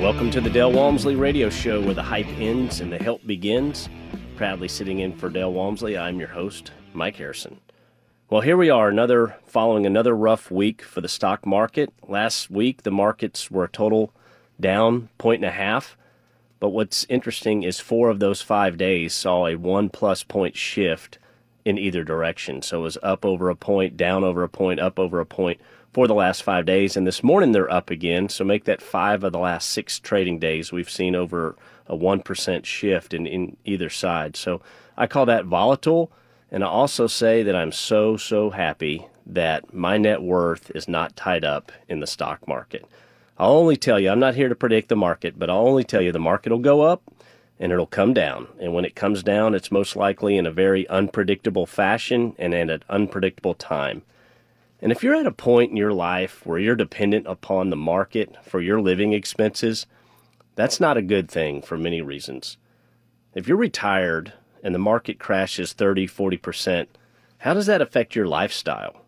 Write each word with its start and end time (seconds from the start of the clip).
Welcome 0.00 0.30
to 0.30 0.40
the 0.40 0.48
Del 0.48 0.70
Walmsley 0.70 1.16
Radio 1.16 1.50
Show 1.50 1.80
where 1.80 1.92
the 1.92 2.04
hype 2.04 2.28
ends 2.38 2.80
and 2.80 2.92
the 2.92 2.98
help 2.98 3.26
begins. 3.26 3.88
Proudly 4.36 4.68
sitting 4.68 5.00
in 5.00 5.12
for 5.12 5.28
Del 5.28 5.52
Walmsley, 5.52 5.98
I'm 5.98 6.20
your 6.20 6.28
host, 6.28 6.70
Mike 6.94 7.16
Harrison. 7.16 7.58
Well, 8.30 8.42
here 8.42 8.56
we 8.56 8.70
are, 8.70 8.88
another 8.88 9.36
following 9.44 9.86
another 9.86 10.14
rough 10.14 10.52
week 10.52 10.82
for 10.82 11.00
the 11.00 11.08
stock 11.08 11.44
market. 11.44 11.92
Last 12.06 12.48
week, 12.48 12.84
the 12.84 12.92
markets 12.92 13.50
were 13.50 13.64
a 13.64 13.68
total 13.68 14.14
down 14.60 15.08
point 15.18 15.42
and 15.42 15.48
a 15.48 15.54
half. 15.54 15.96
But 16.60 16.68
what's 16.68 17.04
interesting 17.08 17.64
is 17.64 17.80
four 17.80 18.08
of 18.08 18.20
those 18.20 18.40
five 18.40 18.76
days 18.76 19.12
saw 19.12 19.48
a 19.48 19.56
one 19.56 19.88
plus 19.88 20.22
point 20.22 20.56
shift 20.56 21.18
in 21.64 21.76
either 21.76 22.04
direction. 22.04 22.62
So 22.62 22.78
it 22.78 22.82
was 22.84 22.98
up 23.02 23.24
over 23.24 23.50
a 23.50 23.56
point, 23.56 23.96
down 23.96 24.22
over 24.22 24.44
a 24.44 24.48
point, 24.48 24.78
up 24.78 25.00
over 25.00 25.18
a 25.18 25.26
point 25.26 25.60
for 25.98 26.06
the 26.06 26.14
last 26.14 26.44
five 26.44 26.64
days. 26.64 26.96
And 26.96 27.04
this 27.04 27.24
morning 27.24 27.50
they're 27.50 27.68
up 27.68 27.90
again. 27.90 28.28
So 28.28 28.44
make 28.44 28.66
that 28.66 28.80
five 28.80 29.24
of 29.24 29.32
the 29.32 29.38
last 29.40 29.68
six 29.68 29.98
trading 29.98 30.38
days. 30.38 30.70
We've 30.70 30.88
seen 30.88 31.16
over 31.16 31.56
a 31.88 31.96
1% 31.96 32.64
shift 32.64 33.12
in, 33.12 33.26
in 33.26 33.56
either 33.64 33.90
side. 33.90 34.36
So 34.36 34.62
I 34.96 35.08
call 35.08 35.26
that 35.26 35.46
volatile. 35.46 36.12
And 36.52 36.62
I 36.62 36.68
also 36.68 37.08
say 37.08 37.42
that 37.42 37.56
I'm 37.56 37.72
so, 37.72 38.16
so 38.16 38.50
happy 38.50 39.08
that 39.26 39.74
my 39.74 39.98
net 39.98 40.22
worth 40.22 40.70
is 40.72 40.86
not 40.86 41.16
tied 41.16 41.44
up 41.44 41.72
in 41.88 41.98
the 41.98 42.06
stock 42.06 42.46
market. 42.46 42.86
I'll 43.36 43.54
only 43.54 43.76
tell 43.76 43.98
you, 43.98 44.10
I'm 44.10 44.20
not 44.20 44.36
here 44.36 44.48
to 44.48 44.54
predict 44.54 44.90
the 44.90 44.94
market, 44.94 45.36
but 45.36 45.50
I'll 45.50 45.66
only 45.66 45.82
tell 45.82 46.00
you 46.00 46.12
the 46.12 46.20
market 46.20 46.52
will 46.52 46.60
go 46.60 46.82
up 46.82 47.02
and 47.58 47.72
it'll 47.72 47.86
come 47.86 48.14
down. 48.14 48.46
And 48.60 48.72
when 48.72 48.84
it 48.84 48.94
comes 48.94 49.24
down, 49.24 49.52
it's 49.52 49.72
most 49.72 49.96
likely 49.96 50.36
in 50.36 50.46
a 50.46 50.52
very 50.52 50.88
unpredictable 50.88 51.66
fashion 51.66 52.36
and 52.38 52.54
at 52.54 52.70
an 52.70 52.84
unpredictable 52.88 53.54
time. 53.54 54.02
And 54.80 54.92
if 54.92 55.02
you're 55.02 55.16
at 55.16 55.26
a 55.26 55.32
point 55.32 55.70
in 55.70 55.76
your 55.76 55.92
life 55.92 56.46
where 56.46 56.58
you're 56.58 56.76
dependent 56.76 57.26
upon 57.26 57.70
the 57.70 57.76
market 57.76 58.36
for 58.44 58.60
your 58.60 58.80
living 58.80 59.12
expenses, 59.12 59.86
that's 60.54 60.80
not 60.80 60.96
a 60.96 61.02
good 61.02 61.30
thing 61.30 61.62
for 61.62 61.76
many 61.76 62.00
reasons. 62.00 62.56
If 63.34 63.48
you're 63.48 63.56
retired 63.56 64.32
and 64.62 64.74
the 64.74 64.78
market 64.78 65.18
crashes 65.18 65.72
30, 65.72 66.06
40%, 66.06 66.86
how 67.38 67.54
does 67.54 67.66
that 67.66 67.82
affect 67.82 68.14
your 68.14 68.26
lifestyle? 68.26 69.02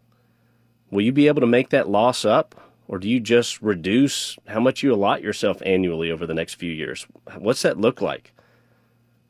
Will 0.91 1.03
you 1.03 1.13
be 1.13 1.29
able 1.29 1.41
to 1.41 1.47
make 1.47 1.71
that 1.71 1.89
loss 1.89 2.25
up? 2.25 2.55
Or 2.89 2.99
do 2.99 3.09
you 3.09 3.21
just 3.21 3.63
reduce 3.63 4.37
how 4.49 4.59
much 4.59 4.83
you 4.83 4.93
allot 4.93 5.23
yourself 5.23 5.63
annually 5.65 6.11
over 6.11 6.27
the 6.27 6.35
next 6.35 6.55
few 6.55 6.73
years? 6.73 7.07
What's 7.39 7.63
that 7.63 7.79
look 7.79 8.01
like? 8.01 8.33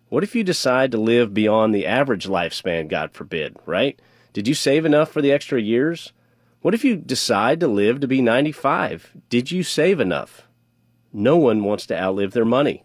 What 0.09 0.25
if 0.25 0.35
you 0.35 0.43
decide 0.43 0.91
to 0.93 0.99
live 0.99 1.35
beyond 1.35 1.75
the 1.75 1.87
average 1.87 2.27
lifespan, 2.27 2.89
God 2.89 3.13
forbid, 3.13 3.57
right? 3.67 4.01
Did 4.33 4.49
you 4.49 4.55
save 4.55 4.87
enough 4.87 5.11
for 5.11 5.21
the 5.21 5.31
extra 5.31 5.61
years? 5.61 6.15
What 6.63 6.75
if 6.75 6.85
you 6.85 6.97
decide 6.97 7.59
to 7.61 7.69
live 7.69 8.01
to 8.01 8.07
be 8.07 8.21
95? 8.21 9.17
Did 9.31 9.51
you 9.51 9.63
save 9.63 9.99
enough? 9.99 10.47
No 11.11 11.39
one 11.39 11.65
wants 11.65 11.87
to 11.87 11.99
outlive 11.99 12.33
their 12.33 12.45
money. 12.45 12.85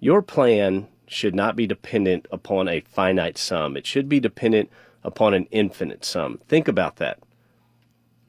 Your 0.00 0.20
plan 0.20 0.88
should 1.06 1.34
not 1.34 1.56
be 1.56 1.66
dependent 1.66 2.26
upon 2.30 2.68
a 2.68 2.80
finite 2.80 3.38
sum. 3.38 3.74
It 3.74 3.86
should 3.86 4.06
be 4.06 4.20
dependent 4.20 4.70
upon 5.02 5.32
an 5.32 5.48
infinite 5.50 6.04
sum. 6.04 6.40
Think 6.46 6.68
about 6.68 6.96
that. 6.96 7.18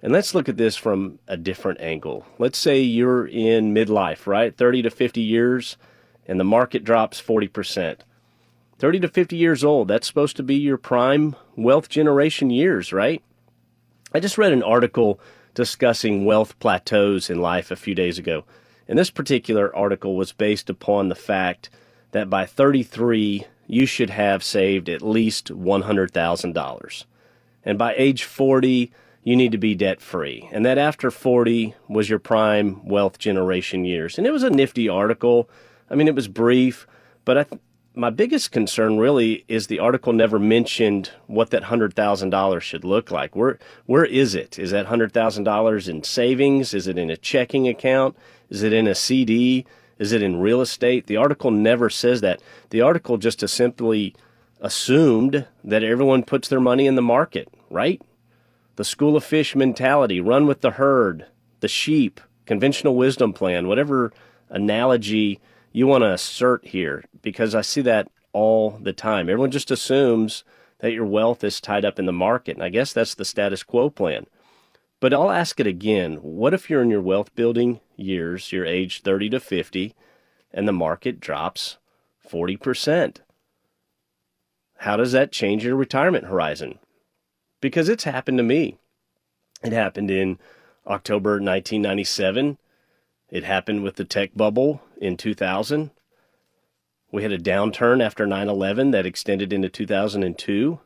And 0.02 0.14
let's 0.14 0.34
look 0.34 0.48
at 0.48 0.56
this 0.56 0.78
from 0.78 1.20
a 1.28 1.36
different 1.36 1.82
angle. 1.82 2.26
Let's 2.38 2.58
say 2.58 2.80
you're 2.80 3.28
in 3.28 3.74
midlife, 3.74 4.26
right? 4.26 4.56
30 4.56 4.84
to 4.84 4.90
50 4.90 5.20
years, 5.20 5.76
and 6.26 6.40
the 6.40 6.46
market 6.46 6.86
drops 6.86 7.22
40%. 7.22 7.98
30 8.78 9.00
to 9.02 9.08
50 9.10 9.36
years 9.36 9.66
old, 9.66 9.90
that's 9.90 10.08
supposed 10.08 10.38
to 10.38 10.44
be 10.44 10.56
your 10.56 10.78
prime 10.78 11.36
wealth 11.58 11.90
generation 11.90 12.50
years, 12.50 12.94
right? 12.94 13.22
I 14.14 14.20
just 14.20 14.38
read 14.38 14.54
an 14.54 14.64
article 14.64 15.20
discussing 15.54 16.26
wealth 16.26 16.58
plateaus 16.60 17.30
in 17.30 17.42
life 17.42 17.70
a 17.70 17.76
few 17.76 17.94
days 17.94 18.18
ago. 18.18 18.44
And 18.88 18.98
this 18.98 19.12
particular 19.12 19.76
article 19.76 20.16
was 20.16 20.32
based 20.32 20.70
upon 20.70 21.10
the 21.10 21.16
fact 21.16 21.70
that 22.12 22.30
by 22.30 22.46
33, 22.46 23.46
you 23.68 23.86
should 23.86 24.10
have 24.10 24.44
saved 24.44 24.90
at 24.90 25.04
least 25.04 25.50
$100,000. 25.50 27.06
And 27.64 27.78
by 27.78 27.94
age 27.98 28.24
40, 28.24 28.92
you 29.24 29.36
need 29.36 29.52
to 29.52 29.60
be 29.60 29.76
debt 29.76 30.02
free. 30.02 30.50
And 30.52 30.66
that 30.66 30.80
after 30.80 31.12
40 31.12 31.76
was 31.88 32.10
your 32.10 32.18
prime 32.18 32.84
wealth 32.84 33.20
generation 33.20 33.86
years. 33.86 34.18
And 34.18 34.26
it 34.26 34.32
was 34.32 34.44
a 34.44 34.50
nifty 34.50 34.90
article. 34.90 35.50
I 35.90 35.96
mean, 35.96 36.08
it 36.08 36.16
was 36.16 36.28
brief, 36.28 36.88
but 37.26 37.38
I, 37.38 37.44
th- 37.44 37.62
my 38.00 38.10
biggest 38.10 38.52
concern 38.54 38.98
really 38.98 39.44
is 39.50 39.68
the 39.68 39.80
article 39.80 40.14
never 40.14 40.40
mentioned 40.40 41.12
what 41.28 41.50
that 41.50 41.64
hundred 41.64 41.94
thousand 41.94 42.30
dollars 42.30 42.64
should 42.64 42.86
look 42.86 43.12
like. 43.12 43.36
Where 43.36 43.60
where 43.88 44.06
is 44.06 44.36
it? 44.36 44.58
Is 44.58 44.72
that 44.72 44.86
hundred 44.86 45.12
thousand 45.12 45.44
dollars 45.44 45.90
in 45.90 46.04
savings? 46.04 46.74
Is 46.74 46.88
it 46.88 46.98
in 46.98 47.10
a 47.10 47.18
checking 47.18 47.68
account? 47.68 48.16
Is 48.50 48.64
it 48.64 48.72
in 48.72 48.88
a 48.88 48.96
CD? 48.96 49.66
Is 49.98 50.14
it 50.14 50.22
in 50.22 50.40
real 50.40 50.62
estate? 50.62 51.08
The 51.08 51.18
article 51.18 51.52
never 51.52 51.90
says 51.90 52.22
that. 52.22 52.42
The 52.70 52.80
article 52.80 53.18
just 53.18 53.46
simply 53.50 54.16
assumed 54.62 55.46
that 55.66 55.84
everyone 55.84 56.24
puts 56.24 56.48
their 56.48 56.62
money 56.62 56.88
in 56.88 56.96
the 56.96 57.02
market, 57.02 57.50
right? 57.70 58.02
The 58.78 58.86
school 58.86 59.18
of 59.18 59.26
fish 59.26 59.58
mentality, 59.58 60.22
run 60.22 60.48
with 60.48 60.62
the 60.62 60.72
herd, 60.72 61.26
the 61.60 61.68
sheep, 61.68 62.22
conventional 62.46 62.96
wisdom 62.96 63.34
plan, 63.34 63.68
whatever 63.68 64.14
analogy 64.50 65.42
you 65.74 65.86
want 65.86 66.04
to 66.04 66.14
assert 66.14 66.66
here 66.66 67.04
because 67.22 67.56
I 67.56 67.62
see 67.62 67.82
that 67.82 68.10
all 68.34 68.72
the 68.82 68.94
time. 68.94 69.30
Everyone 69.30 69.52
just 69.52 69.72
assumes 69.72 70.44
that 70.80 70.94
your 70.94 71.06
wealth 71.06 71.44
is 71.44 71.62
tied 71.62 71.86
up 71.86 72.00
in 72.00 72.06
the 72.06 72.14
market. 72.14 72.56
And 72.56 72.64
I 72.64 72.70
guess 72.70 72.94
that's 72.94 73.16
the 73.16 73.26
status 73.26 73.64
quo 73.64 73.90
plan. 73.90 74.26
But 75.00 75.14
I'll 75.14 75.32
ask 75.32 75.60
it 75.60 75.68
again. 75.68 76.16
What 76.18 76.54
if 76.54 76.70
you're 76.70 76.82
in 76.82 76.90
your 76.90 77.02
wealth 77.02 77.34
building 77.36 77.80
years, 77.96 78.52
you're 78.52 78.66
age 78.66 79.02
30 79.02 79.30
to 79.30 79.40
50, 79.40 79.96
and 80.54 80.68
the 80.68 80.74
market 80.74 81.20
drops 81.20 81.78
40%? 82.30 83.18
How 84.78 84.98
does 84.98 85.12
that 85.12 85.32
change 85.32 85.66
your 85.66 85.76
retirement 85.76 86.26
horizon? 86.26 86.80
Because 87.62 87.90
it's 87.90 88.06
happened 88.06 88.38
to 88.38 88.44
me. 88.44 88.78
It 89.64 89.74
happened 89.74 90.10
in 90.10 90.38
October 90.88 91.32
1997. 91.32 92.58
It 93.30 93.44
happened 93.44 93.84
with 93.84 93.96
the 93.96 94.06
tech 94.06 94.32
bubble 94.36 94.82
in 94.98 95.18
2000. 95.18 95.92
We 97.12 97.24
had 97.24 97.32
a 97.32 97.40
downturn 97.40 98.04
after 98.04 98.26
9 98.28 98.50
11 98.50 98.92
that 98.92 99.06
extended 99.06 99.52
into 99.52 99.70
2002. 99.70 100.80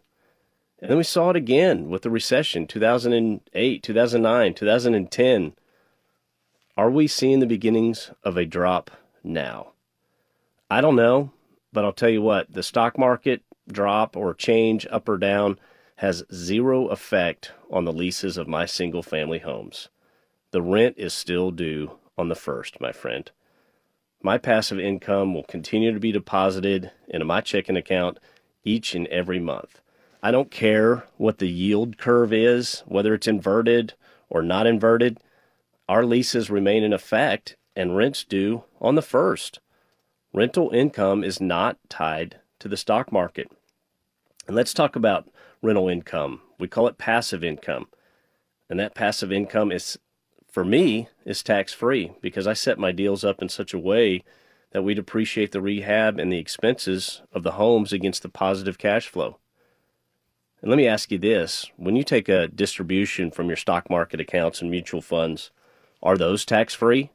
And 0.79 0.89
then 0.89 0.97
we 0.97 1.03
saw 1.03 1.29
it 1.29 1.35
again 1.35 1.89
with 1.89 2.01
the 2.01 2.09
recession 2.09 2.67
2008, 2.67 3.83
2009, 3.83 4.53
2010. 4.53 5.53
Are 6.75 6.89
we 6.89 7.07
seeing 7.07 7.39
the 7.39 7.45
beginnings 7.45 8.11
of 8.23 8.37
a 8.37 8.45
drop 8.45 8.91
now? 9.23 9.73
I 10.69 10.81
don't 10.81 10.95
know. 10.95 11.31
But 11.73 11.83
I'll 11.83 11.91
tell 11.91 12.09
you 12.09 12.21
what, 12.21 12.53
the 12.53 12.61
stock 12.61 12.97
market 12.99 13.41
drop 13.67 14.15
or 14.15 14.33
change 14.35 14.85
up 14.91 15.09
or 15.09 15.17
down 15.17 15.59
has 15.97 16.23
zero 16.31 16.87
effect 16.87 17.51
on 17.71 17.85
the 17.85 17.93
leases 17.93 18.37
of 18.37 18.47
my 18.47 18.65
single 18.65 19.01
family 19.01 19.39
homes. 19.39 19.89
The 20.51 20.61
rent 20.61 20.95
is 20.97 21.13
still 21.13 21.49
due 21.49 21.97
on 22.15 22.29
the 22.29 22.35
first, 22.35 22.79
my 22.79 22.91
friend. 22.91 23.29
My 24.25 24.37
passive 24.37 24.79
income 24.79 25.33
will 25.33 25.43
continue 25.43 25.91
to 25.91 25.99
be 25.99 26.13
deposited 26.13 26.91
into 27.09 27.25
my 27.25 27.41
checking 27.41 27.75
account 27.75 28.19
each 28.63 28.95
and 28.95 29.05
every 29.07 29.37
month. 29.37 29.81
I 30.23 30.31
don't 30.31 30.49
care 30.49 31.03
what 31.17 31.39
the 31.39 31.49
yield 31.49 31.97
curve 31.97 32.31
is, 32.31 32.83
whether 32.85 33.13
it's 33.13 33.27
inverted 33.27 33.95
or 34.29 34.41
not 34.41 34.65
inverted. 34.65 35.19
Our 35.89 36.05
leases 36.05 36.49
remain 36.49 36.83
in 36.83 36.93
effect 36.93 37.57
and 37.75 37.97
rents 37.97 38.23
due 38.23 38.63
on 38.79 38.95
the 38.95 39.01
first. 39.01 39.59
Rental 40.33 40.71
income 40.71 41.25
is 41.25 41.41
not 41.41 41.77
tied 41.89 42.37
to 42.59 42.69
the 42.69 42.77
stock 42.77 43.11
market. 43.11 43.51
And 44.47 44.55
let's 44.55 44.73
talk 44.73 44.95
about 44.95 45.29
rental 45.61 45.89
income. 45.89 46.39
We 46.57 46.69
call 46.69 46.87
it 46.87 46.97
passive 46.97 47.43
income. 47.43 47.87
And 48.69 48.79
that 48.79 48.95
passive 48.95 49.33
income 49.33 49.69
is, 49.69 49.99
for 50.53 50.63
me, 50.63 51.07
is 51.25 51.41
tax 51.41 51.73
free 51.73 52.11
because 52.21 52.45
I 52.45 52.53
set 52.53 52.77
my 52.77 52.91
deals 52.91 53.23
up 53.23 53.41
in 53.41 53.49
such 53.49 53.73
a 53.73 53.79
way 53.79 54.23
that 54.71 54.83
we 54.83 54.93
depreciate 54.93 55.51
the 55.51 55.61
rehab 55.61 56.19
and 56.19 56.31
the 56.31 56.37
expenses 56.37 57.23
of 57.31 57.41
the 57.41 57.53
homes 57.53 57.91
against 57.91 58.21
the 58.21 58.29
positive 58.29 58.77
cash 58.77 59.07
flow. 59.07 59.39
And 60.61 60.69
let 60.69 60.77
me 60.77 60.87
ask 60.87 61.11
you 61.11 61.17
this 61.17 61.71
when 61.75 61.95
you 61.95 62.03
take 62.03 62.29
a 62.29 62.47
distribution 62.47 63.31
from 63.31 63.47
your 63.47 63.57
stock 63.57 63.89
market 63.89 64.19
accounts 64.19 64.61
and 64.61 64.69
mutual 64.69 65.01
funds, 65.01 65.49
are 66.03 66.17
those 66.17 66.45
tax 66.45 66.75
free? 66.75 67.09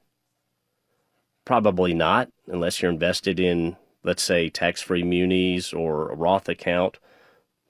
Probably 1.45 1.95
not, 1.95 2.31
unless 2.49 2.83
you're 2.83 2.91
invested 2.91 3.39
in, 3.39 3.77
let's 4.03 4.23
say, 4.23 4.49
tax 4.49 4.83
free 4.83 5.05
munis 5.05 5.73
or 5.73 6.11
a 6.11 6.17
Roth 6.17 6.49
account 6.49 6.99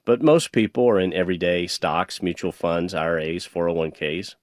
but 0.09 0.23
most 0.23 0.51
people 0.51 0.89
are 0.89 0.99
in 0.99 1.13
everyday 1.13 1.67
stocks, 1.67 2.23
mutual 2.23 2.51
funds, 2.51 2.95
IRAs, 2.95 3.47
401ks. 3.47 4.33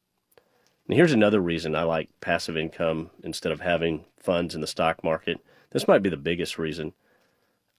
And 0.88 0.96
here's 0.96 1.12
another 1.12 1.40
reason 1.40 1.74
I 1.74 1.82
like 1.82 2.08
passive 2.20 2.56
income 2.56 3.10
instead 3.22 3.50
of 3.50 3.60
having 3.60 4.04
funds 4.18 4.54
in 4.54 4.60
the 4.60 4.66
stock 4.68 5.02
market. 5.02 5.38
This 5.70 5.88
might 5.88 6.02
be 6.02 6.10
the 6.10 6.16
biggest 6.16 6.58
reason. 6.58 6.92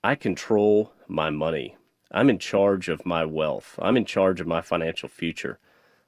I 0.04 0.16
control 0.16 0.92
my 1.08 1.30
money. 1.30 1.78
I'm 2.12 2.30
in 2.30 2.38
charge 2.38 2.90
of 2.90 3.06
my 3.06 3.24
wealth. 3.24 3.80
I'm 3.82 3.96
in 3.96 4.06
charge 4.06 4.42
of 4.42 4.48
my 4.48 4.62
financial 4.62 5.08
future. 5.08 5.58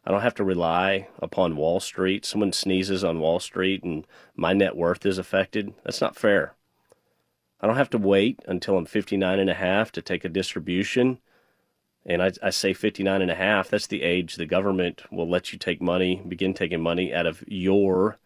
I 0.05 0.11
don't 0.11 0.21
have 0.21 0.35
to 0.35 0.43
rely 0.43 1.07
upon 1.19 1.55
Wall 1.55 1.79
Street. 1.79 2.25
Someone 2.25 2.51
sneezes 2.51 3.03
on 3.03 3.19
Wall 3.19 3.39
Street 3.39 3.83
and 3.83 4.05
my 4.35 4.53
net 4.53 4.75
worth 4.75 5.05
is 5.05 5.17
affected. 5.17 5.73
That's 5.83 6.01
not 6.01 6.17
fair. 6.17 6.53
I 7.61 7.67
don't 7.67 7.77
have 7.77 7.89
to 7.91 7.97
wait 7.97 8.39
until 8.45 8.77
I'm 8.77 8.85
59 8.85 9.39
and 9.39 9.49
a 9.49 9.53
half 9.53 9.91
to 9.93 10.01
take 10.01 10.25
a 10.25 10.29
distribution 10.29 11.19
and 12.09 12.23
I, 12.23 12.31
I 12.41 12.49
say 12.49 12.73
59 12.73 13.21
and 13.21 13.29
a 13.29 13.35
half, 13.35 13.69
that's 13.69 13.85
the 13.85 14.01
age 14.01 14.35
the 14.35 14.47
government 14.47 15.03
will 15.11 15.29
let 15.29 15.53
you 15.53 15.59
take 15.59 15.79
money, 15.79 16.19
begin 16.27 16.55
taking 16.55 16.81
money 16.81 17.13
out 17.13 17.27
of 17.27 17.43
your 17.47 18.17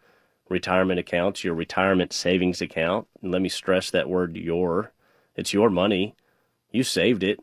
retirement 0.48 0.98
accounts, 0.98 1.44
your 1.44 1.54
retirement 1.54 2.14
savings 2.14 2.62
account. 2.62 3.06
And 3.20 3.30
let 3.30 3.42
me 3.42 3.50
stress 3.50 3.90
that 3.90 4.08
word 4.08 4.36
your. 4.36 4.92
It's 5.36 5.52
your 5.52 5.68
money. 5.68 6.14
You 6.70 6.82
saved 6.82 7.22
it. 7.22 7.40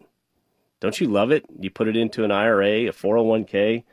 Don't 0.80 1.00
you 1.00 1.08
love 1.08 1.32
it? 1.32 1.46
You 1.60 1.70
put 1.70 1.88
it 1.88 1.96
into 1.96 2.24
an 2.24 2.32
IRA, 2.32 2.88
a 2.88 2.92
401k, 2.92 3.84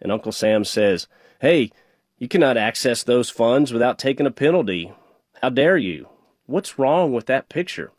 and 0.00 0.10
Uncle 0.10 0.32
Sam 0.32 0.64
says, 0.64 1.06
Hey, 1.42 1.70
you 2.16 2.28
cannot 2.28 2.56
access 2.56 3.02
those 3.02 3.28
funds 3.28 3.74
without 3.74 3.98
taking 3.98 4.26
a 4.26 4.30
penalty. 4.30 4.90
How 5.42 5.50
dare 5.50 5.76
you? 5.76 6.08
What's 6.46 6.78
wrong 6.78 7.12
with 7.12 7.26
that 7.26 7.50
picture? 7.50 7.92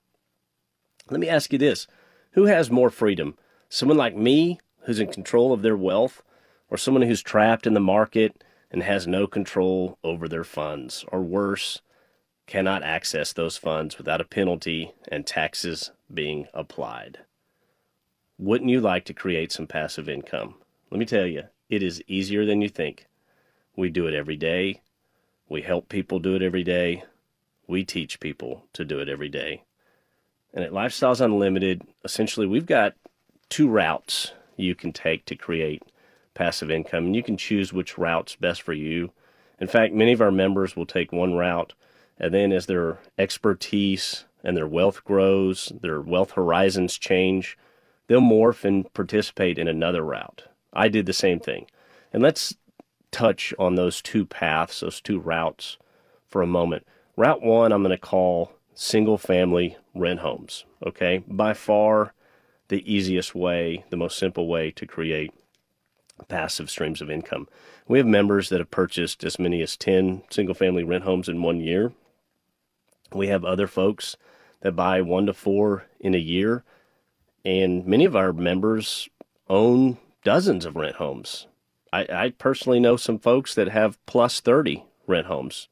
Let 1.11 1.19
me 1.19 1.29
ask 1.29 1.53
you 1.53 1.59
this 1.59 1.85
Who 2.31 2.45
has 2.45 2.71
more 2.71 2.89
freedom? 2.89 3.35
Someone 3.73 3.97
like 3.97 4.17
me 4.17 4.59
who's 4.81 4.99
in 4.99 5.13
control 5.13 5.53
of 5.53 5.61
their 5.61 5.77
wealth, 5.77 6.21
or 6.69 6.75
someone 6.75 7.03
who's 7.03 7.21
trapped 7.21 7.65
in 7.65 7.73
the 7.73 7.79
market 7.79 8.43
and 8.69 8.83
has 8.83 9.07
no 9.07 9.27
control 9.27 9.97
over 10.03 10.27
their 10.27 10.43
funds, 10.43 11.05
or 11.07 11.21
worse, 11.21 11.81
cannot 12.47 12.83
access 12.83 13.31
those 13.31 13.55
funds 13.55 13.97
without 13.97 14.19
a 14.19 14.25
penalty 14.25 14.91
and 15.09 15.25
taxes 15.25 15.89
being 16.13 16.47
applied. 16.53 17.19
Wouldn't 18.37 18.69
you 18.69 18.81
like 18.81 19.05
to 19.05 19.13
create 19.13 19.53
some 19.53 19.67
passive 19.67 20.09
income? 20.09 20.55
Let 20.89 20.99
me 20.99 21.05
tell 21.05 21.25
you, 21.25 21.43
it 21.69 21.81
is 21.81 22.03
easier 22.07 22.45
than 22.45 22.61
you 22.61 22.67
think. 22.67 23.07
We 23.77 23.89
do 23.89 24.05
it 24.05 24.13
every 24.13 24.35
day. 24.35 24.81
We 25.47 25.61
help 25.61 25.87
people 25.87 26.19
do 26.19 26.35
it 26.35 26.41
every 26.41 26.65
day. 26.65 27.05
We 27.67 27.85
teach 27.85 28.19
people 28.19 28.65
to 28.73 28.83
do 28.83 28.99
it 28.99 29.07
every 29.07 29.29
day. 29.29 29.63
And 30.53 30.61
at 30.61 30.73
Lifestyles 30.73 31.21
Unlimited, 31.21 31.83
essentially, 32.03 32.47
we've 32.47 32.65
got 32.65 32.95
two 33.51 33.69
routes 33.69 34.31
you 34.55 34.73
can 34.73 34.91
take 34.91 35.25
to 35.25 35.35
create 35.35 35.83
passive 36.33 36.71
income, 36.71 37.07
and 37.07 37.15
you 37.15 37.21
can 37.21 37.37
choose 37.37 37.71
which 37.71 37.97
route's 37.97 38.35
best 38.35 38.61
for 38.61 38.73
you. 38.73 39.11
In 39.59 39.67
fact, 39.67 39.93
many 39.93 40.13
of 40.13 40.21
our 40.21 40.31
members 40.31 40.75
will 40.75 40.87
take 40.87 41.11
one 41.11 41.35
route, 41.35 41.73
and 42.17 42.33
then 42.33 42.51
as 42.51 42.65
their 42.65 42.99
expertise 43.17 44.25
and 44.43 44.57
their 44.57 44.67
wealth 44.67 45.03
grows, 45.03 45.71
their 45.81 46.01
wealth 46.01 46.31
horizons 46.31 46.97
change, 46.97 47.57
they'll 48.07 48.21
morph 48.21 48.63
and 48.63 48.91
participate 48.93 49.59
in 49.59 49.67
another 49.67 50.03
route. 50.03 50.45
I 50.73 50.87
did 50.87 51.05
the 51.05 51.13
same 51.13 51.39
thing. 51.39 51.67
And 52.13 52.23
let's 52.23 52.55
touch 53.11 53.53
on 53.59 53.75
those 53.75 54.01
two 54.01 54.25
paths, 54.25 54.79
those 54.79 55.01
two 55.01 55.19
routes 55.19 55.77
for 56.27 56.41
a 56.41 56.47
moment. 56.47 56.87
Route 57.17 57.41
one, 57.41 57.71
I'm 57.71 57.83
going 57.83 57.91
to 57.91 57.97
call 57.97 58.53
single 58.73 59.17
family 59.17 59.77
rent 59.93 60.21
homes. 60.21 60.65
Okay. 60.85 61.23
By 61.27 61.53
far, 61.53 62.13
the 62.71 62.91
easiest 62.91 63.35
way, 63.35 63.83
the 63.89 63.97
most 63.97 64.17
simple 64.17 64.47
way 64.47 64.71
to 64.71 64.87
create 64.87 65.33
passive 66.29 66.69
streams 66.69 67.01
of 67.01 67.11
income. 67.11 67.47
We 67.85 67.97
have 67.97 68.07
members 68.07 68.47
that 68.49 68.59
have 68.59 68.71
purchased 68.71 69.25
as 69.25 69.37
many 69.37 69.61
as 69.61 69.75
10 69.75 70.23
single 70.29 70.55
family 70.55 70.83
rent 70.83 71.03
homes 71.03 71.27
in 71.27 71.41
one 71.41 71.59
year. 71.59 71.91
We 73.13 73.27
have 73.27 73.43
other 73.43 73.67
folks 73.67 74.15
that 74.61 74.75
buy 74.75 75.01
one 75.01 75.25
to 75.25 75.33
four 75.33 75.85
in 75.99 76.15
a 76.15 76.19
year. 76.19 76.63
And 77.43 77.85
many 77.85 78.05
of 78.05 78.15
our 78.15 78.31
members 78.31 79.09
own 79.49 79.97
dozens 80.23 80.65
of 80.65 80.77
rent 80.77 80.95
homes. 80.95 81.47
I, 81.91 82.07
I 82.09 82.29
personally 82.37 82.79
know 82.79 82.95
some 82.95 83.19
folks 83.19 83.53
that 83.55 83.67
have 83.67 84.03
plus 84.05 84.39
30 84.39 84.85
rent 85.07 85.27
homes. 85.27 85.67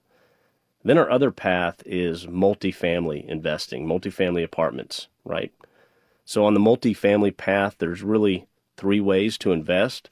Then 0.83 0.97
our 0.97 1.09
other 1.09 1.31
path 1.31 1.81
is 1.85 2.25
multifamily 2.25 3.25
investing, 3.25 3.85
multifamily 3.85 4.43
apartments, 4.43 5.07
right? 5.23 5.53
So 6.29 6.45
on 6.45 6.53
the 6.53 6.59
multifamily 6.59 7.35
path, 7.37 7.77
there's 7.79 8.03
really 8.03 8.45
three 8.77 8.99
ways 8.99 9.35
to 9.39 9.51
invest. 9.51 10.11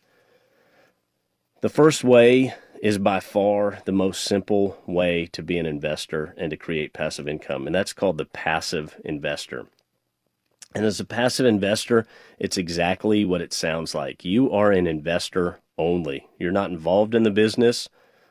The 1.62 1.70
first 1.70 2.04
way 2.04 2.56
is 2.82 2.98
by 2.98 3.20
far 3.20 3.84
the 3.86 3.92
most 3.92 4.24
simple 4.24 4.82
way 4.88 5.28
to 5.34 5.44
be 5.44 5.60
an 5.60 5.68
investor 5.68 6.34
and 6.36 6.50
to 6.50 6.58
create 6.58 6.92
passive 6.92 7.28
income, 7.28 7.68
and 7.68 7.76
that's 7.76 7.94
called 7.94 8.18
the 8.18 8.26
passive 8.26 9.00
investor. 9.06 9.68
And 10.74 10.86
as 10.86 11.00
a 11.00 11.06
passive 11.06 11.46
investor, 11.46 12.08
it's 12.40 12.58
exactly 12.58 13.24
what 13.24 13.42
it 13.42 13.54
sounds 13.54 13.94
like. 13.94 14.26
You 14.26 14.52
are 14.52 14.72
an 14.72 14.88
investor 14.88 15.60
only. 15.78 16.28
You're 16.40 16.52
not 16.52 16.72
involved 16.72 17.14
in 17.14 17.22
the 17.22 17.30
business. 17.30 17.90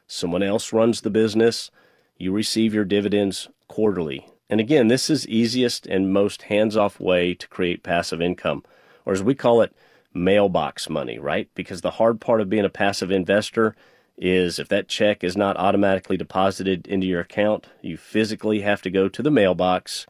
Someone 0.08 0.42
else 0.42 0.72
runs 0.72 1.02
the 1.02 1.10
business. 1.10 1.70
You 2.18 2.32
receive 2.32 2.75
your 2.75 2.84
dividends 2.84 3.49
quarterly 3.68 4.26
and 4.48 4.60
again, 4.60 4.88
this 4.88 5.10
is 5.10 5.26
easiest 5.28 5.86
and 5.86 6.12
most 6.12 6.42
hands-off 6.42 7.00
way 7.00 7.34
to 7.34 7.48
create 7.48 7.82
passive 7.82 8.22
income, 8.22 8.64
or 9.04 9.12
as 9.12 9.22
we 9.22 9.34
call 9.34 9.60
it, 9.60 9.74
mailbox 10.14 10.88
money, 10.88 11.18
right? 11.18 11.48
Because 11.54 11.80
the 11.80 11.92
hard 11.92 12.20
part 12.20 12.40
of 12.40 12.48
being 12.48 12.64
a 12.64 12.70
passive 12.70 13.10
investor 13.10 13.76
is 14.16 14.58
if 14.58 14.68
that 14.68 14.88
check 14.88 15.22
is 15.22 15.36
not 15.36 15.56
automatically 15.58 16.16
deposited 16.16 16.86
into 16.86 17.06
your 17.06 17.20
account, 17.20 17.66
you 17.82 17.96
physically 17.96 18.60
have 18.62 18.80
to 18.82 18.90
go 18.90 19.08
to 19.08 19.22
the 19.22 19.30
mailbox, 19.30 20.06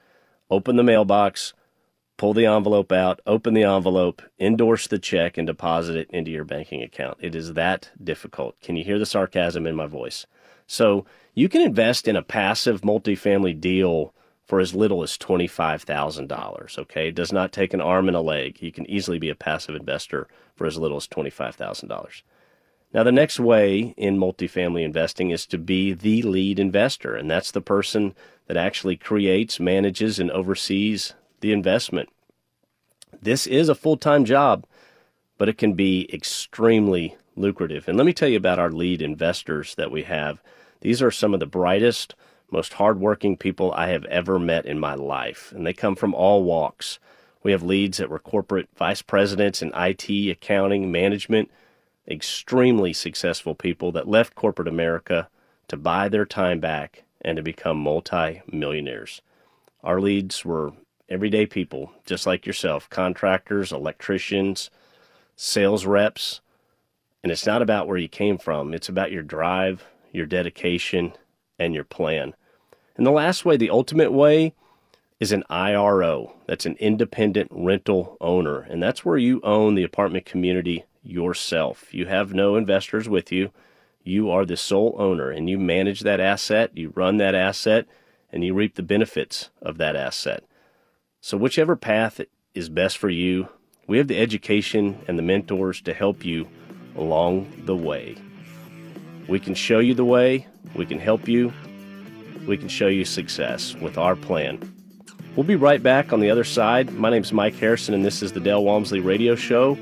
open 0.49 0.77
the 0.77 0.85
mailbox, 0.85 1.55
pull 2.17 2.33
the 2.33 2.47
envelope 2.47 2.93
out, 2.93 3.21
open 3.27 3.55
the 3.55 3.65
envelope, 3.65 4.23
endorse 4.39 4.87
the 4.87 4.99
check, 4.99 5.37
and 5.37 5.47
deposit 5.47 5.97
it 5.97 6.11
into 6.11 6.31
your 6.31 6.45
banking 6.45 6.83
account. 6.83 7.19
It 7.21 7.35
is 7.35 7.55
that 7.55 7.91
difficult. 8.03 8.61
Can 8.61 8.77
you 8.77 8.85
hear 8.85 8.99
the 8.99 9.07
sarcasm 9.07 9.67
in 9.67 9.75
my 9.75 9.87
voice? 9.87 10.27
So 10.67 11.05
you 11.35 11.49
can 11.49 11.63
invest 11.63 12.09
in 12.09 12.17
a 12.17 12.23
passive 12.23 12.83
multifamily 12.83 13.61
deal 13.61 14.15
for 14.47 14.61
as 14.61 14.75
little 14.75 15.03
as 15.03 15.19
$25,000. 15.19 16.79
Okay. 16.79 17.09
It 17.09 17.15
does 17.15 17.33
not 17.33 17.53
take 17.53 17.75
an 17.75 17.81
arm 17.81 18.09
and 18.09 18.17
a 18.17 18.21
leg. 18.21 18.63
You 18.63 18.73
can 18.73 18.89
easily 18.89 19.19
be 19.19 19.29
a 19.29 19.35
passive 19.35 19.75
investor 19.75 20.29
for 20.55 20.67
as 20.67 20.79
little 20.79 20.97
as 20.97 21.09
$25,000. 21.09 22.23
Now, 22.95 23.03
the 23.03 23.13
next 23.13 23.41
way 23.41 23.95
in 23.97 24.17
multifamily 24.17 24.85
investing 24.85 25.31
is 25.31 25.45
to 25.47 25.59
be 25.59 25.93
the 25.93 26.23
lead 26.23 26.59
investor, 26.59 27.15
and 27.15 27.31
that's 27.31 27.51
the 27.51 27.61
person 27.61 28.15
that 28.47 28.57
actually 28.57 28.97
creates, 28.97 29.59
manages, 29.59 30.19
and 30.19 30.31
oversees 30.31 31.15
the 31.41 31.53
investment. 31.53 32.09
This 33.21 33.47
is 33.47 33.69
a 33.69 33.75
full 33.75 33.97
time 33.97 34.25
job, 34.25 34.65
but 35.37 35.49
it 35.49 35.59
can 35.59 35.75
be 35.75 36.09
extremely 36.13 37.17
lucrative. 37.35 37.89
And 37.89 37.99
let 37.99 38.07
me 38.07 38.13
tell 38.13 38.29
you 38.29 38.37
about 38.37 38.59
our 38.59 38.71
lead 38.71 39.03
investors 39.03 39.75
that 39.75 39.91
we 39.91 40.05
have. 40.05 40.41
These 40.81 41.03
are 41.03 41.11
some 41.11 41.35
of 41.35 41.41
the 41.41 41.47
brightest, 41.47 42.15
most 42.51 42.75
hardworking 42.75 43.37
people 43.37 43.73
I 43.73 43.89
have 43.89 44.05
ever 44.07 44.39
met 44.39 44.67
in 44.67 44.79
my 44.79 44.95
life, 44.95 45.53
and 45.55 45.67
they 45.67 45.73
come 45.73 45.97
from 45.97 46.15
all 46.15 46.45
walks. 46.45 46.99
We 47.43 47.53
have 47.53 47.63
leads 47.63 47.99
that 47.99 48.11
were 48.11 48.19
corporate 48.19 48.69
vice 48.77 49.03
presidents 49.03 49.63
in 49.63 49.73
IT, 49.75 50.09
accounting, 50.31 50.91
management, 50.91 51.51
extremely 52.09 52.93
successful 52.93 53.55
people 53.55 53.93
that 53.93 54.09
left 54.09 54.35
corporate 54.35 54.69
America 54.69 55.29
to 55.69 55.77
buy 55.77 56.09
their 56.09 56.25
time 56.25 56.61
back 56.61 57.05
and 57.21 57.37
to 57.37 57.43
become 57.43 57.79
multi 57.79 58.43
millionaires. 58.51 59.21
Our 59.83 60.01
leads 60.01 60.45
were 60.45 60.73
everyday 61.09 61.47
people, 61.47 61.93
just 62.05 62.27
like 62.27 62.47
yourself 62.47 62.89
contractors, 62.91 63.73
electricians, 63.73 64.71
sales 65.35 65.87
reps. 65.87 66.41
And 67.23 67.33
it's 67.33 67.47
not 67.47 67.63
about 67.63 67.89
where 67.89 67.99
you 67.99 68.09
came 68.09 68.39
from, 68.39 68.73
it's 68.73 68.89
about 68.89 69.11
your 69.11 69.23
drive, 69.23 69.85
your 70.13 70.27
dedication, 70.27 71.13
and 71.59 71.75
your 71.75 71.85
plan. 71.85 72.35
And 72.97 73.07
the 73.07 73.11
last 73.11 73.45
way, 73.45 73.57
the 73.57 73.71
ultimate 73.71 74.13
way, 74.13 74.55
is 75.19 75.33
an 75.33 75.45
IRO. 75.49 76.35
That's 76.47 76.67
an 76.67 76.77
independent 76.79 77.49
rental 77.51 78.17
owner. 78.21 78.61
And 78.61 78.83
that's 78.83 79.05
where 79.05 79.19
you 79.19 79.41
own 79.43 79.75
the 79.75 79.83
apartment 79.83 80.27
community 80.27 80.85
yourself. 81.03 81.93
You 81.95 82.07
have 82.07 82.35
no 82.35 82.57
investors 82.57 83.09
with 83.09 83.33
you. 83.33 83.51
You 84.05 84.31
are 84.31 84.45
the 84.45 84.57
sole 84.57 84.95
owner 84.99 85.31
and 85.31 85.49
you 85.49 85.59
manage 85.59 86.01
that 86.01 86.21
asset, 86.21 86.77
you 86.77 86.93
run 86.95 87.17
that 87.17 87.35
asset, 87.35 87.87
and 88.31 88.45
you 88.45 88.55
reap 88.55 88.75
the 88.75 88.83
benefits 88.83 89.51
of 89.63 89.79
that 89.79 89.97
asset. 89.97 90.45
So, 91.21 91.37
whichever 91.37 91.75
path 91.75 92.21
is 92.55 92.69
best 92.69 92.99
for 92.99 93.09
you, 93.09 93.49
we 93.89 93.99
have 93.99 94.09
the 94.09 94.19
education 94.19 95.01
and 95.09 95.19
the 95.19 95.23
mentors 95.23 95.81
to 95.83 95.95
help 95.95 96.25
you 96.25 96.47
along 96.97 97.65
the 97.65 97.77
way. 97.77 98.17
We 99.29 99.41
can 99.41 99.55
show 99.55 99.81
you 99.81 99.95
the 99.95 100.05
way, 100.05 100.47
we 100.75 100.87
can 100.87 101.01
help 101.01 101.27
you, 101.27 101.53
we 102.47 102.57
can 102.57 102.69
show 102.69 102.87
you 102.87 103.05
success 103.05 103.75
with 103.75 103.99
our 103.99 104.15
plan. 104.15 104.73
We'll 105.35 105.45
be 105.45 105.57
right 105.57 105.83
back 105.83 106.13
on 106.13 106.21
the 106.21 106.31
other 106.31 106.45
side. 106.45 106.93
My 106.93 107.11
name 107.11 107.23
is 107.23 107.33
Mike 107.33 107.57
Harrison, 107.57 107.93
and 107.93 108.05
this 108.05 108.23
is 108.23 108.33
the 108.33 108.41
Del 108.41 108.65
Walmsley 108.65 109.01
Radio 109.01 109.35
Show. 109.35 109.77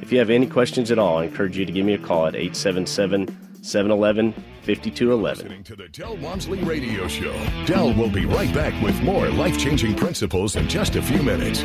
If 0.00 0.12
you 0.12 0.18
have 0.18 0.30
any 0.30 0.46
questions 0.46 0.90
at 0.90 0.98
all, 0.98 1.18
I 1.18 1.24
encourage 1.24 1.58
you 1.58 1.66
to 1.66 1.72
give 1.72 1.84
me 1.84 1.94
a 1.94 1.98
call 1.98 2.26
at 2.26 2.36
877 2.36 3.26
711 3.62 4.32
5211. 4.32 5.46
Listening 5.46 5.64
to 5.64 5.76
the 5.76 5.88
Del 5.88 6.16
Walmsley 6.18 6.62
Radio 6.62 7.08
Show. 7.08 7.34
Del 7.66 7.92
will 7.92 8.08
be 8.08 8.24
right 8.24 8.52
back 8.54 8.80
with 8.82 9.00
more 9.02 9.28
life 9.30 9.58
changing 9.58 9.96
principles 9.96 10.56
in 10.56 10.68
just 10.68 10.94
a 10.94 11.02
few 11.02 11.22
minutes. 11.22 11.60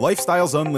Lifestyles 0.00 0.54
Unlimited. 0.54 0.77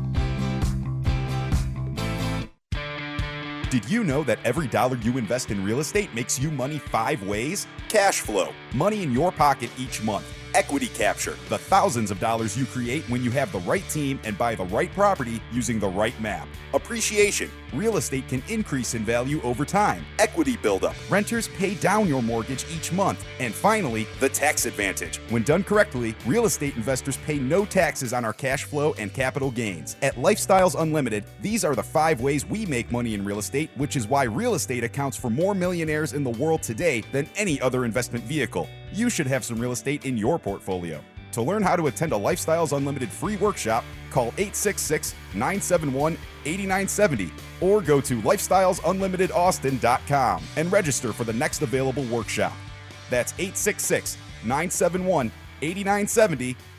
Did 3.71 3.89
you 3.89 4.03
know 4.03 4.21
that 4.25 4.39
every 4.43 4.67
dollar 4.67 4.97
you 4.97 5.17
invest 5.17 5.49
in 5.49 5.63
real 5.63 5.79
estate 5.79 6.13
makes 6.13 6.37
you 6.37 6.51
money 6.51 6.77
five 6.77 7.23
ways? 7.23 7.67
Cash 7.87 8.19
flow, 8.19 8.49
money 8.73 9.01
in 9.01 9.13
your 9.13 9.31
pocket 9.31 9.69
each 9.77 10.03
month. 10.03 10.25
Equity 10.53 10.87
capture, 10.87 11.37
the 11.47 11.57
thousands 11.57 12.11
of 12.11 12.19
dollars 12.19 12.57
you 12.57 12.65
create 12.65 13.05
when 13.05 13.23
you 13.23 13.31
have 13.31 13.49
the 13.53 13.59
right 13.59 13.87
team 13.87 14.19
and 14.25 14.37
buy 14.37 14.55
the 14.55 14.65
right 14.65 14.93
property 14.93 15.41
using 15.53 15.79
the 15.79 15.87
right 15.87 16.19
map. 16.19 16.49
Appreciation, 16.73 17.49
real 17.73 17.97
estate 17.97 18.27
can 18.27 18.43
increase 18.47 18.93
in 18.93 19.03
value 19.03 19.41
over 19.41 19.65
time. 19.65 20.05
Equity 20.19 20.57
buildup, 20.57 20.95
renters 21.09 21.47
pay 21.47 21.75
down 21.75 22.07
your 22.07 22.21
mortgage 22.21 22.65
each 22.75 22.91
month. 22.91 23.25
And 23.39 23.53
finally, 23.53 24.07
the 24.19 24.29
tax 24.29 24.65
advantage. 24.65 25.17
When 25.29 25.43
done 25.43 25.63
correctly, 25.63 26.15
real 26.25 26.45
estate 26.45 26.75
investors 26.75 27.17
pay 27.25 27.39
no 27.39 27.65
taxes 27.65 28.13
on 28.13 28.25
our 28.25 28.33
cash 28.33 28.63
flow 28.63 28.93
and 28.97 29.13
capital 29.13 29.51
gains. 29.51 29.95
At 30.01 30.15
Lifestyles 30.15 30.79
Unlimited, 30.79 31.25
these 31.41 31.63
are 31.63 31.75
the 31.75 31.83
five 31.83 32.21
ways 32.21 32.45
we 32.45 32.65
make 32.65 32.91
money 32.91 33.13
in 33.13 33.25
real 33.25 33.39
estate, 33.39 33.69
which 33.75 33.95
is 33.95 34.07
why 34.07 34.23
real 34.23 34.55
estate 34.55 34.83
accounts 34.83 35.17
for 35.17 35.29
more 35.29 35.55
millionaires 35.55 36.13
in 36.13 36.23
the 36.23 36.29
world 36.29 36.63
today 36.63 37.03
than 37.11 37.29
any 37.35 37.59
other 37.61 37.85
investment 37.85 38.23
vehicle 38.25 38.67
you 38.93 39.09
should 39.09 39.27
have 39.27 39.43
some 39.43 39.59
real 39.59 39.71
estate 39.71 40.05
in 40.05 40.17
your 40.17 40.37
portfolio. 40.37 41.01
To 41.31 41.41
learn 41.41 41.63
how 41.63 41.75
to 41.75 41.87
attend 41.87 42.13
a 42.13 42.17
Lifestyles 42.17 42.75
Unlimited 42.75 43.09
free 43.09 43.37
workshop, 43.37 43.83
call 44.09 44.27
866 44.37 45.15
971 45.33 46.17
8970 46.45 47.31
or 47.61 47.81
go 47.81 48.01
to 48.01 48.21
lifestylesunlimitedaustin.com 48.21 50.43
and 50.57 50.71
register 50.71 51.13
for 51.13 51.23
the 51.23 51.33
next 51.33 51.61
available 51.61 52.03
workshop. 52.05 52.53
That's 53.09 53.33
866 53.33 54.17
971 54.43 55.31
8970 55.61 56.57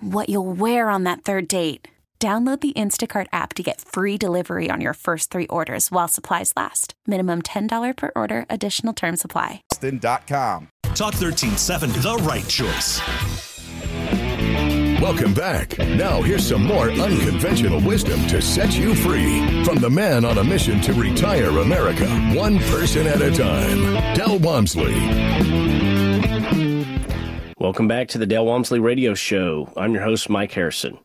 what 0.00 0.28
you'll 0.28 0.52
wear 0.54 0.90
on 0.90 1.04
that 1.04 1.22
third 1.22 1.48
date. 1.48 1.88
Download 2.20 2.60
the 2.60 2.72
Instacart 2.72 3.28
app 3.32 3.54
to 3.54 3.62
get 3.62 3.80
free 3.80 4.18
delivery 4.18 4.68
on 4.70 4.80
your 4.80 4.94
first 4.94 5.30
three 5.30 5.46
orders 5.46 5.92
while 5.92 6.08
supplies 6.08 6.52
last. 6.56 6.94
Minimum 7.06 7.42
$10 7.42 7.96
per 7.96 8.10
order, 8.16 8.44
additional 8.50 8.92
term 8.92 9.16
supply. 9.16 9.62
Austin.com. 9.72 10.68
Talk 10.82 11.14
1370, 11.14 12.00
the 12.00 12.16
right 12.26 12.48
choice. 12.48 13.00
Welcome 15.00 15.32
back. 15.32 15.78
Now, 15.78 16.20
here's 16.20 16.48
some 16.48 16.64
more 16.64 16.90
unconventional 16.90 17.80
wisdom 17.80 18.26
to 18.26 18.42
set 18.42 18.76
you 18.76 18.96
free 18.96 19.62
from 19.62 19.76
the 19.78 19.88
man 19.88 20.24
on 20.24 20.38
a 20.38 20.44
mission 20.44 20.80
to 20.80 20.94
retire 20.94 21.50
America, 21.60 22.08
one 22.34 22.58
person 22.58 23.06
at 23.06 23.22
a 23.22 23.30
time. 23.30 24.16
Del 24.16 24.40
Walmsley. 24.40 25.77
Welcome 27.60 27.88
back 27.88 28.06
to 28.10 28.18
the 28.18 28.26
Del 28.26 28.46
Walmsley 28.46 28.78
Radio 28.78 29.14
Show. 29.14 29.72
I'm 29.76 29.92
your 29.92 30.04
host, 30.04 30.30
Mike 30.30 30.52
Harrison. 30.52 31.00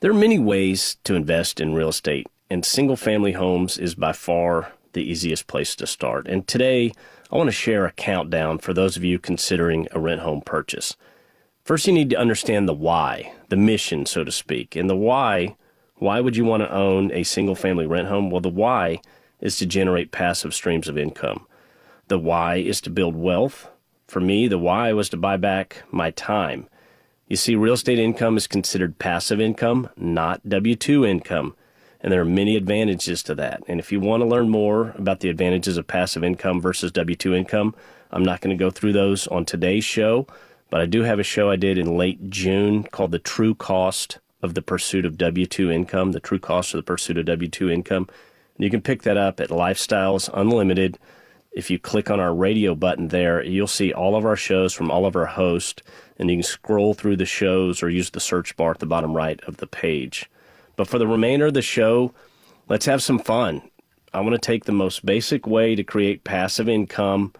There 0.00 0.10
are 0.10 0.14
many 0.14 0.38
ways 0.38 0.98
to 1.04 1.14
invest 1.14 1.58
in 1.58 1.72
real 1.72 1.88
estate, 1.88 2.26
and 2.50 2.66
single 2.66 2.96
family 2.96 3.32
homes 3.32 3.78
is 3.78 3.94
by 3.94 4.12
far 4.12 4.72
the 4.92 5.02
easiest 5.02 5.46
place 5.46 5.74
to 5.76 5.86
start. 5.86 6.28
And 6.28 6.46
today, 6.46 6.92
I 7.32 7.36
want 7.38 7.48
to 7.48 7.52
share 7.52 7.86
a 7.86 7.92
countdown 7.92 8.58
for 8.58 8.74
those 8.74 8.98
of 8.98 9.04
you 9.04 9.18
considering 9.18 9.88
a 9.92 9.98
rent 9.98 10.20
home 10.20 10.42
purchase. 10.42 10.96
First, 11.64 11.86
you 11.86 11.94
need 11.94 12.10
to 12.10 12.18
understand 12.18 12.68
the 12.68 12.74
why, 12.74 13.32
the 13.48 13.56
mission, 13.56 14.04
so 14.04 14.24
to 14.24 14.30
speak. 14.30 14.76
And 14.76 14.90
the 14.90 14.96
why 14.96 15.56
why 15.94 16.20
would 16.20 16.36
you 16.36 16.44
want 16.44 16.62
to 16.62 16.70
own 16.70 17.10
a 17.10 17.22
single 17.22 17.54
family 17.54 17.86
rent 17.86 18.08
home? 18.08 18.30
Well, 18.30 18.42
the 18.42 18.50
why 18.50 19.00
is 19.40 19.56
to 19.56 19.66
generate 19.66 20.12
passive 20.12 20.52
streams 20.52 20.88
of 20.88 20.98
income. 20.98 21.46
The 22.08 22.18
why 22.18 22.56
is 22.56 22.82
to 22.82 22.90
build 22.90 23.16
wealth 23.16 23.70
for 24.08 24.20
me, 24.20 24.48
the 24.48 24.58
why 24.58 24.92
was 24.92 25.08
to 25.10 25.16
buy 25.16 25.36
back 25.36 25.82
my 25.90 26.10
time. 26.10 26.66
You 27.28 27.36
see, 27.36 27.54
real 27.54 27.74
estate 27.74 27.98
income 27.98 28.38
is 28.38 28.46
considered 28.46 28.98
passive 28.98 29.40
income, 29.40 29.90
not 29.96 30.48
W 30.48 30.74
2 30.74 31.04
income. 31.04 31.54
And 32.00 32.10
there 32.12 32.22
are 32.22 32.24
many 32.24 32.56
advantages 32.56 33.22
to 33.24 33.34
that. 33.34 33.62
And 33.68 33.78
if 33.78 33.92
you 33.92 34.00
want 34.00 34.22
to 34.22 34.26
learn 34.26 34.48
more 34.48 34.94
about 34.96 35.20
the 35.20 35.28
advantages 35.28 35.76
of 35.76 35.86
passive 35.86 36.24
income 36.24 36.60
versus 36.60 36.90
W 36.92 37.14
2 37.14 37.34
income, 37.34 37.74
I'm 38.10 38.24
not 38.24 38.40
going 38.40 38.56
to 38.56 38.64
go 38.64 38.70
through 38.70 38.94
those 38.94 39.26
on 39.26 39.44
today's 39.44 39.84
show, 39.84 40.26
but 40.70 40.80
I 40.80 40.86
do 40.86 41.02
have 41.02 41.18
a 41.18 41.24
show 41.24 41.50
I 41.50 41.56
did 41.56 41.76
in 41.76 41.98
late 41.98 42.30
June 42.30 42.84
called 42.84 43.12
The 43.12 43.18
True 43.18 43.54
Cost 43.54 44.18
of 44.40 44.54
the 44.54 44.62
Pursuit 44.62 45.04
of 45.04 45.18
W 45.18 45.44
2 45.44 45.70
Income, 45.70 46.12
The 46.12 46.20
True 46.20 46.38
Cost 46.38 46.72
of 46.72 46.78
the 46.78 46.84
Pursuit 46.84 47.18
of 47.18 47.26
W 47.26 47.48
2 47.48 47.68
Income. 47.68 48.08
You 48.56 48.70
can 48.70 48.80
pick 48.80 49.02
that 49.02 49.18
up 49.18 49.38
at 49.38 49.50
Lifestyles 49.50 50.30
Unlimited. 50.32 50.98
If 51.58 51.70
you 51.70 51.78
click 51.80 52.08
on 52.08 52.20
our 52.20 52.32
radio 52.32 52.76
button 52.76 53.08
there, 53.08 53.42
you'll 53.42 53.66
see 53.66 53.92
all 53.92 54.14
of 54.14 54.24
our 54.24 54.36
shows 54.36 54.72
from 54.72 54.92
all 54.92 55.04
of 55.06 55.16
our 55.16 55.26
hosts, 55.26 55.82
and 56.16 56.30
you 56.30 56.36
can 56.36 56.44
scroll 56.44 56.94
through 56.94 57.16
the 57.16 57.26
shows 57.26 57.82
or 57.82 57.90
use 57.90 58.10
the 58.10 58.20
search 58.20 58.56
bar 58.56 58.70
at 58.70 58.78
the 58.78 58.86
bottom 58.86 59.12
right 59.12 59.40
of 59.40 59.56
the 59.56 59.66
page. 59.66 60.30
But 60.76 60.86
for 60.86 61.00
the 61.00 61.06
remainder 61.08 61.46
of 61.46 61.54
the 61.54 61.60
show, 61.60 62.14
let's 62.68 62.86
have 62.86 63.02
some 63.02 63.18
fun. 63.18 63.68
I 64.14 64.20
want 64.20 64.34
to 64.34 64.38
take 64.38 64.66
the 64.66 64.72
most 64.72 65.04
basic 65.04 65.48
way 65.48 65.74
to 65.74 65.82
create 65.82 66.22
passive 66.22 66.68
income, 66.68 67.32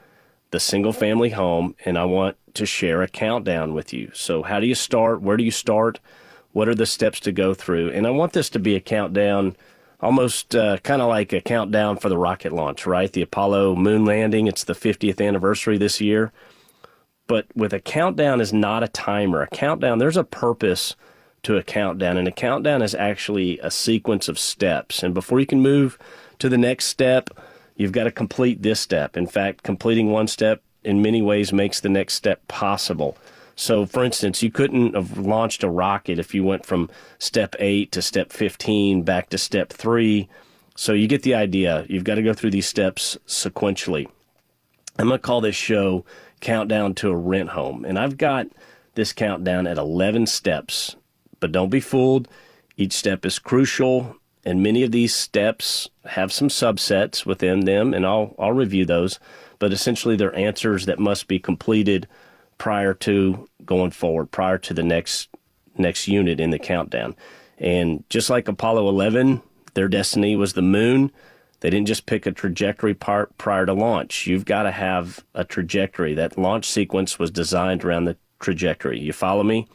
the 0.51 0.59
single 0.59 0.93
family 0.93 1.31
home, 1.31 1.77
and 1.85 1.97
I 1.97 2.05
want 2.05 2.37
to 2.55 2.67
share 2.67 3.03
a 3.03 3.09
countdown 3.09 3.73
with 3.73 3.93
you. 3.93 4.11
So, 4.15 4.43
how 4.43 4.59
do 4.59 4.67
you 4.67 4.75
start? 4.75 5.23
Where 5.23 5.37
do 5.37 5.45
you 5.45 5.53
start? 5.53 6.01
What 6.51 6.69
are 6.69 6.75
the 6.75 6.87
steps 6.87 7.21
to 7.21 7.31
go 7.31 7.55
through? 7.55 7.93
And 7.93 8.05
I 8.05 8.11
want 8.11 8.33
this 8.33 8.51
to 8.51 8.59
be 8.59 8.75
a 8.75 8.81
countdown, 8.81 9.55
almost 10.01 10.55
uh, 10.55 10.79
kind 10.79 11.03
of 11.03 11.09
like 11.09 11.33
a 11.33 11.41
countdown 11.41 11.97
for 11.97 12.09
the 12.09 12.19
rocket 12.19 12.53
launch, 12.53 12.87
right? 12.87 13.13
The 13.13 13.23
Apollo 13.23 13.77
moon 13.77 14.05
landing. 14.05 14.47
It's 14.47 14.65
the 14.65 14.75
50th 14.75 15.25
anniversary 15.25 15.79
this 15.79 16.01
year. 16.01 16.33
But 17.27 17.47
with 17.55 17.73
a 17.73 17.81
countdown 17.81 18.41
is 18.41 18.53
not 18.53 18.83
a 18.83 18.89
timer. 18.89 19.43
A 19.43 19.49
countdown, 19.49 19.99
there's 19.99 20.17
a 20.17 20.25
purpose 20.25 20.97
to 21.43 21.57
a 21.57 21.63
countdown, 21.63 22.17
and 22.17 22.27
a 22.27 22.33
countdown 22.33 22.83
is 22.83 22.95
actually 22.95 23.59
a 23.61 23.71
sequence 23.71 24.29
of 24.29 24.39
steps. 24.39 25.03
And 25.03 25.15
before 25.15 25.39
you 25.39 25.47
can 25.47 25.61
move 25.61 25.99
to 26.39 26.49
the 26.49 26.59
next 26.59 26.87
step, 26.87 27.31
you've 27.77 27.93
got 27.93 28.05
to 28.05 28.11
complete 28.11 28.63
this 28.63 28.81
step. 28.81 29.17
In 29.17 29.27
fact, 29.27 29.63
completing 29.63 30.11
one 30.11 30.27
step 30.27 30.63
in 30.83 31.03
many 31.03 31.23
ways 31.23 31.53
makes 31.53 31.81
the 31.81 31.89
next 31.89 32.15
step 32.15 32.47
possible. 32.49 33.17
So, 33.61 33.87
for 33.87 34.05
instance, 34.05 34.41
you 34.41 34.53
couldn't 34.53 34.95
have 34.95 35.19
launched 35.19 35.65
a 35.65 35.69
rocket 35.69 36.21
if 36.21 36.33
you 36.33 36.45
went 36.45 36.65
from 36.65 36.89
step 37.19 37.57
eight 37.59 37.91
to 37.91 38.01
step 38.01 38.33
15 38.33 39.03
back 39.03 39.31
to 39.31 39.37
step 39.37 39.73
three. 39.73 40.29
So, 40.77 40.93
you 40.93 41.09
get 41.09 41.25
the 41.25 41.35
idea. 41.35 41.85
You've 41.89 42.05
got 42.05 42.15
to 42.15 42.23
go 42.23 42.33
through 42.33 42.53
these 42.53 42.69
steps 42.69 43.19
sequentially. 43.27 44.07
I'm 44.97 45.09
going 45.09 45.19
to 45.19 45.27
call 45.27 45.41
this 45.41 45.57
show 45.57 46.05
Countdown 46.41 46.95
to 46.95 47.11
a 47.11 47.17
Rent 47.17 47.49
Home. 47.49 47.85
And 47.85 47.99
I've 47.99 48.17
got 48.17 48.47
this 48.95 49.13
countdown 49.13 49.67
at 49.67 49.77
11 49.77 50.27
steps. 50.27 50.95
But 51.41 51.51
don't 51.51 51.69
be 51.69 51.81
fooled. 51.81 52.29
Each 52.77 52.93
step 52.93 53.27
is 53.27 53.41
crucial, 53.41 54.15
and 54.45 54.63
many 54.63 54.85
of 54.85 54.93
these 54.93 55.13
steps 55.13 55.89
have 56.05 56.33
some 56.33 56.49
subsets 56.49 57.27
within 57.27 57.65
them, 57.65 57.93
and 57.93 58.07
I'll, 58.07 58.37
I'll 58.39 58.53
review 58.53 58.85
those. 58.85 59.19
But 59.59 59.73
essentially, 59.73 60.15
they're 60.15 60.35
answers 60.37 60.87
that 60.87 61.01
must 61.01 61.27
be 61.27 61.41
completed 61.41 62.07
prior 62.57 62.93
to 62.93 63.48
going 63.69 63.93
forward, 63.93 64.33
prior 64.33 64.59
to 64.59 64.75
the 64.75 64.83
next 64.83 65.29
next 65.77 66.09
unit 66.09 66.41
in 66.41 66.51
the 66.51 66.59
countdown. 66.59 67.15
And 67.59 68.03
just 68.11 68.31
like 68.31 68.49
Apollo 68.49 68.89
11, 68.89 69.41
their 69.75 69.87
destiny 69.87 70.35
was 70.35 70.55
the 70.55 70.63
moon. 70.63 71.13
They 71.61 71.71
didn't 71.71 71.87
just 71.87 72.07
pick 72.07 72.27
a 72.27 72.33
trajectory 72.33 72.95
part 72.95 73.37
prior 73.39 73.67
to 73.67 73.75
launch. 73.75 74.27
You've 74.27 74.45
got 74.45 74.65
to 74.65 74.73
have 74.73 75.25
a 75.35 75.45
trajectory. 75.45 76.15
That 76.15 76.37
launch 76.37 76.69
sequence 76.69 77.19
was 77.19 77.31
designed 77.31 77.85
around 77.85 78.07
the 78.07 78.17
trajectory. 78.41 78.99
You 78.99 79.13
follow 79.13 79.45
me? 79.45 79.69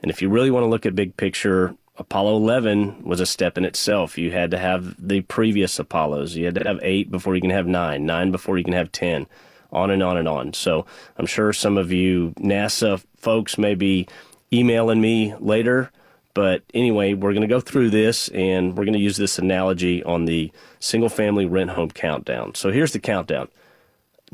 And 0.00 0.10
if 0.10 0.20
you 0.20 0.28
really 0.28 0.50
want 0.50 0.64
to 0.64 0.68
look 0.68 0.84
at 0.86 0.94
big 0.94 1.16
picture, 1.16 1.76
Apollo 1.96 2.36
11 2.36 3.04
was 3.04 3.20
a 3.20 3.26
step 3.26 3.56
in 3.56 3.64
itself. 3.64 4.18
You 4.18 4.32
had 4.32 4.50
to 4.50 4.58
have 4.58 4.96
the 4.98 5.20
previous 5.22 5.78
Apollos. 5.78 6.34
You 6.34 6.46
had 6.46 6.54
to 6.56 6.64
have 6.64 6.80
eight 6.82 7.10
before 7.10 7.34
you 7.34 7.40
can 7.40 7.50
have 7.50 7.66
nine, 7.66 8.04
nine 8.06 8.32
before 8.32 8.58
you 8.58 8.64
can 8.64 8.72
have 8.72 8.90
10, 8.90 9.26
on 9.72 9.90
and 9.90 10.02
on 10.02 10.16
and 10.16 10.28
on. 10.28 10.52
So 10.52 10.86
I'm 11.16 11.26
sure 11.26 11.52
some 11.52 11.78
of 11.78 11.90
you 11.90 12.34
NASA 12.38 13.02
folks 13.16 13.58
may 13.58 13.74
be 13.74 14.06
emailing 14.52 15.00
me 15.00 15.34
later. 15.40 15.90
But 16.34 16.62
anyway, 16.72 17.14
we're 17.14 17.32
going 17.32 17.42
to 17.42 17.46
go 17.46 17.60
through 17.60 17.90
this 17.90 18.28
and 18.28 18.76
we're 18.76 18.84
going 18.84 18.94
to 18.94 18.98
use 18.98 19.16
this 19.16 19.38
analogy 19.38 20.02
on 20.04 20.24
the 20.24 20.50
single 20.80 21.08
family 21.08 21.44
rent 21.44 21.70
home 21.70 21.90
countdown. 21.90 22.54
So 22.54 22.70
here's 22.70 22.92
the 22.92 22.98
countdown. 22.98 23.48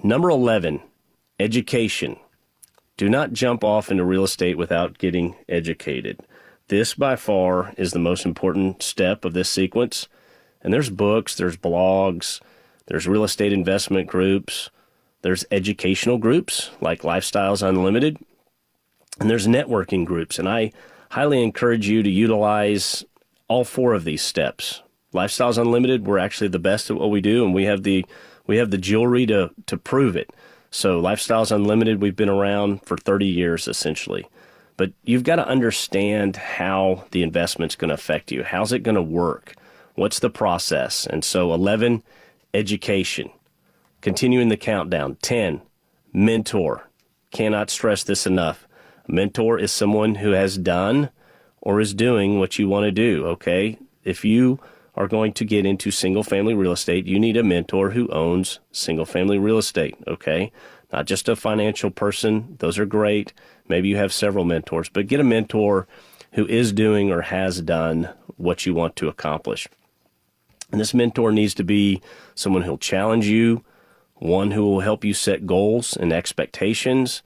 Number 0.02 0.28
11, 0.28 0.80
education. 1.40 2.16
Do 2.96 3.08
not 3.08 3.32
jump 3.32 3.64
off 3.64 3.90
into 3.90 4.04
real 4.04 4.24
estate 4.24 4.56
without 4.56 4.98
getting 4.98 5.36
educated. 5.48 6.20
This, 6.68 6.94
by 6.94 7.16
far, 7.16 7.72
is 7.76 7.92
the 7.92 7.98
most 7.98 8.24
important 8.24 8.82
step 8.82 9.24
of 9.24 9.32
this 9.32 9.48
sequence. 9.48 10.06
And 10.62 10.72
there's 10.72 10.90
books, 10.90 11.34
there's 11.34 11.56
blogs, 11.56 12.40
there's 12.86 13.08
real 13.08 13.24
estate 13.24 13.52
investment 13.52 14.08
groups, 14.08 14.70
there's 15.22 15.44
educational 15.50 16.18
groups 16.18 16.70
like 16.80 17.02
Lifestyles 17.02 17.66
Unlimited, 17.66 18.18
and 19.20 19.28
there's 19.28 19.46
networking 19.46 20.04
groups. 20.04 20.38
And 20.38 20.48
I 20.48 20.72
highly 21.10 21.42
encourage 21.42 21.88
you 21.88 22.02
to 22.02 22.10
utilize 22.10 23.04
all 23.48 23.64
four 23.64 23.94
of 23.94 24.04
these 24.04 24.22
steps. 24.22 24.82
Lifestyles 25.12 25.58
Unlimited, 25.58 26.06
we're 26.06 26.18
actually 26.18 26.48
the 26.48 26.58
best 26.58 26.90
at 26.90 26.96
what 26.96 27.10
we 27.10 27.20
do, 27.20 27.44
and 27.44 27.54
we 27.54 27.64
have 27.64 27.82
the 27.82 28.04
we 28.46 28.58
have 28.58 28.70
the 28.70 28.78
jewelry 28.78 29.26
to 29.26 29.50
to 29.66 29.76
prove 29.76 30.16
it. 30.16 30.30
So, 30.70 31.00
Lifestyles 31.00 31.50
Unlimited, 31.50 32.02
we've 32.02 32.16
been 32.16 32.28
around 32.28 32.84
for 32.84 32.96
30 32.96 33.26
years 33.26 33.66
essentially. 33.66 34.28
But 34.76 34.92
you've 35.02 35.24
got 35.24 35.36
to 35.36 35.48
understand 35.48 36.36
how 36.36 37.04
the 37.10 37.22
investment's 37.22 37.74
going 37.74 37.88
to 37.88 37.94
affect 37.94 38.30
you. 38.30 38.44
How's 38.44 38.72
it 38.72 38.84
going 38.84 38.94
to 38.94 39.02
work? 39.02 39.54
What's 39.94 40.20
the 40.20 40.30
process? 40.30 41.04
And 41.06 41.24
so, 41.24 41.52
11, 41.52 42.02
education. 42.54 43.30
Continuing 44.00 44.48
the 44.48 44.56
countdown. 44.56 45.16
10, 45.22 45.60
mentor. 46.12 46.88
Cannot 47.30 47.70
stress 47.70 48.04
this 48.04 48.26
enough. 48.26 48.66
A 49.08 49.12
mentor 49.12 49.58
is 49.58 49.72
someone 49.72 50.16
who 50.16 50.30
has 50.30 50.56
done 50.56 51.10
or 51.60 51.80
is 51.80 51.94
doing 51.94 52.38
what 52.38 52.58
you 52.58 52.68
want 52.68 52.84
to 52.84 52.92
do, 52.92 53.26
okay? 53.26 53.78
If 54.04 54.24
you 54.24 54.60
are 54.94 55.08
going 55.08 55.32
to 55.32 55.44
get 55.44 55.66
into 55.66 55.90
single 55.90 56.22
family 56.22 56.54
real 56.54 56.72
estate, 56.72 57.06
you 57.06 57.18
need 57.18 57.36
a 57.36 57.42
mentor 57.42 57.90
who 57.90 58.08
owns 58.08 58.60
single 58.72 59.04
family 59.04 59.38
real 59.38 59.58
estate, 59.58 59.96
okay? 60.06 60.52
Not 60.92 61.06
just 61.06 61.28
a 61.28 61.36
financial 61.36 61.90
person, 61.90 62.56
those 62.60 62.78
are 62.78 62.86
great. 62.86 63.32
Maybe 63.68 63.88
you 63.88 63.96
have 63.96 64.12
several 64.12 64.44
mentors, 64.44 64.88
but 64.88 65.06
get 65.06 65.20
a 65.20 65.24
mentor 65.24 65.86
who 66.32 66.46
is 66.46 66.72
doing 66.72 67.10
or 67.10 67.22
has 67.22 67.60
done 67.60 68.08
what 68.36 68.64
you 68.64 68.74
want 68.74 68.96
to 68.96 69.08
accomplish. 69.08 69.66
And 70.70 70.80
this 70.80 70.94
mentor 70.94 71.32
needs 71.32 71.54
to 71.54 71.64
be 71.64 72.00
someone 72.34 72.62
who'll 72.62 72.78
challenge 72.78 73.26
you, 73.26 73.64
one 74.18 74.50
who 74.50 74.64
will 74.64 74.80
help 74.80 75.04
you 75.04 75.14
set 75.14 75.46
goals 75.46 75.96
and 75.96 76.12
expectations, 76.12 77.22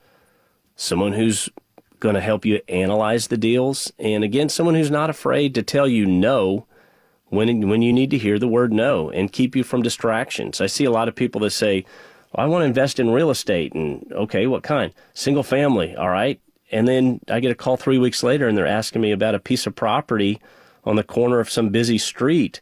someone 0.75 1.13
who's 1.13 1.49
going 1.99 2.15
to 2.15 2.21
help 2.21 2.45
you 2.45 2.61
analyze 2.67 3.27
the 3.27 3.37
deals, 3.37 3.91
and 3.97 4.23
again, 4.23 4.49
someone 4.49 4.75
who's 4.75 4.91
not 4.91 5.09
afraid 5.09 5.55
to 5.55 5.63
tell 5.63 5.87
you 5.87 6.05
no 6.05 6.65
when 7.29 7.67
when 7.67 7.81
you 7.81 7.91
need 7.91 8.11
to 8.11 8.17
hear 8.17 8.37
the 8.37 8.47
word 8.47 8.71
no 8.71 9.09
and 9.09 9.31
keep 9.31 9.55
you 9.55 9.63
from 9.63 9.81
distractions. 9.81 10.61
I 10.61 10.67
see 10.67 10.85
a 10.85 10.91
lot 10.91 11.07
of 11.07 11.15
people 11.15 11.41
that 11.41 11.51
say, 11.51 11.85
well, 12.31 12.45
"I 12.45 12.49
want 12.49 12.61
to 12.61 12.67
invest 12.67 12.99
in 12.99 13.09
real 13.09 13.31
estate," 13.31 13.73
and 13.73 14.05
okay, 14.11 14.45
what 14.45 14.63
kind? 14.63 14.93
Single 15.13 15.43
family, 15.43 15.95
all 15.95 16.09
right. 16.09 16.39
And 16.71 16.87
then 16.87 17.21
I 17.29 17.39
get 17.39 17.51
a 17.51 17.55
call 17.55 17.77
three 17.77 17.97
weeks 17.97 18.21
later, 18.21 18.47
and 18.47 18.57
they're 18.57 18.67
asking 18.67 19.01
me 19.01 19.11
about 19.11 19.35
a 19.35 19.39
piece 19.39 19.65
of 19.65 19.75
property 19.75 20.41
on 20.83 20.95
the 20.95 21.03
corner 21.03 21.39
of 21.39 21.49
some 21.49 21.69
busy 21.69 21.97
street, 21.97 22.59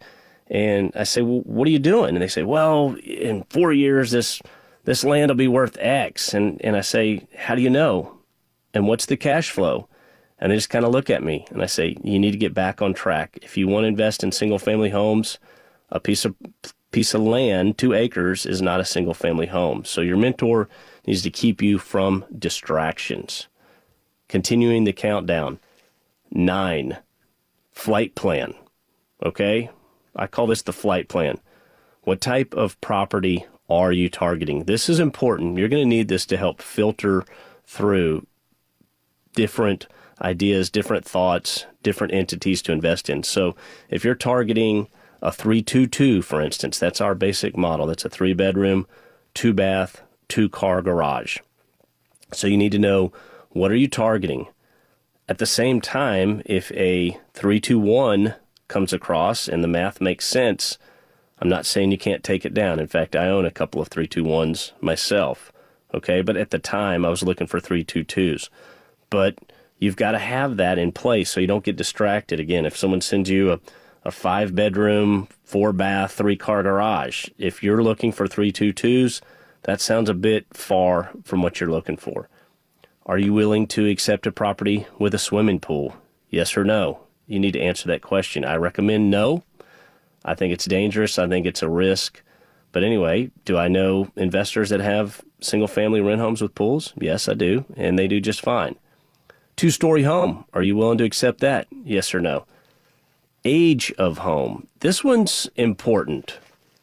and 0.52 0.92
I 0.96 1.04
say, 1.06 1.24
"Well, 1.24 1.42
what 1.46 1.68
are 1.68 1.72
you 1.72 1.80
doing?" 1.80 2.16
And 2.16 2.22
they 2.22 2.28
say, 2.28 2.44
"Well, 2.44 2.96
in 3.04 3.44
four 3.50 3.74
years, 3.74 4.12
this 4.12 4.40
this 4.84 5.04
land 5.04 5.32
will 5.32 5.36
be 5.36 5.48
worth 5.48 5.78
X." 5.80 6.36
And 6.36 6.64
and 6.64 6.76
I 6.76 6.82
say, 6.82 7.28
"How 7.36 7.56
do 7.56 7.62
you 7.64 7.70
know?" 7.72 8.20
And 8.74 8.88
what's 8.88 9.06
the 9.08 9.18
cash 9.18 9.50
flow? 9.50 9.88
And 10.40 10.52
they 10.52 10.56
just 10.56 10.70
kind 10.72 10.86
of 10.86 10.92
look 10.92 11.10
at 11.10 11.24
me 11.24 11.46
and 11.52 11.62
I 11.62 11.68
say, 11.68 11.96
you 12.04 12.18
need 12.18 12.32
to 12.32 12.38
get 12.38 12.54
back 12.54 12.82
on 12.82 12.94
track. 12.94 13.38
If 13.44 13.58
you 13.58 13.68
want 13.68 13.84
to 13.84 13.90
invest 13.90 14.24
in 14.24 14.32
single 14.32 14.58
family 14.58 14.90
homes, 14.90 15.38
a 15.90 16.00
piece 16.00 16.26
of 16.26 16.36
piece 16.92 17.14
of 17.14 17.22
land, 17.22 17.78
two 17.78 17.94
acres, 17.94 18.46
is 18.46 18.62
not 18.62 18.82
a 18.82 18.86
single 18.86 19.14
family 19.14 19.46
home. 19.46 19.86
So 19.86 20.02
your 20.02 20.18
mentor 20.18 20.68
needs 21.06 21.22
to 21.22 21.30
keep 21.30 21.62
you 21.62 21.78
from 21.78 22.26
distractions. 22.38 23.48
Continuing 24.28 24.84
the 24.84 24.94
countdown. 24.94 25.60
Nine, 26.32 26.98
flight 27.72 28.16
plan. 28.16 28.54
Okay? 29.24 29.70
I 30.16 30.28
call 30.28 30.48
this 30.48 30.62
the 30.62 30.74
flight 30.74 31.08
plan. 31.08 31.40
What 32.04 32.22
type 32.22 32.54
of 32.54 32.80
property 32.82 33.46
are 33.70 33.92
you 33.92 34.10
targeting? 34.10 34.66
This 34.66 34.90
is 34.90 35.00
important. 35.00 35.58
You're 35.58 35.70
going 35.70 35.84
to 35.84 35.88
need 35.90 36.08
this 36.08 36.26
to 36.28 36.38
help 36.38 36.62
filter 36.62 37.24
through 37.66 38.26
different 39.34 39.88
ideas, 40.22 40.70
different 40.70 41.06
thoughts, 41.06 41.66
different 41.84 42.14
entities 42.14 42.62
to 42.64 42.72
invest 42.72 43.10
in. 43.10 43.24
So 43.24 43.56
if 43.90 44.04
you're 44.04 44.16
targeting 44.16 44.88
a 45.22 45.32
322, 45.32 46.22
for 46.22 46.42
instance, 46.42 46.80
that's 46.80 47.02
our 47.02 47.16
basic 47.16 47.56
model. 47.56 47.88
That's 47.88 48.06
a 48.06 48.10
three 48.10 48.34
bedroom, 48.34 48.88
two 49.34 49.54
bath, 49.54 50.02
two 50.28 50.50
car 50.50 50.82
garage. 50.82 51.38
So 52.34 52.48
you 52.48 52.58
need 52.58 52.72
to 52.72 52.80
know 52.80 53.12
what 53.50 53.72
are 53.72 53.76
you 53.76 53.88
targeting. 53.88 54.48
At 55.28 55.38
the 55.38 55.46
same 55.46 55.80
time, 55.80 56.42
if 56.46 56.72
a 56.72 57.12
321 57.34 58.36
comes 58.72 58.94
across 58.94 59.48
and 59.48 59.64
the 59.64 59.68
math 59.68 60.02
makes 60.02 60.26
sense, 60.26 60.80
I'm 61.40 61.50
not 61.50 61.66
saying 61.66 61.92
you 61.92 61.98
can't 61.98 62.24
take 62.24 62.46
it 62.46 62.54
down. 62.54 62.80
In 62.80 62.88
fact, 62.88 63.16
I 63.16 63.28
own 63.28 63.46
a 63.46 63.52
couple 63.52 63.82
of 63.82 63.90
321s 63.90 64.72
myself. 64.82 65.52
Okay, 65.94 66.22
but 66.22 66.38
at 66.38 66.52
the 66.52 66.60
time 66.60 67.06
I 67.06 67.10
was 67.10 67.22
looking 67.22 67.48
for 67.48 67.60
322s. 67.60 68.50
but 69.10 69.38
you've 69.78 69.98
got 69.98 70.12
to 70.12 70.20
have 70.20 70.56
that 70.58 70.78
in 70.78 70.92
place 70.92 71.30
so 71.30 71.42
you 71.42 71.48
don't 71.48 71.66
get 71.66 71.76
distracted. 71.76 72.40
Again, 72.40 72.66
if 72.66 72.78
someone 72.78 73.02
sends 73.02 73.30
you 73.30 73.52
a, 73.52 73.60
a 74.06 74.12
five 74.12 74.56
bedroom, 74.56 75.28
four 75.44 75.74
bath, 75.74 76.14
three 76.14 76.38
car 76.38 76.64
garage, 76.64 77.28
if 77.38 77.62
you're 77.62 77.84
looking 77.84 78.14
for 78.14 78.28
three 78.28 78.52
two 78.52 78.72
twos, 78.72 79.22
that 79.64 79.82
sounds 79.82 80.10
a 80.10 80.14
bit 80.14 80.46
far 80.54 81.12
from 81.24 81.42
what 81.42 81.60
you're 81.60 81.70
looking 81.70 81.98
for. 81.98 82.30
Are 83.06 83.18
you 83.18 83.34
willing 83.34 83.68
to 83.68 83.90
accept 83.90 84.28
a 84.28 84.32
property 84.32 84.86
with 84.98 85.14
a 85.14 85.20
swimming 85.20 85.60
pool? 85.60 85.96
Yes 86.30 86.56
or 86.56 86.64
no? 86.64 87.02
You 87.32 87.40
need 87.40 87.54
to 87.54 87.62
answer 87.62 87.88
that 87.88 88.02
question. 88.02 88.44
I 88.44 88.56
recommend 88.56 89.10
no. 89.10 89.44
I 90.26 90.36
think 90.36 90.52
it's 90.52 90.66
dangerous. 90.66 91.18
I 91.18 91.30
think 91.30 91.46
it's 91.46 91.62
a 91.62 91.70
risk. 91.70 92.22
But 92.74 92.84
anyway, 92.84 93.32
do 93.46 93.58
I 93.58 93.70
know 93.70 94.12
investors 94.18 94.70
that 94.70 94.82
have 94.82 95.22
single 95.40 95.70
family 95.70 96.02
rent 96.02 96.20
homes 96.20 96.42
with 96.42 96.56
pools? 96.56 96.94
Yes, 97.00 97.30
I 97.30 97.34
do. 97.34 97.64
And 97.78 97.98
they 97.98 98.10
do 98.10 98.20
just 98.20 98.42
fine. 98.42 98.76
Two 99.56 99.70
story 99.70 100.04
home. 100.04 100.44
Are 100.54 100.62
you 100.62 100.76
willing 100.76 100.98
to 100.98 101.06
accept 101.06 101.40
that? 101.40 101.68
Yes 101.86 102.14
or 102.14 102.20
no? 102.20 102.46
Age 103.46 103.94
of 103.98 104.20
home. 104.20 104.68
This 104.82 105.02
one's 105.02 105.50
important. 105.56 106.38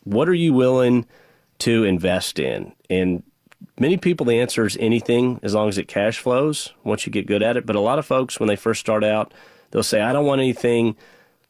What 0.04 0.30
are 0.30 0.34
you 0.34 0.54
willing 0.54 1.04
to 1.58 1.84
invest 1.84 2.38
in? 2.38 2.72
And 2.88 3.22
many 3.78 3.98
people, 3.98 4.24
the 4.24 4.40
answer 4.40 4.64
is 4.64 4.78
anything 4.80 5.40
as 5.42 5.54
long 5.54 5.68
as 5.68 5.76
it 5.76 5.88
cash 5.88 6.18
flows 6.18 6.72
once 6.84 7.04
you 7.04 7.12
get 7.12 7.26
good 7.26 7.42
at 7.42 7.58
it. 7.58 7.66
But 7.66 7.76
a 7.76 7.80
lot 7.80 7.98
of 7.98 8.06
folks, 8.06 8.40
when 8.40 8.48
they 8.48 8.56
first 8.56 8.80
start 8.80 9.04
out, 9.04 9.34
they'll 9.70 9.82
say, 9.82 10.00
I 10.00 10.12
don't 10.12 10.26
want 10.26 10.40
anything 10.40 10.96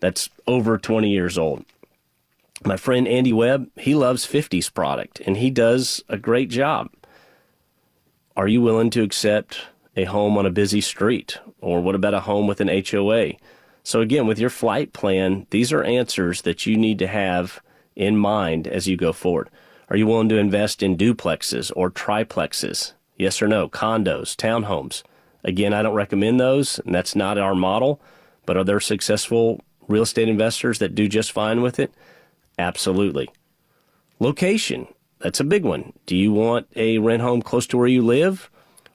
that's 0.01 0.31
over 0.47 0.79
20 0.79 1.11
years 1.11 1.37
old 1.37 1.65
my 2.65 2.77
friend 2.77 3.07
Andy 3.07 3.33
Webb, 3.33 3.71
he 3.77 3.95
loves 3.95 4.27
50s 4.27 4.73
product 4.73 5.21
and 5.21 5.37
he 5.37 5.51
does 5.51 6.03
a 6.09 6.19
great 6.19 6.51
job. 6.51 6.91
Are 8.37 8.49
you 8.49 8.61
willing 8.61 8.91
to 8.91 9.03
accept 9.03 9.67
a 9.97 10.05
home 10.05 10.37
on 10.39 10.47
a 10.47 10.51
busy 10.51 10.81
street? 10.81 11.39
Or 11.61 11.81
what 11.81 11.95
about 11.95 12.15
a 12.15 12.21
home 12.21 12.47
with 12.47 12.61
an 12.61 12.69
HOA? 12.69 13.33
So, 13.83 14.01
again, 14.01 14.27
with 14.27 14.39
your 14.39 14.51
flight 14.51 14.93
plan, 14.93 15.47
these 15.51 15.73
are 15.73 15.83
answers 15.83 16.43
that 16.43 16.67
you 16.67 16.77
need 16.77 16.99
to 16.99 17.07
have 17.07 17.61
in 17.97 18.17
mind 18.17 18.69
as 18.69 18.87
you 18.87 18.97
go 18.97 19.13
forward. 19.13 19.51
Are 19.89 19.97
you 19.97 20.07
willing 20.07 20.29
to 20.29 20.37
invest 20.37 20.83
in 20.83 20.97
duplexes 20.97 21.73
or 21.75 21.91
triplexes? 21.91 22.93
Yes 23.17 23.41
or 23.41 23.49
no? 23.49 23.69
Condos, 23.69 24.37
townhomes. 24.37 25.03
Again, 25.45 25.73
I 25.73 25.83
don't 25.83 25.95
recommend 25.95 26.41
those, 26.41 26.79
and 26.81 26.95
that's 26.95 27.15
not 27.15 27.39
our 27.39 27.55
model, 27.55 28.01
but 28.47 28.57
are 28.57 28.65
there 28.65 28.81
successful 28.81 29.61
real 29.87 30.03
estate 30.03 30.29
investors 30.29 30.79
that 30.79 30.95
do 30.95 31.09
just 31.09 31.33
fine 31.33 31.63
with 31.63 31.79
it? 31.79 31.93
Absolutely. 32.59 33.29
Location. 34.19 34.89
That's 35.21 35.41
a 35.41 35.45
big 35.45 35.65
one. 35.65 35.93
Do 36.07 36.17
you 36.17 36.33
want 36.33 36.69
a 36.77 36.99
rent 36.99 37.23
home 37.23 37.43
close 37.43 37.67
to 37.69 37.77
where 37.77 37.87
you 37.87 38.03
live? 38.03 38.51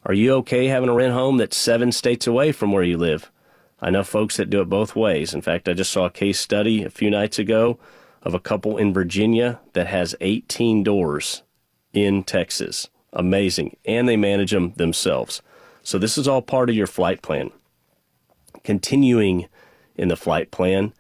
Are 0.06 0.14
you 0.14 0.34
okay 0.36 0.68
having 0.68 0.90
a 0.90 0.94
rent 0.94 1.14
home 1.14 1.38
that's 1.38 1.56
seven 1.56 1.92
states 1.92 2.28
away 2.28 2.52
from 2.52 2.72
where 2.72 2.84
you 2.84 2.98
live? 2.98 3.32
I 3.82 3.90
know 3.90 4.04
folks 4.04 4.38
that 4.38 4.50
do 4.50 4.62
it 4.62 4.70
both 4.70 4.96
ways. 4.96 5.34
In 5.34 5.42
fact, 5.42 5.68
I 5.68 5.74
just 5.74 5.92
saw 5.92 6.06
a 6.06 6.10
case 6.10 6.40
study 6.40 6.84
a 6.84 6.90
few 6.90 7.10
nights 7.10 7.40
ago 7.40 7.78
of 8.22 8.34
a 8.34 8.40
couple 8.40 8.78
in 8.78 8.94
Virginia 8.94 9.60
that 9.74 9.88
has 9.88 10.16
18 10.22 10.84
doors 10.84 11.44
in 11.92 12.24
Texas. 12.24 12.90
Amazing. 13.12 13.76
And 13.86 14.08
they 14.08 14.16
manage 14.18 14.52
them 14.52 14.74
themselves. 14.76 15.42
So 15.84 15.98
this 15.98 16.18
is 16.18 16.28
all 16.28 16.42
part 16.42 16.70
of 16.70 16.76
your 16.76 16.88
flight 16.88 17.22
plan. 17.22 17.52
Continuing 18.64 19.48
in 19.96 20.08
the 20.08 20.16
flight 20.16 20.50
plan, 20.50 20.94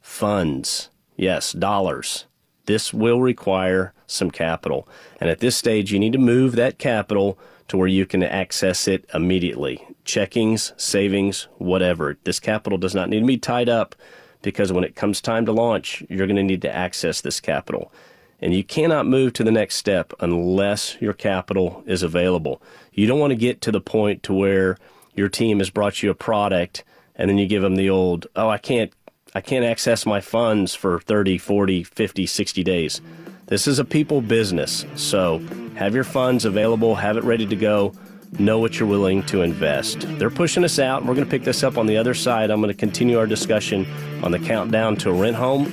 funds. 0.00 0.88
Yes, 1.16 1.52
dollars. 1.52 2.24
This 2.64 2.92
will 2.92 3.20
require 3.20 3.92
some 4.06 4.30
capital. 4.30 4.88
And 5.20 5.28
at 5.28 5.40
this 5.40 5.56
stage, 5.56 5.92
you 5.92 5.98
need 5.98 6.12
to 6.14 6.18
move 6.18 6.56
that 6.56 6.78
capital 6.78 7.38
to 7.68 7.76
where 7.76 7.88
you 7.88 8.06
can 8.06 8.22
access 8.22 8.88
it 8.88 9.08
immediately. 9.14 9.86
Checkings, 10.04 10.78
savings, 10.80 11.46
whatever. 11.58 12.16
This 12.24 12.40
capital 12.40 12.78
does 12.78 12.94
not 12.94 13.08
need 13.08 13.20
to 13.20 13.26
be 13.26 13.38
tied 13.38 13.68
up 13.68 13.94
because 14.42 14.72
when 14.72 14.84
it 14.84 14.96
comes 14.96 15.20
time 15.20 15.46
to 15.46 15.52
launch, 15.52 16.02
you're 16.08 16.26
going 16.26 16.36
to 16.36 16.42
need 16.42 16.62
to 16.62 16.74
access 16.74 17.20
this 17.20 17.40
capital. 17.40 17.92
And 18.40 18.54
you 18.54 18.64
cannot 18.64 19.06
move 19.06 19.32
to 19.34 19.44
the 19.44 19.50
next 19.50 19.76
step 19.76 20.12
unless 20.20 20.96
your 21.00 21.12
capital 21.12 21.82
is 21.86 22.02
available. 22.02 22.62
You 22.92 23.06
don't 23.06 23.20
want 23.20 23.32
to 23.32 23.36
get 23.36 23.60
to 23.62 23.72
the 23.72 23.80
point 23.80 24.22
to 24.24 24.32
where 24.32 24.78
your 25.14 25.28
team 25.28 25.58
has 25.58 25.70
brought 25.70 26.02
you 26.02 26.10
a 26.10 26.14
product 26.14 26.84
and 27.16 27.28
then 27.28 27.36
you 27.36 27.46
give 27.46 27.62
them 27.62 27.76
the 27.76 27.90
old, 27.90 28.26
oh, 28.34 28.48
I 28.48 28.58
can't 28.58 28.92
I 29.32 29.40
can't 29.40 29.64
access 29.64 30.04
my 30.06 30.20
funds 30.20 30.74
for 30.74 30.98
30, 30.98 31.38
40, 31.38 31.84
50, 31.84 32.26
60 32.26 32.64
days. 32.64 33.00
This 33.46 33.68
is 33.68 33.78
a 33.78 33.84
people 33.84 34.20
business. 34.20 34.84
So 34.96 35.38
have 35.76 35.94
your 35.94 36.02
funds 36.02 36.44
available, 36.44 36.96
have 36.96 37.16
it 37.16 37.22
ready 37.22 37.46
to 37.46 37.54
go, 37.54 37.92
know 38.40 38.58
what 38.58 38.80
you're 38.80 38.88
willing 38.88 39.22
to 39.24 39.42
invest. 39.42 40.00
They're 40.18 40.30
pushing 40.30 40.64
us 40.64 40.80
out. 40.80 41.04
We're 41.04 41.14
going 41.14 41.26
to 41.26 41.30
pick 41.30 41.44
this 41.44 41.62
up 41.62 41.78
on 41.78 41.86
the 41.86 41.96
other 41.96 42.14
side. 42.14 42.50
I'm 42.50 42.60
going 42.60 42.74
to 42.74 42.78
continue 42.78 43.18
our 43.18 43.26
discussion 43.26 43.86
on 44.24 44.32
the 44.32 44.38
countdown 44.40 44.96
to 44.96 45.10
a 45.10 45.12
rent 45.12 45.36
home. 45.36 45.66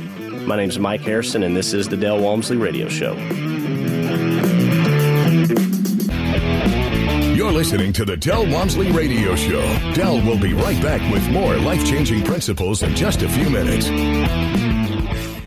My 0.47 0.55
name 0.55 0.69
is 0.69 0.79
Mike 0.79 1.01
Harrison, 1.01 1.43
and 1.43 1.57
this 1.57 1.73
is 1.73 1.89
the 1.89 1.97
Del 1.97 2.21
Walmsley 2.21 2.55
Radio 2.55 2.87
Show. 2.87 3.15
You're 7.35 7.51
listening 7.51 7.91
to 7.91 8.05
the 8.05 8.15
Del 8.15 8.49
Walmsley 8.49 8.89
Radio 8.93 9.35
Show. 9.35 9.61
Del 9.93 10.21
will 10.25 10.39
be 10.39 10.53
right 10.53 10.81
back 10.81 11.01
with 11.11 11.27
more 11.31 11.57
life 11.57 11.85
changing 11.85 12.23
principles 12.23 12.81
in 12.81 12.95
just 12.95 13.23
a 13.23 13.27
few 13.27 13.49
minutes. 13.49 13.87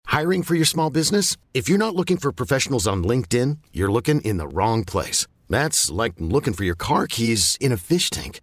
Hiring 0.04 0.42
for 0.42 0.54
your 0.54 0.66
small 0.66 0.90
business? 0.90 1.38
If 1.54 1.66
you're 1.66 1.78
not 1.78 1.96
looking 1.96 2.18
for 2.18 2.30
professionals 2.30 2.86
on 2.86 3.02
LinkedIn, 3.02 3.56
you're 3.72 3.90
looking 3.90 4.20
in 4.20 4.36
the 4.36 4.48
wrong 4.48 4.84
place. 4.84 5.26
That's 5.48 5.90
like 5.90 6.12
looking 6.18 6.52
for 6.52 6.64
your 6.64 6.74
car 6.74 7.06
keys 7.06 7.56
in 7.58 7.72
a 7.72 7.78
fish 7.78 8.10
tank. 8.10 8.42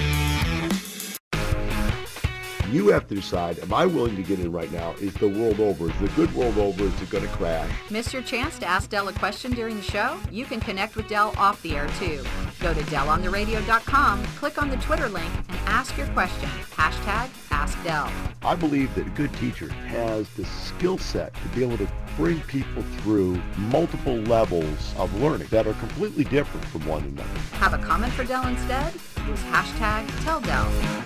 You 2.69 2.89
have 2.89 3.08
to 3.08 3.15
decide, 3.15 3.60
am 3.60 3.73
I 3.73 3.86
willing 3.86 4.17
to 4.17 4.23
get 4.23 4.41
in 4.41 4.51
right 4.51 4.69
now? 4.73 4.91
Is 4.99 5.13
the 5.13 5.30
world 5.30 5.62
over? 5.62 5.89
Is 5.89 5.99
the 6.01 6.10
good 6.10 6.34
world 6.36 6.58
over? 6.58 6.84
Is 6.84 7.01
it 7.01 7.10
going 7.10 7.23
to 7.23 7.30
crash? 7.30 7.71
Miss 7.89 8.12
your 8.12 8.21
chance 8.23 8.60
to 8.60 8.65
ask 8.65 8.89
Del 8.89 9.08
a 9.08 9.13
question 9.13 9.53
during 9.53 9.77
the 9.77 9.82
show? 9.82 10.19
You 10.32 10.43
can 10.43 10.60
connect 10.60 10.97
with 10.97 11.08
Del 11.08 11.34
off 11.38 11.62
the 11.62 11.77
air 11.77 11.88
too. 11.97 12.21
Go 12.60 12.73
to 12.73 12.82
DellOnTheRadio.com, 12.82 14.25
click 14.36 14.62
on 14.62 14.69
the 14.69 14.75
Twitter 14.77 15.08
link, 15.08 15.32
and 15.47 15.58
ask 15.65 15.97
your 15.97 16.08
question. 16.08 16.49
Hashtag 16.71 17.30
AskDell. 17.51 18.12
I 18.41 18.56
believe 18.56 18.93
that 18.95 19.08
a 19.08 19.12
good 19.12 19.34
teacher 19.36 19.69
has 19.69 20.27
the 20.32 20.43
skill 20.43 20.97
set 20.97 21.34
to 21.36 21.47
be 21.56 21.63
able 21.63 21.77
to 21.77 21.88
bring 22.17 22.41
people 22.41 22.84
through 22.99 23.41
multiple 23.58 24.17
levels 24.23 24.93
of 24.97 25.13
learning 25.21 25.47
that 25.51 25.67
are 25.67 25.73
completely 25.75 26.25
different 26.25 26.65
from 26.65 26.86
one 26.86 27.03
another. 27.03 27.39
Have 27.53 27.73
a 27.73 27.77
comment 27.77 28.12
for 28.12 28.25
Del 28.25 28.45
instead? 28.45 28.93
Use 29.25 29.41
hashtag 29.43 30.06
TellDell. 30.25 31.06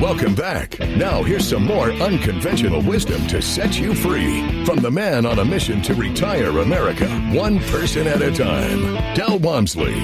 Welcome 0.00 0.34
back. 0.34 0.78
Now, 0.80 1.22
here's 1.22 1.48
some 1.48 1.64
more 1.64 1.90
unconventional 1.92 2.82
wisdom 2.82 3.26
to 3.28 3.40
set 3.40 3.78
you 3.78 3.94
free 3.94 4.64
from 4.64 4.78
the 4.78 4.90
man 4.90 5.24
on 5.24 5.38
a 5.38 5.44
mission 5.44 5.80
to 5.82 5.94
retire 5.94 6.58
America, 6.58 7.08
one 7.32 7.58
person 7.60 8.06
at 8.06 8.20
a 8.20 8.32
time, 8.32 9.14
Del 9.14 9.38
Walmsley. 9.38 9.94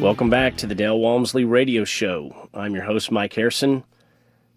Welcome 0.00 0.30
back 0.30 0.56
to 0.56 0.66
the 0.66 0.74
Del 0.74 0.98
Walmsley 0.98 1.44
Radio 1.44 1.84
Show. 1.84 2.48
I'm 2.52 2.74
your 2.74 2.84
host, 2.84 3.10
Mike 3.10 3.34
Harrison. 3.34 3.84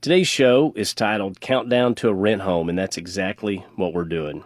Today's 0.01 0.27
show 0.27 0.73
is 0.75 0.93
titled 0.93 1.41
Countdown 1.41 1.95
to 1.95 2.09
a 2.09 2.13
Rent 2.13 2.41
Home, 2.41 2.69
and 2.69 2.77
that's 2.77 2.97
exactly 2.97 3.65
what 3.75 3.93
we're 3.93 4.05
doing. 4.05 4.43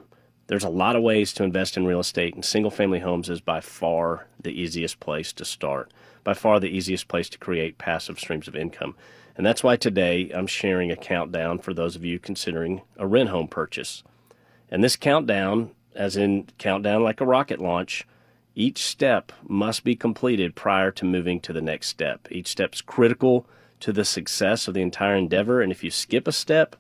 There's 0.48 0.64
a 0.64 0.70
lot 0.70 0.96
of 0.96 1.04
ways 1.04 1.34
to 1.34 1.44
invest 1.44 1.78
in 1.78 1.86
real 1.86 2.00
estate, 2.00 2.36
and 2.36 2.44
single 2.44 2.72
family 2.72 3.00
homes 3.00 3.30
is 3.30 3.42
by 3.42 3.62
far 3.62 4.28
the 4.42 4.52
easiest 4.52 5.00
place 5.00 5.32
to 5.34 5.46
start, 5.46 5.92
by 6.24 6.34
far 6.34 6.60
the 6.60 6.70
easiest 6.70 7.08
place 7.08 7.30
to 7.30 7.38
create 7.38 7.78
passive 7.78 8.20
streams 8.20 8.48
of 8.48 8.56
income. 8.56 8.96
And 9.36 9.46
that's 9.46 9.64
why 9.64 9.76
today 9.76 10.30
I'm 10.34 10.48
sharing 10.48 10.92
a 10.92 10.98
countdown 10.98 11.60
for 11.60 11.74
those 11.74 11.96
of 11.96 12.06
you 12.06 12.20
considering 12.20 12.82
a 12.98 13.08
rent 13.08 13.30
home 13.30 13.48
purchase. 13.48 14.04
And 14.70 14.84
this 14.84 14.96
countdown, 14.96 15.72
as 15.96 16.18
in 16.18 16.48
countdown 16.58 17.04
like 17.04 17.22
a 17.22 17.26
rocket 17.26 17.60
launch, 17.60 18.06
each 18.56 18.84
step 18.84 19.32
must 19.48 19.84
be 19.84 19.96
completed 19.96 20.56
prior 20.56 20.92
to 20.92 21.06
moving 21.06 21.40
to 21.42 21.54
the 21.54 21.62
next 21.62 21.88
step. 21.88 22.28
Each 22.30 22.48
step's 22.48 22.82
critical 22.82 23.46
to 23.80 23.94
the 23.94 24.06
success 24.06 24.68
of 24.68 24.74
the 24.74 24.82
entire 24.82 25.16
endeavor, 25.16 25.62
and 25.62 25.72
if 25.72 25.84
you 25.84 25.90
skip 25.90 26.28
a 26.28 26.32
step, 26.32 26.76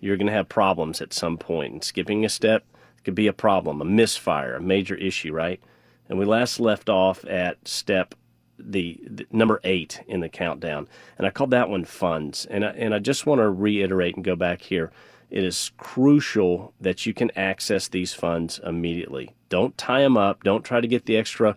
you're 0.00 0.16
going 0.16 0.26
to 0.26 0.32
have 0.32 0.48
problems 0.48 1.00
at 1.00 1.12
some 1.12 1.36
point. 1.36 1.72
And 1.72 1.84
skipping 1.84 2.24
a 2.24 2.28
step 2.28 2.64
could 3.04 3.14
be 3.14 3.26
a 3.26 3.32
problem, 3.32 3.80
a 3.80 3.84
misfire, 3.84 4.54
a 4.54 4.60
major 4.60 4.94
issue, 4.94 5.32
right? 5.32 5.60
And 6.08 6.18
we 6.18 6.24
last 6.24 6.58
left 6.58 6.88
off 6.88 7.24
at 7.26 7.68
step 7.68 8.14
the, 8.62 9.00
the, 9.06 9.26
number 9.30 9.60
eight 9.64 10.02
in 10.06 10.20
the 10.20 10.28
countdown, 10.28 10.88
and 11.18 11.26
I 11.26 11.30
called 11.30 11.50
that 11.50 11.68
one 11.68 11.84
funds. 11.84 12.46
And 12.46 12.64
I, 12.64 12.70
and 12.70 12.94
I 12.94 12.98
just 12.98 13.26
want 13.26 13.40
to 13.40 13.50
reiterate 13.50 14.16
and 14.16 14.24
go 14.24 14.36
back 14.36 14.62
here. 14.62 14.90
It 15.30 15.44
is 15.44 15.70
crucial 15.76 16.72
that 16.80 17.06
you 17.06 17.14
can 17.14 17.30
access 17.36 17.88
these 17.88 18.12
funds 18.12 18.60
immediately. 18.64 19.34
Don't 19.48 19.78
tie 19.78 20.02
them 20.02 20.16
up. 20.16 20.42
Don't 20.42 20.64
try 20.64 20.80
to 20.80 20.88
get 20.88 21.06
the 21.06 21.16
extra 21.16 21.56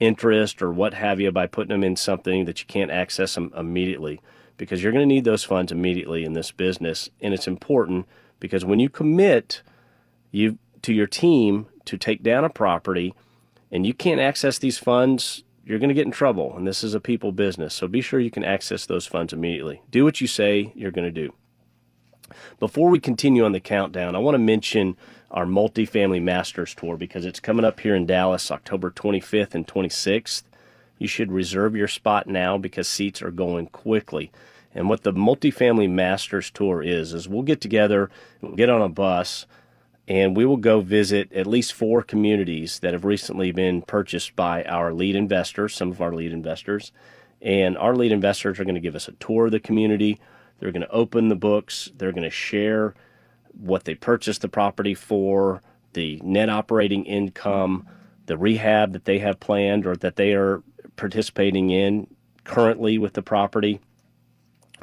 interest 0.00 0.62
or 0.62 0.72
what 0.72 0.94
have 0.94 1.20
you 1.20 1.30
by 1.30 1.46
putting 1.46 1.68
them 1.68 1.84
in 1.84 1.96
something 1.96 2.46
that 2.46 2.60
you 2.60 2.66
can't 2.66 2.90
access 2.90 3.34
them 3.34 3.52
immediately 3.54 4.20
because 4.56 4.82
you're 4.82 4.92
going 4.92 5.06
to 5.06 5.14
need 5.14 5.24
those 5.24 5.44
funds 5.44 5.70
immediately 5.70 6.24
in 6.24 6.32
this 6.32 6.50
business. 6.50 7.10
And 7.20 7.34
it's 7.34 7.46
important 7.46 8.06
because 8.40 8.64
when 8.64 8.80
you 8.80 8.88
commit 8.88 9.62
you 10.30 10.58
to 10.82 10.92
your 10.92 11.06
team 11.06 11.66
to 11.84 11.98
take 11.98 12.22
down 12.22 12.44
a 12.44 12.50
property 12.50 13.14
and 13.70 13.86
you 13.86 13.94
can't 13.94 14.20
access 14.20 14.58
these 14.58 14.78
funds 14.78 15.44
you're 15.64 15.78
going 15.78 15.88
to 15.88 15.94
get 15.94 16.06
in 16.06 16.12
trouble, 16.12 16.56
and 16.56 16.66
this 16.66 16.82
is 16.82 16.94
a 16.94 17.00
people 17.00 17.32
business. 17.32 17.74
So 17.74 17.86
be 17.86 18.00
sure 18.00 18.20
you 18.20 18.30
can 18.30 18.44
access 18.44 18.86
those 18.86 19.06
funds 19.06 19.32
immediately. 19.32 19.82
Do 19.90 20.04
what 20.04 20.20
you 20.20 20.26
say 20.26 20.72
you're 20.74 20.90
going 20.90 21.12
to 21.12 21.28
do. 21.28 21.34
Before 22.58 22.88
we 22.88 23.00
continue 23.00 23.44
on 23.44 23.52
the 23.52 23.60
countdown, 23.60 24.14
I 24.14 24.18
want 24.20 24.34
to 24.34 24.38
mention 24.38 24.96
our 25.30 25.46
multifamily 25.46 26.22
masters 26.22 26.74
tour 26.74 26.96
because 26.96 27.24
it's 27.24 27.40
coming 27.40 27.64
up 27.64 27.80
here 27.80 27.94
in 27.94 28.06
Dallas 28.06 28.50
October 28.50 28.90
25th 28.90 29.54
and 29.54 29.66
26th. 29.66 30.44
You 30.98 31.08
should 31.08 31.32
reserve 31.32 31.76
your 31.76 31.88
spot 31.88 32.26
now 32.26 32.58
because 32.58 32.86
seats 32.86 33.22
are 33.22 33.30
going 33.30 33.68
quickly. 33.68 34.30
And 34.74 34.88
what 34.88 35.02
the 35.02 35.12
multifamily 35.12 35.90
masters 35.90 36.50
tour 36.50 36.82
is 36.82 37.12
is 37.12 37.28
we'll 37.28 37.42
get 37.42 37.60
together, 37.60 38.10
we'll 38.40 38.54
get 38.54 38.68
on 38.68 38.82
a 38.82 38.88
bus, 38.88 39.46
and 40.10 40.36
we 40.36 40.44
will 40.44 40.56
go 40.56 40.80
visit 40.80 41.32
at 41.32 41.46
least 41.46 41.72
four 41.72 42.02
communities 42.02 42.80
that 42.80 42.92
have 42.92 43.04
recently 43.04 43.52
been 43.52 43.80
purchased 43.80 44.34
by 44.34 44.64
our 44.64 44.92
lead 44.92 45.14
investors, 45.14 45.72
some 45.72 45.92
of 45.92 46.02
our 46.02 46.12
lead 46.12 46.32
investors. 46.32 46.90
And 47.40 47.78
our 47.78 47.94
lead 47.94 48.10
investors 48.10 48.58
are 48.58 48.64
going 48.64 48.74
to 48.74 48.80
give 48.80 48.96
us 48.96 49.06
a 49.06 49.12
tour 49.12 49.46
of 49.46 49.52
the 49.52 49.60
community. 49.60 50.18
They're 50.58 50.72
going 50.72 50.82
to 50.82 50.90
open 50.90 51.28
the 51.28 51.36
books. 51.36 51.92
They're 51.96 52.10
going 52.10 52.24
to 52.24 52.30
share 52.30 52.92
what 53.52 53.84
they 53.84 53.94
purchased 53.94 54.42
the 54.42 54.48
property 54.48 54.94
for, 54.94 55.62
the 55.92 56.20
net 56.24 56.50
operating 56.50 57.04
income, 57.04 57.86
the 58.26 58.36
rehab 58.36 58.94
that 58.94 59.04
they 59.04 59.20
have 59.20 59.38
planned 59.38 59.86
or 59.86 59.94
that 59.94 60.16
they 60.16 60.32
are 60.32 60.64
participating 60.96 61.70
in 61.70 62.08
currently 62.42 62.98
with 62.98 63.12
the 63.12 63.22
property 63.22 63.80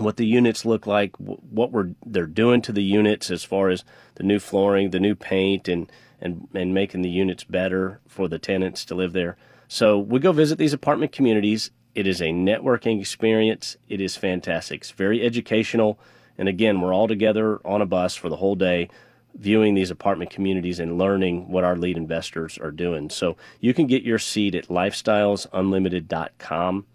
what 0.01 0.17
the 0.17 0.25
units 0.25 0.65
look 0.65 0.87
like, 0.87 1.15
what 1.17 1.71
we're 1.71 1.91
they're 2.05 2.25
doing 2.25 2.61
to 2.63 2.71
the 2.71 2.83
units 2.83 3.31
as 3.31 3.43
far 3.43 3.69
as 3.69 3.83
the 4.15 4.23
new 4.23 4.39
flooring, 4.39 4.91
the 4.91 4.99
new 4.99 5.15
paint, 5.15 5.67
and 5.67 5.91
and 6.19 6.47
and 6.53 6.73
making 6.73 7.01
the 7.01 7.09
units 7.09 7.43
better 7.43 7.99
for 8.07 8.27
the 8.27 8.39
tenants 8.39 8.85
to 8.85 8.95
live 8.95 9.13
there. 9.13 9.37
So 9.67 9.99
we 9.99 10.19
go 10.19 10.31
visit 10.31 10.57
these 10.57 10.73
apartment 10.73 11.11
communities. 11.11 11.71
It 11.93 12.07
is 12.07 12.21
a 12.21 12.25
networking 12.25 12.99
experience. 12.99 13.77
It 13.89 13.99
is 13.99 14.15
fantastic. 14.15 14.81
It's 14.81 14.91
very 14.91 15.25
educational. 15.25 15.99
And 16.37 16.47
again, 16.47 16.81
we're 16.81 16.93
all 16.93 17.07
together 17.07 17.59
on 17.65 17.81
a 17.81 17.87
bus 17.87 18.15
for 18.15 18.29
the 18.29 18.35
whole 18.37 18.55
day, 18.55 18.89
viewing 19.33 19.73
these 19.73 19.89
apartment 19.89 20.29
communities 20.29 20.79
and 20.79 20.97
learning 20.97 21.49
what 21.49 21.63
our 21.63 21.75
lead 21.75 21.97
investors 21.97 22.59
are 22.59 22.71
doing. 22.71 23.09
So 23.09 23.35
you 23.59 23.73
can 23.73 23.87
get 23.87 24.03
your 24.03 24.19
seat 24.19 24.53
at 24.53 24.67
lifestylesunlimited.com 24.67 26.85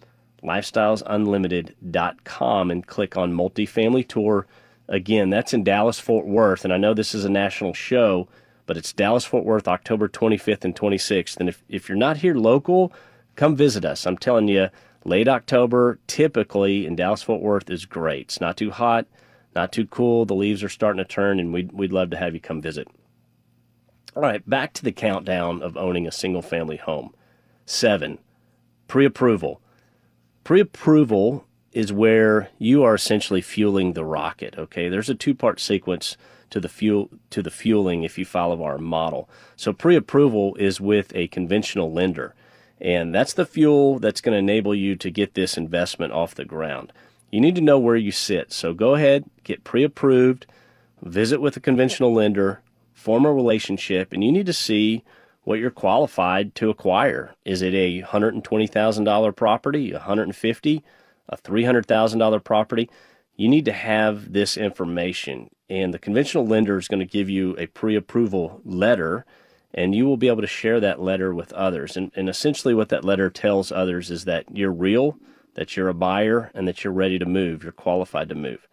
lifestylesunlimited.com 0.42 2.70
and 2.70 2.86
click 2.86 3.16
on 3.16 3.32
multifamily 3.32 4.06
tour. 4.06 4.46
Again, 4.88 5.30
that's 5.30 5.54
in 5.54 5.64
Dallas 5.64 5.98
Fort 5.98 6.26
Worth, 6.26 6.64
and 6.64 6.72
I 6.72 6.76
know 6.76 6.94
this 6.94 7.14
is 7.14 7.24
a 7.24 7.30
national 7.30 7.74
show, 7.74 8.28
but 8.66 8.76
it's 8.76 8.92
Dallas 8.92 9.24
Fort 9.24 9.44
Worth, 9.44 9.68
October 9.68 10.08
25th 10.08 10.64
and 10.64 10.74
26th. 10.74 11.36
And 11.38 11.48
if, 11.48 11.62
if 11.68 11.88
you're 11.88 11.96
not 11.96 12.18
here 12.18 12.34
local, 12.34 12.92
come 13.36 13.56
visit 13.56 13.84
us. 13.84 14.06
I'm 14.06 14.18
telling 14.18 14.48
you, 14.48 14.68
late 15.04 15.28
October, 15.28 15.98
typically 16.06 16.86
in 16.86 16.96
Dallas 16.96 17.22
Fort 17.22 17.40
Worth, 17.40 17.70
is 17.70 17.86
great. 17.86 18.22
It's 18.22 18.40
not 18.40 18.56
too 18.56 18.70
hot, 18.70 19.06
not 19.54 19.72
too 19.72 19.86
cool. 19.86 20.26
The 20.26 20.34
leaves 20.34 20.62
are 20.62 20.68
starting 20.68 20.98
to 20.98 21.04
turn, 21.04 21.40
and 21.40 21.52
we'd, 21.52 21.72
we'd 21.72 21.92
love 21.92 22.10
to 22.10 22.16
have 22.16 22.34
you 22.34 22.40
come 22.40 22.60
visit. 22.60 22.88
All 24.14 24.22
right, 24.22 24.46
back 24.48 24.74
to 24.74 24.84
the 24.84 24.92
countdown 24.92 25.62
of 25.62 25.76
owning 25.76 26.06
a 26.06 26.12
single 26.12 26.42
family 26.42 26.76
home. 26.76 27.14
Seven, 27.64 28.18
pre 28.86 29.06
approval. 29.06 29.61
Pre 30.44 30.60
approval 30.60 31.44
is 31.72 31.92
where 31.92 32.50
you 32.58 32.82
are 32.82 32.94
essentially 32.94 33.40
fueling 33.40 33.92
the 33.92 34.04
rocket. 34.04 34.54
Okay, 34.58 34.88
there's 34.88 35.08
a 35.08 35.14
two 35.14 35.34
part 35.34 35.60
sequence 35.60 36.16
to 36.50 36.60
the 36.60 36.68
fuel 36.68 37.08
to 37.30 37.42
the 37.42 37.50
fueling 37.50 38.02
if 38.02 38.18
you 38.18 38.24
follow 38.24 38.62
our 38.62 38.78
model. 38.78 39.28
So 39.56 39.72
pre 39.72 39.96
approval 39.96 40.54
is 40.56 40.80
with 40.80 41.14
a 41.14 41.28
conventional 41.28 41.92
lender, 41.92 42.34
and 42.80 43.14
that's 43.14 43.32
the 43.32 43.46
fuel 43.46 43.98
that's 43.98 44.20
going 44.20 44.34
to 44.34 44.38
enable 44.38 44.74
you 44.74 44.96
to 44.96 45.10
get 45.10 45.34
this 45.34 45.56
investment 45.56 46.12
off 46.12 46.34
the 46.34 46.44
ground. 46.44 46.92
You 47.30 47.40
need 47.40 47.54
to 47.54 47.62
know 47.62 47.78
where 47.78 47.96
you 47.96 48.12
sit. 48.12 48.52
So 48.52 48.74
go 48.74 48.94
ahead, 48.94 49.24
get 49.44 49.64
pre 49.64 49.82
approved, 49.82 50.46
visit 51.00 51.40
with 51.40 51.56
a 51.56 51.60
conventional 51.60 52.12
lender, 52.12 52.60
form 52.92 53.24
a 53.24 53.32
relationship, 53.32 54.12
and 54.12 54.22
you 54.22 54.30
need 54.30 54.46
to 54.46 54.52
see 54.52 55.04
what 55.44 55.58
you're 55.58 55.70
qualified 55.70 56.54
to 56.56 56.70
acquire. 56.70 57.34
Is 57.44 57.62
it 57.62 57.74
a 57.74 58.02
$120,000 58.02 59.36
property, 59.36 59.90
a 59.90 59.94
150, 59.94 60.84
a 61.28 61.36
$300,000 61.36 62.44
property? 62.44 62.90
You 63.36 63.48
need 63.48 63.64
to 63.64 63.72
have 63.72 64.32
this 64.32 64.56
information 64.56 65.50
and 65.72 65.94
the 65.94 65.98
conventional 65.98 66.46
lender 66.46 66.76
is 66.76 66.86
going 66.86 67.00
to 67.00 67.06
give 67.06 67.30
you 67.30 67.56
a 67.56 67.66
pre-approval 67.66 68.60
letter 68.62 69.24
and 69.72 69.94
you 69.94 70.04
will 70.04 70.18
be 70.18 70.28
able 70.28 70.42
to 70.42 70.46
share 70.46 70.80
that 70.80 71.00
letter 71.00 71.34
with 71.34 71.50
others. 71.54 71.96
And, 71.96 72.12
and 72.14 72.28
essentially 72.28 72.74
what 72.74 72.90
that 72.90 73.06
letter 73.06 73.30
tells 73.30 73.72
others 73.72 74.10
is 74.10 74.26
that 74.26 74.44
you're 74.54 74.70
real, 74.70 75.16
that 75.54 75.74
you're 75.74 75.88
a 75.88 75.94
buyer, 75.94 76.50
and 76.54 76.68
that 76.68 76.84
you're 76.84 76.92
ready 76.92 77.18
to 77.18 77.24
move, 77.24 77.62
you're 77.62 77.72
qualified 77.72 78.28
to 78.28 78.34
move. 78.34 78.68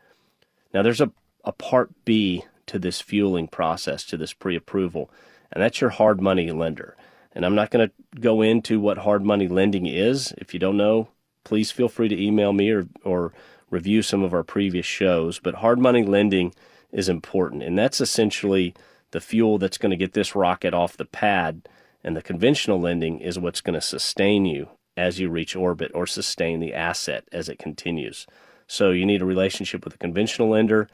Now 0.73 0.82
there's 0.82 0.99
a, 0.99 1.10
a 1.45 1.53
part 1.53 1.89
B 2.03 2.43
to 2.65 2.77
this 2.77 2.99
fueling 2.99 3.47
process, 3.47 4.03
to 4.05 4.17
this 4.17 4.34
pre-approval 4.34 5.10
and 5.51 5.62
that's 5.62 5.81
your 5.81 5.89
hard 5.89 6.21
money 6.21 6.51
lender. 6.51 6.95
And 7.33 7.45
I'm 7.45 7.55
not 7.55 7.71
going 7.71 7.88
to 7.88 8.19
go 8.19 8.41
into 8.41 8.79
what 8.79 8.99
hard 8.99 9.23
money 9.23 9.47
lending 9.47 9.85
is. 9.85 10.33
If 10.38 10.53
you 10.53 10.59
don't 10.59 10.77
know, 10.77 11.09
please 11.43 11.71
feel 11.71 11.89
free 11.89 12.07
to 12.07 12.21
email 12.21 12.53
me 12.53 12.71
or, 12.71 12.88
or 13.03 13.33
review 13.69 14.01
some 14.01 14.23
of 14.23 14.33
our 14.33 14.43
previous 14.43 14.85
shows. 14.85 15.39
But 15.39 15.55
hard 15.55 15.79
money 15.79 16.03
lending 16.03 16.53
is 16.91 17.07
important, 17.07 17.63
and 17.63 17.77
that's 17.77 18.01
essentially 18.01 18.73
the 19.12 19.21
fuel 19.21 19.57
that's 19.57 19.77
going 19.77 19.91
to 19.91 19.97
get 19.97 20.13
this 20.13 20.35
rocket 20.35 20.73
off 20.73 20.97
the 20.97 21.05
pad. 21.05 21.67
And 22.03 22.15
the 22.15 22.21
conventional 22.21 22.79
lending 22.79 23.19
is 23.19 23.38
what's 23.38 23.62
going 23.62 23.73
to 23.73 23.81
sustain 23.81 24.45
you 24.45 24.69
as 24.95 25.19
you 25.19 25.29
reach 25.29 25.55
orbit 25.55 25.91
or 25.93 26.07
sustain 26.07 26.59
the 26.59 26.73
asset 26.73 27.27
as 27.31 27.49
it 27.49 27.59
continues. 27.59 28.25
So 28.67 28.91
you 28.91 29.05
need 29.05 29.21
a 29.21 29.25
relationship 29.25 29.83
with 29.83 29.95
a 29.95 29.99
conventional 29.99 30.49
lender 30.49 30.88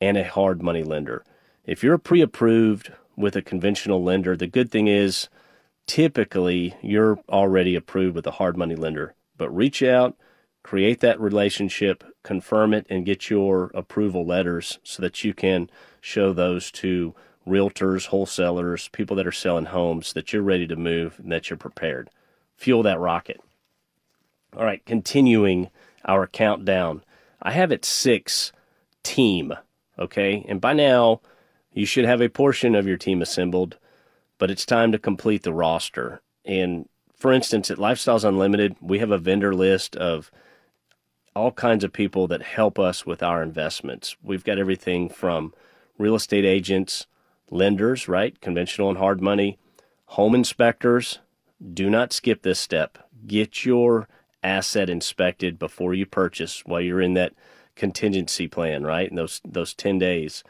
and 0.00 0.16
a 0.16 0.24
hard 0.24 0.62
money 0.62 0.82
lender. 0.82 1.24
If 1.64 1.82
you're 1.82 1.98
pre 1.98 2.20
approved 2.20 2.92
with 3.18 3.36
a 3.36 3.42
conventional 3.42 4.02
lender. 4.02 4.36
The 4.36 4.46
good 4.46 4.70
thing 4.70 4.86
is 4.86 5.28
typically 5.86 6.74
you're 6.80 7.18
already 7.28 7.74
approved 7.74 8.14
with 8.14 8.26
a 8.26 8.32
hard 8.32 8.56
money 8.56 8.76
lender. 8.76 9.14
But 9.36 9.54
reach 9.54 9.82
out, 9.82 10.16
create 10.62 11.00
that 11.00 11.20
relationship, 11.20 12.04
confirm 12.22 12.72
it, 12.72 12.86
and 12.88 13.04
get 13.04 13.28
your 13.28 13.70
approval 13.74 14.24
letters 14.24 14.78
so 14.84 15.02
that 15.02 15.24
you 15.24 15.34
can 15.34 15.68
show 16.00 16.32
those 16.32 16.70
to 16.72 17.14
realtors, 17.46 18.06
wholesalers, 18.06 18.88
people 18.88 19.16
that 19.16 19.26
are 19.26 19.32
selling 19.32 19.66
homes 19.66 20.12
that 20.12 20.32
you're 20.32 20.42
ready 20.42 20.66
to 20.66 20.76
move 20.76 21.18
and 21.18 21.32
that 21.32 21.50
you're 21.50 21.56
prepared. 21.56 22.10
Fuel 22.56 22.82
that 22.84 23.00
rocket. 23.00 23.40
All 24.56 24.64
right, 24.64 24.84
continuing 24.84 25.70
our 26.04 26.26
countdown. 26.26 27.02
I 27.42 27.52
have 27.52 27.72
it 27.72 27.84
six 27.84 28.52
team, 29.02 29.54
okay? 29.98 30.44
And 30.48 30.60
by 30.60 30.72
now, 30.72 31.20
you 31.78 31.86
should 31.86 32.04
have 32.04 32.20
a 32.20 32.28
portion 32.28 32.74
of 32.74 32.88
your 32.88 32.96
team 32.96 33.22
assembled, 33.22 33.78
but 34.36 34.50
it's 34.50 34.66
time 34.66 34.90
to 34.90 34.98
complete 34.98 35.44
the 35.44 35.52
roster. 35.52 36.20
And 36.44 36.88
for 37.14 37.32
instance, 37.32 37.70
at 37.70 37.78
Lifestyles 37.78 38.24
Unlimited, 38.24 38.74
we 38.80 38.98
have 38.98 39.12
a 39.12 39.18
vendor 39.18 39.54
list 39.54 39.94
of 39.94 40.32
all 41.36 41.52
kinds 41.52 41.84
of 41.84 41.92
people 41.92 42.26
that 42.26 42.42
help 42.42 42.80
us 42.80 43.06
with 43.06 43.22
our 43.22 43.44
investments. 43.44 44.16
We've 44.24 44.42
got 44.42 44.58
everything 44.58 45.08
from 45.08 45.54
real 45.98 46.16
estate 46.16 46.44
agents, 46.44 47.06
lenders, 47.48 48.08
right? 48.08 48.40
Conventional 48.40 48.88
and 48.88 48.98
hard 48.98 49.20
money, 49.20 49.56
home 50.06 50.34
inspectors. 50.34 51.20
Do 51.74 51.88
not 51.88 52.12
skip 52.12 52.42
this 52.42 52.58
step. 52.58 52.98
Get 53.24 53.64
your 53.64 54.08
asset 54.42 54.90
inspected 54.90 55.60
before 55.60 55.94
you 55.94 56.06
purchase 56.06 56.64
while 56.66 56.80
you're 56.80 57.00
in 57.00 57.14
that 57.14 57.34
contingency 57.76 58.48
plan, 58.48 58.82
right? 58.82 59.08
In 59.08 59.14
those 59.14 59.40
those 59.44 59.74
10 59.74 60.00
days. 60.00 60.42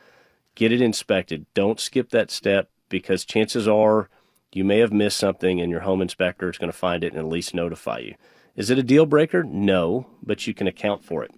Get 0.59 0.73
it 0.73 0.83
inspected. 0.83 1.47
Don't 1.55 1.79
skip 1.79 2.11
that 2.11 2.33
step 2.33 2.69
because 2.89 3.25
chances 3.25 3.69
are 3.69 4.11
you 4.53 4.65
may 4.65 4.81
have 4.81 4.93
missed 4.93 5.17
something 5.17 5.61
and 5.61 5.71
your 5.71 5.83
home 5.83 6.03
inspector 6.03 6.51
is 6.51 6.59
going 6.59 6.73
to 6.73 6.77
find 6.77 7.05
it 7.05 7.13
and 7.13 7.21
at 7.21 7.29
least 7.29 7.55
notify 7.55 7.99
you. 7.99 8.17
Is 8.57 8.69
it 8.69 8.77
a 8.77 8.83
deal 8.83 9.07
breaker? 9.07 9.45
No, 9.45 10.09
but 10.21 10.49
you 10.49 10.55
can 10.55 10.67
account 10.67 11.05
for 11.05 11.23
it. 11.23 11.31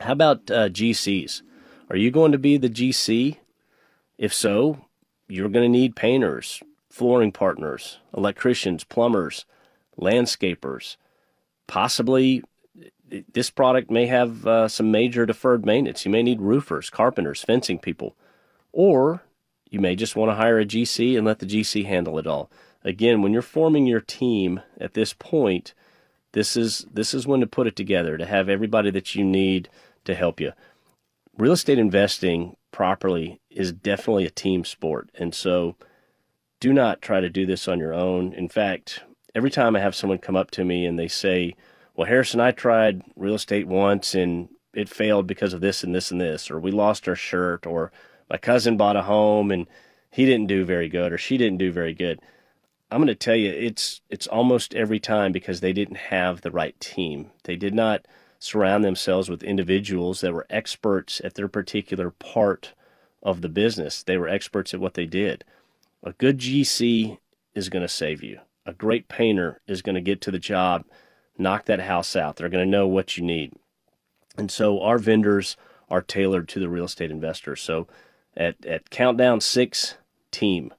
How 0.00 0.12
about 0.12 0.50
uh, 0.50 0.68
GCs? 0.68 1.40
Are 1.88 1.96
you 1.96 2.10
going 2.10 2.32
to 2.32 2.38
be 2.38 2.58
the 2.58 2.68
GC? 2.68 3.38
If 4.18 4.34
so, 4.34 4.84
you're 5.26 5.48
going 5.48 5.64
to 5.64 5.78
need 5.78 5.96
painters, 5.96 6.62
flooring 6.90 7.32
partners, 7.32 7.96
electricians, 8.14 8.84
plumbers, 8.84 9.46
landscapers. 9.98 10.98
Possibly, 11.66 12.44
this 13.32 13.50
product 13.50 13.90
may 13.90 14.06
have 14.06 14.46
uh, 14.46 14.68
some 14.68 14.90
major 14.90 15.26
deferred 15.26 15.64
maintenance. 15.64 16.04
You 16.04 16.10
may 16.10 16.22
need 16.22 16.40
roofers, 16.40 16.90
carpenters, 16.90 17.42
fencing 17.42 17.78
people, 17.78 18.16
or 18.72 19.22
you 19.70 19.80
may 19.80 19.96
just 19.96 20.16
want 20.16 20.30
to 20.30 20.36
hire 20.36 20.58
a 20.58 20.64
GC 20.64 21.16
and 21.16 21.26
let 21.26 21.38
the 21.38 21.46
GC 21.46 21.84
handle 21.84 22.18
it 22.18 22.26
all. 22.26 22.50
Again, 22.84 23.22
when 23.22 23.32
you're 23.32 23.42
forming 23.42 23.86
your 23.86 24.00
team 24.00 24.60
at 24.80 24.94
this 24.94 25.12
point, 25.12 25.74
this 26.32 26.56
is 26.56 26.86
this 26.92 27.14
is 27.14 27.26
when 27.26 27.40
to 27.40 27.46
put 27.46 27.66
it 27.66 27.76
together 27.76 28.16
to 28.16 28.26
have 28.26 28.48
everybody 28.48 28.90
that 28.90 29.14
you 29.14 29.24
need 29.24 29.68
to 30.04 30.14
help 30.14 30.40
you. 30.40 30.52
Real 31.36 31.52
estate 31.52 31.78
investing 31.78 32.56
properly 32.70 33.40
is 33.50 33.72
definitely 33.72 34.26
a 34.26 34.30
team 34.30 34.64
sport, 34.64 35.10
and 35.14 35.34
so 35.34 35.76
do 36.60 36.72
not 36.72 37.02
try 37.02 37.20
to 37.20 37.30
do 37.30 37.46
this 37.46 37.68
on 37.68 37.78
your 37.78 37.94
own. 37.94 38.32
In 38.32 38.48
fact, 38.48 39.02
every 39.34 39.50
time 39.50 39.76
I 39.76 39.80
have 39.80 39.94
someone 39.94 40.18
come 40.18 40.36
up 40.36 40.50
to 40.52 40.64
me 40.64 40.84
and 40.84 40.98
they 40.98 41.08
say, 41.08 41.54
"Well, 41.98 42.06
Harrison, 42.06 42.38
I 42.38 42.52
tried 42.52 43.02
real 43.16 43.34
estate 43.34 43.66
once 43.66 44.14
and 44.14 44.50
it 44.72 44.88
failed 44.88 45.26
because 45.26 45.52
of 45.52 45.60
this 45.60 45.82
and 45.82 45.92
this 45.92 46.12
and 46.12 46.20
this," 46.20 46.48
or 46.48 46.60
"We 46.60 46.70
lost 46.70 47.08
our 47.08 47.16
shirt," 47.16 47.66
or 47.66 47.90
"My 48.30 48.36
cousin 48.36 48.76
bought 48.76 48.94
a 48.94 49.02
home 49.02 49.50
and 49.50 49.66
he 50.08 50.24
didn't 50.24 50.46
do 50.46 50.64
very 50.64 50.88
good," 50.88 51.12
or 51.12 51.18
"She 51.18 51.36
didn't 51.36 51.58
do 51.58 51.72
very 51.72 51.94
good." 51.94 52.20
I'm 52.88 52.98
going 52.98 53.08
to 53.08 53.16
tell 53.16 53.34
you, 53.34 53.50
it's 53.50 54.00
it's 54.10 54.28
almost 54.28 54.76
every 54.76 55.00
time 55.00 55.32
because 55.32 55.58
they 55.58 55.72
didn't 55.72 55.96
have 55.96 56.42
the 56.42 56.52
right 56.52 56.78
team. 56.78 57.32
They 57.42 57.56
did 57.56 57.74
not 57.74 58.06
surround 58.38 58.84
themselves 58.84 59.28
with 59.28 59.42
individuals 59.42 60.20
that 60.20 60.32
were 60.32 60.46
experts 60.48 61.20
at 61.24 61.34
their 61.34 61.48
particular 61.48 62.12
part 62.12 62.74
of 63.24 63.40
the 63.40 63.48
business. 63.48 64.04
They 64.04 64.18
were 64.18 64.28
experts 64.28 64.72
at 64.72 64.78
what 64.78 64.94
they 64.94 65.06
did. 65.06 65.42
A 66.04 66.12
good 66.12 66.38
GC 66.38 67.18
is 67.56 67.68
going 67.68 67.82
to 67.82 67.88
save 67.88 68.22
you. 68.22 68.38
A 68.64 68.72
great 68.72 69.08
painter 69.08 69.60
is 69.66 69.82
going 69.82 69.96
to 69.96 70.00
get 70.00 70.20
to 70.20 70.30
the 70.30 70.38
job, 70.38 70.84
knock 71.38 71.66
that 71.66 71.80
house 71.80 72.16
out. 72.16 72.36
They're 72.36 72.48
going 72.48 72.64
to 72.64 72.70
know 72.70 72.86
what 72.86 73.16
you 73.16 73.24
need. 73.24 73.52
And 74.36 74.50
so 74.50 74.80
our 74.80 74.98
vendors 74.98 75.56
are 75.88 76.02
tailored 76.02 76.48
to 76.48 76.60
the 76.60 76.68
real 76.68 76.84
estate 76.84 77.10
investor. 77.10 77.56
So 77.56 77.86
at, 78.36 78.64
at 78.66 78.90
Countdown 78.90 79.40
6, 79.40 79.94
team. 80.30 80.72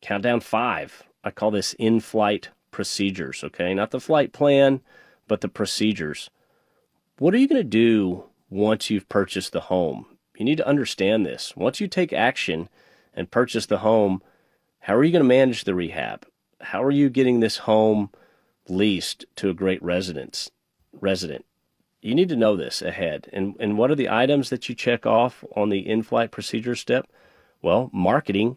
Countdown 0.00 0.40
five, 0.40 1.02
I 1.24 1.30
call 1.30 1.50
this 1.50 1.74
in 1.74 2.00
flight 2.00 2.50
procedures, 2.70 3.42
okay? 3.44 3.74
Not 3.74 3.90
the 3.90 4.00
flight 4.00 4.32
plan, 4.32 4.80
but 5.26 5.40
the 5.40 5.48
procedures. 5.48 6.30
What 7.18 7.34
are 7.34 7.38
you 7.38 7.48
going 7.48 7.60
to 7.60 7.68
do 7.68 8.24
once 8.48 8.90
you've 8.90 9.08
purchased 9.08 9.52
the 9.52 9.62
home? 9.62 10.06
You 10.36 10.44
need 10.44 10.58
to 10.58 10.66
understand 10.66 11.26
this. 11.26 11.56
Once 11.56 11.80
you 11.80 11.88
take 11.88 12.12
action 12.12 12.68
and 13.12 13.30
purchase 13.30 13.66
the 13.66 13.78
home, 13.78 14.22
how 14.80 14.94
are 14.94 15.02
you 15.02 15.10
going 15.10 15.24
to 15.24 15.28
manage 15.28 15.64
the 15.64 15.74
rehab? 15.74 16.26
How 16.60 16.82
are 16.82 16.92
you 16.92 17.10
getting 17.10 17.40
this 17.40 17.58
home 17.58 18.10
leased 18.68 19.24
to 19.36 19.50
a 19.50 19.54
great 19.54 19.82
residence 19.82 20.50
resident? 20.92 21.44
You 22.00 22.14
need 22.14 22.28
to 22.28 22.36
know 22.36 22.56
this 22.56 22.80
ahead. 22.82 23.28
And 23.32 23.56
and 23.58 23.76
what 23.76 23.90
are 23.90 23.96
the 23.96 24.08
items 24.08 24.50
that 24.50 24.68
you 24.68 24.74
check 24.74 25.06
off 25.06 25.44
on 25.56 25.68
the 25.68 25.88
in-flight 25.88 26.30
procedure 26.30 26.76
step? 26.76 27.10
Well, 27.60 27.90
marketing, 27.92 28.56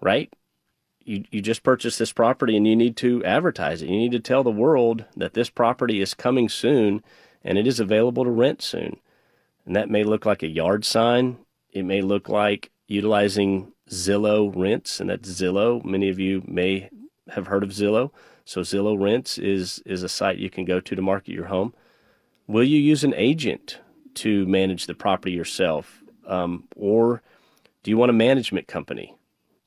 right? 0.00 0.32
you, 1.04 1.24
you 1.30 1.40
just 1.40 1.62
purchased 1.62 1.98
this 1.98 2.12
property 2.12 2.56
and 2.56 2.66
you 2.66 2.76
need 2.76 2.96
to 2.98 3.24
advertise 3.24 3.82
it. 3.82 3.88
You 3.88 3.98
need 3.98 4.12
to 4.12 4.20
tell 4.20 4.42
the 4.42 4.50
world 4.50 5.04
that 5.16 5.34
this 5.34 5.50
property 5.50 6.00
is 6.00 6.14
coming 6.14 6.48
soon 6.48 7.02
and 7.42 7.58
it 7.58 7.66
is 7.66 7.80
available 7.80 8.24
to 8.24 8.30
rent 8.30 8.62
soon. 8.62 8.98
And 9.66 9.76
that 9.76 9.90
may 9.90 10.04
look 10.04 10.26
like 10.26 10.42
a 10.42 10.48
yard 10.48 10.84
sign. 10.84 11.38
It 11.70 11.84
may 11.84 12.02
look 12.02 12.28
like 12.28 12.70
utilizing 12.88 13.72
Zillow 13.88 14.52
rents, 14.54 15.00
and 15.00 15.10
that's 15.10 15.28
Zillow. 15.28 15.84
Many 15.84 16.08
of 16.08 16.18
you 16.18 16.42
may 16.46 16.90
have 17.30 17.46
heard 17.46 17.62
of 17.62 17.70
Zillow. 17.70 18.10
So 18.44 18.60
Zillow 18.60 19.00
rents 19.00 19.38
is 19.38 19.82
is 19.86 20.02
a 20.02 20.08
site 20.08 20.38
you 20.38 20.50
can 20.50 20.64
go 20.64 20.80
to 20.80 20.96
to 20.96 21.02
market 21.02 21.32
your 21.32 21.46
home. 21.46 21.74
Will 22.46 22.64
you 22.64 22.78
use 22.78 23.04
an 23.04 23.14
agent 23.14 23.78
to 24.14 24.46
manage 24.46 24.86
the 24.86 24.94
property 24.94 25.32
yourself, 25.32 26.02
um, 26.26 26.64
or 26.76 27.22
do 27.82 27.90
you 27.90 27.96
want 27.96 28.10
a 28.10 28.14
management 28.14 28.68
company? 28.68 29.16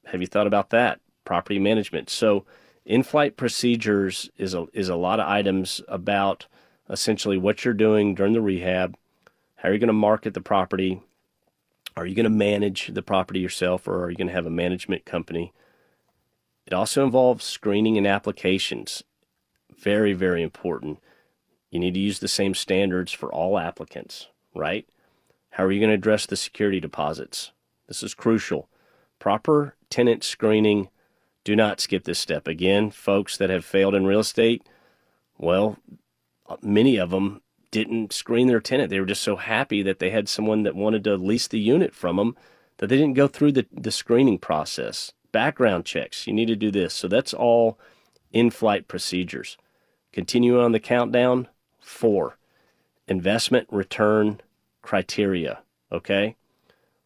Have 0.05 0.21
you 0.21 0.27
thought 0.27 0.47
about 0.47 0.69
that? 0.69 0.99
property 1.25 1.59
management. 1.59 2.09
So, 2.09 2.45
in-flight 2.85 3.35
procedures 3.35 4.29
is 4.37 4.53
a 4.53 4.67
is 4.71 4.89
a 4.89 4.95
lot 4.95 5.19
of 5.19 5.27
items 5.27 5.81
about 5.87 6.45
essentially 6.89 7.37
what 7.37 7.65
you're 7.65 7.73
doing 7.73 8.13
during 8.13 8.33
the 8.33 8.41
rehab. 8.41 8.95
How 9.55 9.69
are 9.69 9.73
you 9.73 9.79
going 9.79 9.87
to 9.87 9.93
market 9.93 10.35
the 10.35 10.41
property? 10.41 11.01
Are 11.97 12.05
you 12.05 12.13
going 12.13 12.25
to 12.25 12.29
manage 12.29 12.93
the 12.93 13.01
property 13.01 13.39
yourself, 13.39 13.87
or 13.87 14.03
are 14.03 14.09
you 14.11 14.15
going 14.15 14.27
to 14.27 14.33
have 14.33 14.45
a 14.45 14.51
management 14.51 15.03
company? 15.03 15.51
It 16.65 16.73
also 16.73 17.03
involves 17.03 17.45
screening 17.45 17.97
and 17.97 18.07
applications. 18.07 19.03
Very, 19.77 20.13
very 20.13 20.41
important. 20.41 20.99
You 21.69 21.79
need 21.79 21.93
to 21.93 21.99
use 21.99 22.19
the 22.19 22.27
same 22.27 22.53
standards 22.53 23.11
for 23.11 23.31
all 23.31 23.59
applicants, 23.59 24.29
right? 24.53 24.87
How 25.51 25.63
are 25.63 25.71
you 25.71 25.79
going 25.79 25.89
to 25.89 25.95
address 25.95 26.25
the 26.25 26.35
security 26.35 26.79
deposits? 26.79 27.51
This 27.87 28.01
is 28.01 28.13
crucial. 28.13 28.67
Proper 29.19 29.75
tenant 29.89 30.23
screening 30.23 30.89
do 31.43 31.55
not 31.55 31.79
skip 31.79 32.03
this 32.03 32.19
step. 32.19 32.47
Again, 32.47 32.89
folks 32.89 33.37
that 33.37 33.49
have 33.49 33.63
failed 33.63 33.93
in 33.93 34.05
real 34.05 34.19
estate, 34.19 34.67
well, 35.37 35.77
many 36.61 36.97
of 36.97 37.11
them 37.11 37.41
didn't 37.71 38.13
screen 38.13 38.47
their 38.47 38.59
tenant. 38.59 38.89
They 38.89 38.99
were 38.99 39.05
just 39.05 39.21
so 39.21 39.35
happy 39.35 39.81
that 39.83 39.99
they 39.99 40.09
had 40.09 40.27
someone 40.27 40.63
that 40.63 40.75
wanted 40.75 41.03
to 41.03 41.15
lease 41.15 41.47
the 41.47 41.59
unit 41.59 41.93
from 41.93 42.15
them 42.17 42.35
that 42.77 42.87
they 42.87 42.97
didn't 42.97 43.13
go 43.13 43.27
through 43.27 43.51
the, 43.51 43.65
the 43.71 43.91
screening 43.91 44.39
process. 44.39 45.11
Background 45.35 45.83
checks, 45.83 46.27
you 46.27 46.31
need 46.31 46.47
to 46.47 46.55
do 46.55 46.71
this. 46.71 46.93
So 46.93 47.09
that's 47.09 47.33
all 47.33 47.77
in 48.31 48.49
flight 48.49 48.87
procedures. 48.87 49.57
Continue 50.13 50.61
on 50.61 50.71
the 50.71 50.79
countdown. 50.79 51.49
Four, 51.81 52.37
investment 53.09 53.67
return 53.69 54.39
criteria. 54.81 55.59
Okay. 55.91 56.37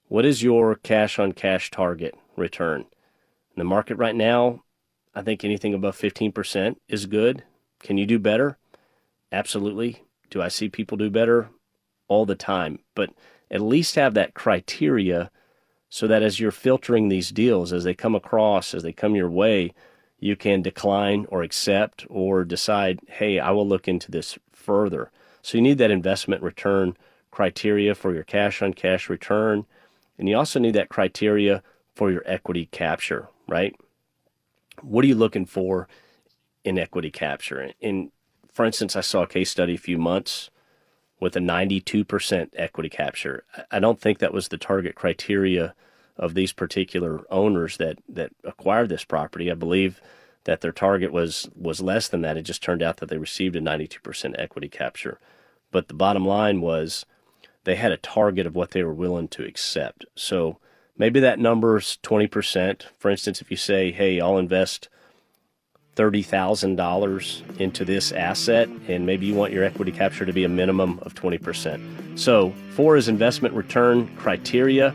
What 0.09 0.25
is 0.25 0.43
your 0.43 0.75
cash 0.75 1.17
on 1.17 1.31
cash 1.31 1.71
target 1.71 2.13
return? 2.35 2.81
In 2.81 3.57
the 3.57 3.63
market 3.63 3.95
right 3.95 4.15
now, 4.15 4.63
I 5.15 5.23
think 5.23 5.43
anything 5.43 5.73
above 5.73 5.97
15% 5.97 6.75
is 6.87 7.07
good. 7.07 7.43
Can 7.79 7.97
you 7.97 8.05
do 8.05 8.19
better? 8.19 8.59
Absolutely. 9.31 10.03
Do 10.29 10.39
I 10.39 10.49
see 10.49 10.69
people 10.69 10.97
do 10.97 11.09
better? 11.09 11.49
All 12.07 12.27
the 12.27 12.35
time. 12.35 12.77
But 12.93 13.09
at 13.49 13.59
least 13.59 13.95
have 13.95 14.13
that 14.13 14.35
criteria 14.35 15.31
so 15.89 16.07
that 16.07 16.23
as 16.23 16.39
you're 16.39 16.51
filtering 16.51 17.09
these 17.09 17.31
deals, 17.31 17.73
as 17.73 17.83
they 17.83 17.93
come 17.93 18.15
across, 18.15 18.73
as 18.73 18.83
they 18.83 18.93
come 18.93 19.15
your 19.15 19.29
way, 19.29 19.73
you 20.19 20.35
can 20.35 20.61
decline 20.61 21.25
or 21.29 21.41
accept 21.41 22.05
or 22.09 22.43
decide, 22.43 22.99
hey, 23.07 23.39
I 23.39 23.51
will 23.51 23.67
look 23.67 23.87
into 23.87 24.11
this 24.11 24.37
further. 24.51 25.11
So 25.41 25.57
you 25.57 25.61
need 25.61 25.77
that 25.77 25.91
investment 25.91 26.43
return 26.43 26.95
criteria 27.31 27.95
for 27.95 28.13
your 28.13 28.23
cash 28.23 28.61
on 28.61 28.73
cash 28.73 29.09
return. 29.09 29.65
And 30.17 30.27
you 30.27 30.37
also 30.37 30.59
need 30.59 30.75
that 30.75 30.89
criteria 30.89 31.63
for 31.95 32.11
your 32.11 32.23
equity 32.25 32.67
capture 32.67 33.29
right? 33.49 33.75
what 34.81 35.03
are 35.03 35.07
you 35.07 35.15
looking 35.15 35.45
for 35.45 35.87
in 36.63 36.77
equity 36.77 37.11
capture? 37.11 37.71
And 37.81 38.11
for 38.51 38.65
instance, 38.65 38.95
I 38.95 39.01
saw 39.01 39.23
a 39.23 39.27
case 39.27 39.51
study 39.51 39.75
a 39.75 39.79
few 39.79 39.97
months 39.97 40.49
with 41.19 41.35
a 41.35 41.39
92% 41.39 42.49
equity 42.55 42.89
capture. 42.89 43.43
I 43.71 43.79
don't 43.79 43.99
think 43.99 44.19
that 44.19 44.33
was 44.33 44.47
the 44.47 44.57
target 44.57 44.95
criteria 44.95 45.73
of 46.17 46.33
these 46.33 46.51
particular 46.51 47.21
owners 47.31 47.77
that 47.77 47.97
that 48.07 48.31
acquired 48.43 48.89
this 48.89 49.05
property. 49.05 49.49
I 49.49 49.55
believe 49.55 50.01
that 50.43 50.61
their 50.61 50.71
target 50.71 51.11
was 51.11 51.49
was 51.55 51.81
less 51.81 52.07
than 52.07 52.21
that. 52.21 52.37
It 52.37 52.43
just 52.43 52.61
turned 52.61 52.83
out 52.83 52.97
that 52.97 53.09
they 53.09 53.17
received 53.17 53.55
a 53.55 53.61
92% 53.61 54.35
equity 54.37 54.67
capture. 54.67 55.19
But 55.71 55.87
the 55.87 55.93
bottom 55.93 56.25
line 56.25 56.61
was 56.61 57.05
they 57.63 57.75
had 57.75 57.91
a 57.91 57.97
target 57.97 58.45
of 58.45 58.55
what 58.55 58.71
they 58.71 58.83
were 58.83 58.93
willing 58.93 59.27
to 59.29 59.45
accept. 59.45 60.05
So 60.15 60.57
maybe 60.97 61.19
that 61.19 61.39
number's 61.39 61.97
20%. 62.03 62.83
For 62.97 63.11
instance, 63.11 63.41
if 63.41 63.51
you 63.51 63.57
say, 63.57 63.91
"Hey, 63.91 64.19
I'll 64.19 64.37
invest 64.37 64.89
$30,000 65.99 67.59
into 67.59 67.83
this 67.83 68.13
asset 68.13 68.69
and 68.87 69.05
maybe 69.05 69.25
you 69.25 69.33
want 69.33 69.51
your 69.51 69.65
equity 69.65 69.91
capture 69.91 70.25
to 70.25 70.31
be 70.31 70.45
a 70.45 70.49
minimum 70.49 70.99
of 71.01 71.13
20%." 71.13 71.81
So, 72.17 72.53
four 72.71 72.95
is 72.95 73.09
investment 73.09 73.53
return 73.53 74.07
criteria. 74.15 74.93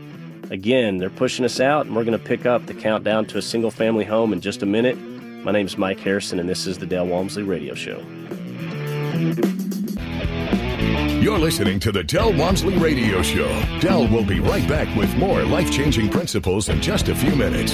Again, 0.49 0.97
they're 0.97 1.09
pushing 1.09 1.45
us 1.45 1.59
out, 1.59 1.85
and 1.85 1.95
we're 1.95 2.03
going 2.03 2.17
to 2.17 2.23
pick 2.23 2.45
up 2.45 2.65
the 2.65 2.73
countdown 2.73 3.25
to 3.27 3.37
a 3.37 3.41
single 3.41 3.71
family 3.71 4.05
home 4.05 4.33
in 4.33 4.41
just 4.41 4.61
a 4.61 4.65
minute. 4.65 4.97
My 5.43 5.51
name 5.51 5.65
is 5.65 5.77
Mike 5.77 5.99
Harrison, 5.99 6.39
and 6.39 6.49
this 6.49 6.65
is 6.65 6.77
the 6.77 6.85
Del 6.85 7.07
Walmsley 7.07 7.43
Radio 7.43 7.75
Show. 7.75 7.99
You're 11.21 11.39
listening 11.39 11.79
to 11.79 11.91
the 11.91 12.03
Del 12.03 12.33
Walmsley 12.33 12.77
Radio 12.77 13.23
Show. 13.23 13.47
Del 13.79 14.07
will 14.07 14.23
be 14.23 14.39
right 14.39 14.67
back 14.69 14.95
with 14.95 15.15
more 15.17 15.43
life 15.43 15.71
changing 15.71 16.09
principles 16.09 16.69
in 16.69 16.79
just 16.81 17.09
a 17.09 17.15
few 17.15 17.35
minutes. 17.35 17.73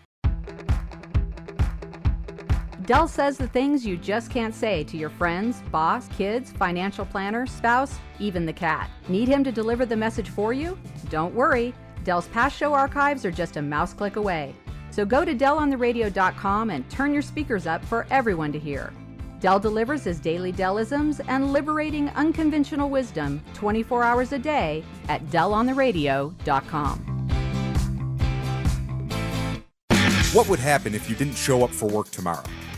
Del 2.91 3.07
says 3.07 3.37
the 3.37 3.47
things 3.47 3.85
you 3.85 3.95
just 3.95 4.29
can't 4.29 4.53
say 4.53 4.83
to 4.83 4.97
your 4.97 5.11
friends, 5.11 5.61
boss, 5.71 6.09
kids, 6.09 6.51
financial 6.51 7.05
planner, 7.05 7.47
spouse, 7.47 7.97
even 8.19 8.45
the 8.45 8.51
cat. 8.51 8.91
Need 9.07 9.29
him 9.29 9.45
to 9.45 9.51
deliver 9.53 9.85
the 9.85 9.95
message 9.95 10.27
for 10.27 10.51
you? 10.51 10.77
Don't 11.09 11.33
worry. 11.33 11.73
Del's 12.03 12.27
past 12.27 12.57
show 12.57 12.73
archives 12.73 13.23
are 13.23 13.31
just 13.31 13.55
a 13.55 13.61
mouse 13.61 13.93
click 13.93 14.17
away. 14.17 14.53
So 14.89 15.05
go 15.05 15.23
to 15.23 15.33
DellOnTheRadio.com 15.33 16.69
and 16.69 16.89
turn 16.89 17.13
your 17.13 17.21
speakers 17.21 17.65
up 17.65 17.81
for 17.85 18.05
everyone 18.09 18.51
to 18.51 18.59
hear. 18.59 18.91
Del 19.39 19.57
delivers 19.57 20.03
his 20.03 20.19
daily 20.19 20.51
Dellisms 20.51 21.21
and 21.29 21.53
liberating 21.53 22.09
unconventional 22.09 22.89
wisdom 22.89 23.41
24 23.53 24.03
hours 24.03 24.33
a 24.33 24.37
day 24.37 24.83
at 25.07 25.25
DellOnTheRadio.com. 25.27 26.99
What 30.33 30.49
would 30.49 30.59
happen 30.59 30.93
if 30.93 31.09
you 31.09 31.15
didn't 31.15 31.35
show 31.35 31.63
up 31.63 31.69
for 31.69 31.87
work 31.87 32.11
tomorrow? 32.11 32.43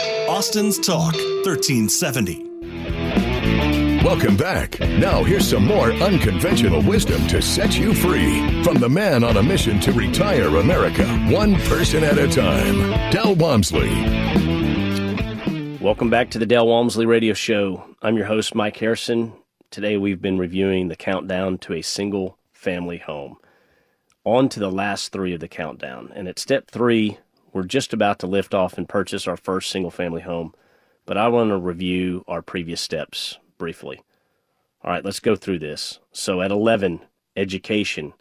Austin's 0.00 0.78
Talk 0.78 1.14
1370. 1.44 2.48
Welcome 4.02 4.36
back. 4.36 4.80
Now, 4.80 5.22
here's 5.22 5.48
some 5.48 5.66
more 5.66 5.92
unconventional 5.92 6.82
wisdom 6.82 7.26
to 7.28 7.42
set 7.42 7.78
you 7.78 7.94
free 7.94 8.62
from 8.62 8.78
the 8.78 8.88
man 8.88 9.22
on 9.22 9.36
a 9.36 9.42
mission 9.42 9.78
to 9.80 9.92
retire 9.92 10.56
America, 10.56 11.06
one 11.30 11.56
person 11.62 12.02
at 12.04 12.18
a 12.18 12.26
time, 12.28 13.10
Del 13.10 13.34
Walmsley. 13.34 13.90
Welcome 15.78 16.10
back 16.10 16.30
to 16.30 16.38
the 16.38 16.46
Del 16.46 16.66
Walmsley 16.66 17.04
Radio 17.06 17.34
Show. 17.34 17.84
I'm 18.00 18.16
your 18.16 18.26
host, 18.26 18.54
Mike 18.54 18.78
Harrison. 18.78 19.34
Today, 19.70 19.96
we've 19.98 20.22
been 20.22 20.38
reviewing 20.38 20.88
the 20.88 20.96
countdown 20.96 21.58
to 21.58 21.74
a 21.74 21.82
single 21.82 22.38
family 22.52 22.98
home. 22.98 23.36
On 24.24 24.48
to 24.48 24.60
the 24.60 24.70
last 24.70 25.12
three 25.12 25.34
of 25.34 25.40
the 25.40 25.48
countdown. 25.48 26.12
And 26.14 26.28
at 26.28 26.38
step 26.38 26.70
three, 26.70 27.18
we're 27.52 27.64
just 27.64 27.92
about 27.92 28.18
to 28.20 28.26
lift 28.26 28.54
off 28.54 28.78
and 28.78 28.88
purchase 28.88 29.28
our 29.28 29.36
first 29.36 29.70
single 29.70 29.90
family 29.90 30.22
home, 30.22 30.54
but 31.04 31.18
I 31.18 31.28
want 31.28 31.50
to 31.50 31.58
review 31.58 32.24
our 32.26 32.42
previous 32.42 32.80
steps 32.80 33.38
briefly. 33.58 34.00
All 34.82 34.90
right, 34.90 35.04
let's 35.04 35.20
go 35.20 35.36
through 35.36 35.58
this. 35.60 36.00
So 36.12 36.40
at 36.40 36.50
11, 36.50 37.00
education, 37.36 38.14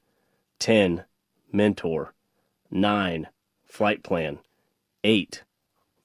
10, 0.60 1.06
mentor, 1.52 2.14
9, 2.70 3.28
flight 3.66 4.04
plan, 4.04 4.40
8, 5.04 5.44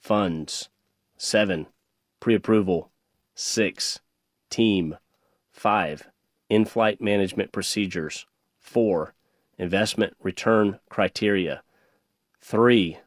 funds, 0.00 0.68
7, 1.16 1.66
pre 2.20 2.34
approval, 2.34 2.90
6, 3.34 4.00
team, 4.50 4.96
5, 5.52 6.08
in 6.48 6.64
flight 6.64 7.00
management 7.00 7.52
procedures, 7.52 8.26
4, 8.60 9.14
investment 9.58 10.14
return 10.22 10.78
criteria, 10.88 11.62
3, 12.40 12.98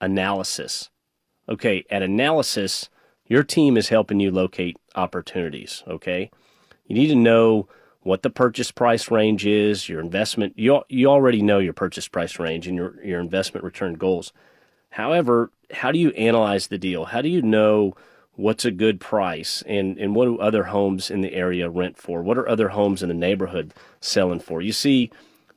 analysis. 0.00 0.90
Okay, 1.48 1.84
at 1.90 2.02
analysis, 2.02 2.90
your 3.26 3.42
team 3.42 3.76
is 3.76 3.88
helping 3.88 4.20
you 4.20 4.30
locate 4.30 4.76
opportunities. 4.94 5.82
Okay, 5.86 6.30
you 6.86 6.94
need 6.94 7.08
to 7.08 7.14
know 7.14 7.68
what 8.02 8.22
the 8.22 8.30
purchase 8.30 8.70
price 8.70 9.10
range 9.10 9.44
is, 9.46 9.88
your 9.88 10.00
investment. 10.00 10.54
You 10.56 10.82
you 10.88 11.08
already 11.08 11.42
know 11.42 11.58
your 11.58 11.72
purchase 11.72 12.08
price 12.08 12.38
range 12.38 12.66
and 12.66 12.76
your 12.76 13.02
your 13.04 13.20
investment 13.20 13.64
return 13.64 13.94
goals. 13.94 14.32
However, 14.90 15.50
how 15.72 15.92
do 15.92 15.98
you 15.98 16.10
analyze 16.10 16.68
the 16.68 16.78
deal? 16.78 17.06
How 17.06 17.20
do 17.20 17.28
you 17.28 17.42
know 17.42 17.94
what's 18.32 18.64
a 18.64 18.70
good 18.70 19.00
price 19.00 19.62
and 19.66 19.98
and 19.98 20.14
what 20.14 20.24
do 20.26 20.38
other 20.38 20.64
homes 20.64 21.10
in 21.10 21.20
the 21.20 21.34
area 21.34 21.68
rent 21.68 21.98
for? 21.98 22.22
What 22.22 22.38
are 22.38 22.48
other 22.48 22.70
homes 22.70 23.02
in 23.02 23.08
the 23.08 23.14
neighborhood 23.14 23.74
selling 24.00 24.40
for? 24.40 24.62
You 24.62 24.72
see, 24.72 25.10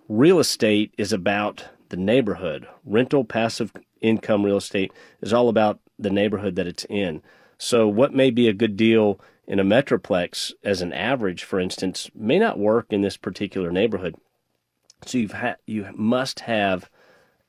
real 0.10 0.40
estate 0.40 0.94
is 0.98 1.14
about 1.14 1.66
the 1.90 1.98
neighborhood. 1.98 2.68
Rental 2.86 3.24
passive 3.24 3.72
income 4.02 4.44
real 4.44 4.58
estate 4.58 4.92
is 5.22 5.34
all 5.34 5.50
about 5.50 5.80
the 5.98 6.10
neighborhood 6.10 6.56
that 6.56 6.68
it's 6.68 6.86
in. 6.90 7.22
So, 7.58 7.88
what 7.88 8.14
may 8.14 8.32
be 8.32 8.48
a 8.48 8.54
good 8.54 8.76
deal 8.76 9.20
in 9.48 9.60
a 9.60 9.64
metroplex 9.64 10.54
as 10.64 10.82
an 10.82 10.94
average, 10.94 11.44
for 11.44 11.60
instance, 11.60 12.10
may 12.16 12.40
not 12.40 12.58
work 12.58 12.88
in 12.90 13.02
this 13.02 13.18
particular 13.18 13.72
neighborhood. 13.72 14.16
So 15.06 15.18
you've 15.18 15.34
ha- 15.34 15.56
you 15.66 15.88
must 15.94 16.42
have 16.42 16.90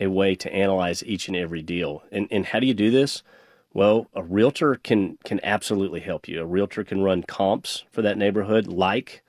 a 0.01 0.09
way 0.09 0.35
to 0.35 0.53
analyze 0.53 1.05
each 1.05 1.29
and 1.29 1.37
every 1.37 1.63
deal. 1.63 2.03
And 2.11 2.27
and 2.31 2.47
how 2.47 2.61
do 2.61 2.67
you 2.67 2.75
do 2.75 2.91
this? 2.91 3.23
Well, 3.75 4.09
a 4.15 4.23
realtor 4.23 4.75
can 4.77 5.19
can 5.25 5.41
absolutely 5.43 6.01
help 6.01 6.29
you. 6.29 6.41
A 6.41 6.47
realtor 6.47 6.83
can 6.85 7.03
run 7.03 7.23
comps 7.23 7.85
for 7.91 8.03
that 8.03 8.19
neighborhood, 8.19 8.67
like 8.67 9.23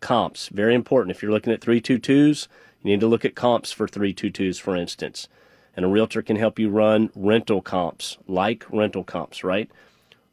comps. 0.00 0.48
Very 0.48 0.74
important. 0.74 1.16
If 1.16 1.22
you're 1.22 1.32
looking 1.32 1.52
at 1.52 1.60
322s, 1.60 2.48
you 2.82 2.90
need 2.90 3.00
to 3.00 3.06
look 3.08 3.24
at 3.24 3.34
comps 3.34 3.72
for 3.72 3.88
322s, 3.88 4.60
for 4.60 4.76
instance. 4.76 5.28
And 5.76 5.84
a 5.84 5.88
realtor 5.88 6.22
can 6.22 6.36
help 6.36 6.58
you 6.58 6.70
run 6.70 7.10
rental 7.14 7.62
comps, 7.62 8.18
like 8.26 8.64
rental 8.70 9.04
comps, 9.04 9.44
right? 9.44 9.70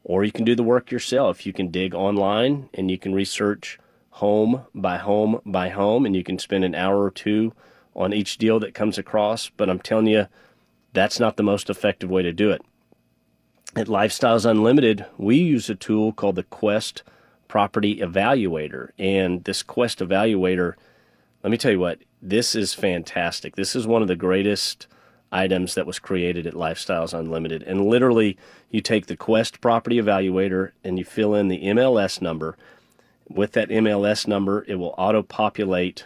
Or 0.03 0.23
you 0.23 0.31
can 0.31 0.45
do 0.45 0.55
the 0.55 0.63
work 0.63 0.91
yourself. 0.91 1.45
You 1.45 1.53
can 1.53 1.69
dig 1.69 1.93
online 1.93 2.69
and 2.73 2.89
you 2.89 2.97
can 2.97 3.13
research 3.13 3.79
home 4.09 4.65
by 4.73 4.97
home 4.97 5.41
by 5.45 5.69
home, 5.69 6.05
and 6.05 6.15
you 6.15 6.23
can 6.23 6.39
spend 6.39 6.63
an 6.63 6.73
hour 6.73 7.03
or 7.03 7.11
two 7.11 7.53
on 7.95 8.13
each 8.13 8.37
deal 8.37 8.59
that 8.59 8.73
comes 8.73 8.97
across. 8.97 9.49
But 9.49 9.69
I'm 9.69 9.79
telling 9.79 10.07
you, 10.07 10.27
that's 10.93 11.19
not 11.19 11.35
the 11.35 11.43
most 11.43 11.69
effective 11.69 12.09
way 12.09 12.23
to 12.23 12.31
do 12.31 12.49
it. 12.51 12.61
At 13.75 13.87
Lifestyles 13.87 14.49
Unlimited, 14.49 15.05
we 15.17 15.35
use 15.35 15.69
a 15.69 15.75
tool 15.75 16.13
called 16.13 16.37
the 16.37 16.43
Quest 16.43 17.03
Property 17.49 17.97
Evaluator. 17.97 18.91
And 18.97 19.43
this 19.43 19.61
Quest 19.61 19.99
Evaluator, 19.99 20.75
let 21.43 21.51
me 21.51 21.57
tell 21.57 21.71
you 21.71 21.79
what, 21.79 21.99
this 22.21 22.55
is 22.55 22.73
fantastic. 22.73 23.57
This 23.57 23.75
is 23.75 23.85
one 23.85 24.01
of 24.01 24.07
the 24.07 24.15
greatest 24.15 24.87
items 25.31 25.75
that 25.75 25.87
was 25.87 25.99
created 25.99 26.47
at 26.47 26.53
Lifestyles 26.53 27.17
Unlimited. 27.17 27.63
And 27.63 27.85
literally, 27.85 28.37
you 28.69 28.81
take 28.81 29.07
the 29.07 29.17
Quest 29.17 29.61
Property 29.61 29.99
Evaluator 29.99 30.71
and 30.83 30.97
you 30.97 31.05
fill 31.05 31.35
in 31.35 31.47
the 31.47 31.63
MLS 31.63 32.21
number. 32.21 32.57
With 33.27 33.53
that 33.53 33.69
MLS 33.69 34.27
number, 34.27 34.63
it 34.67 34.75
will 34.75 34.95
auto 34.97 35.23
populate 35.23 36.05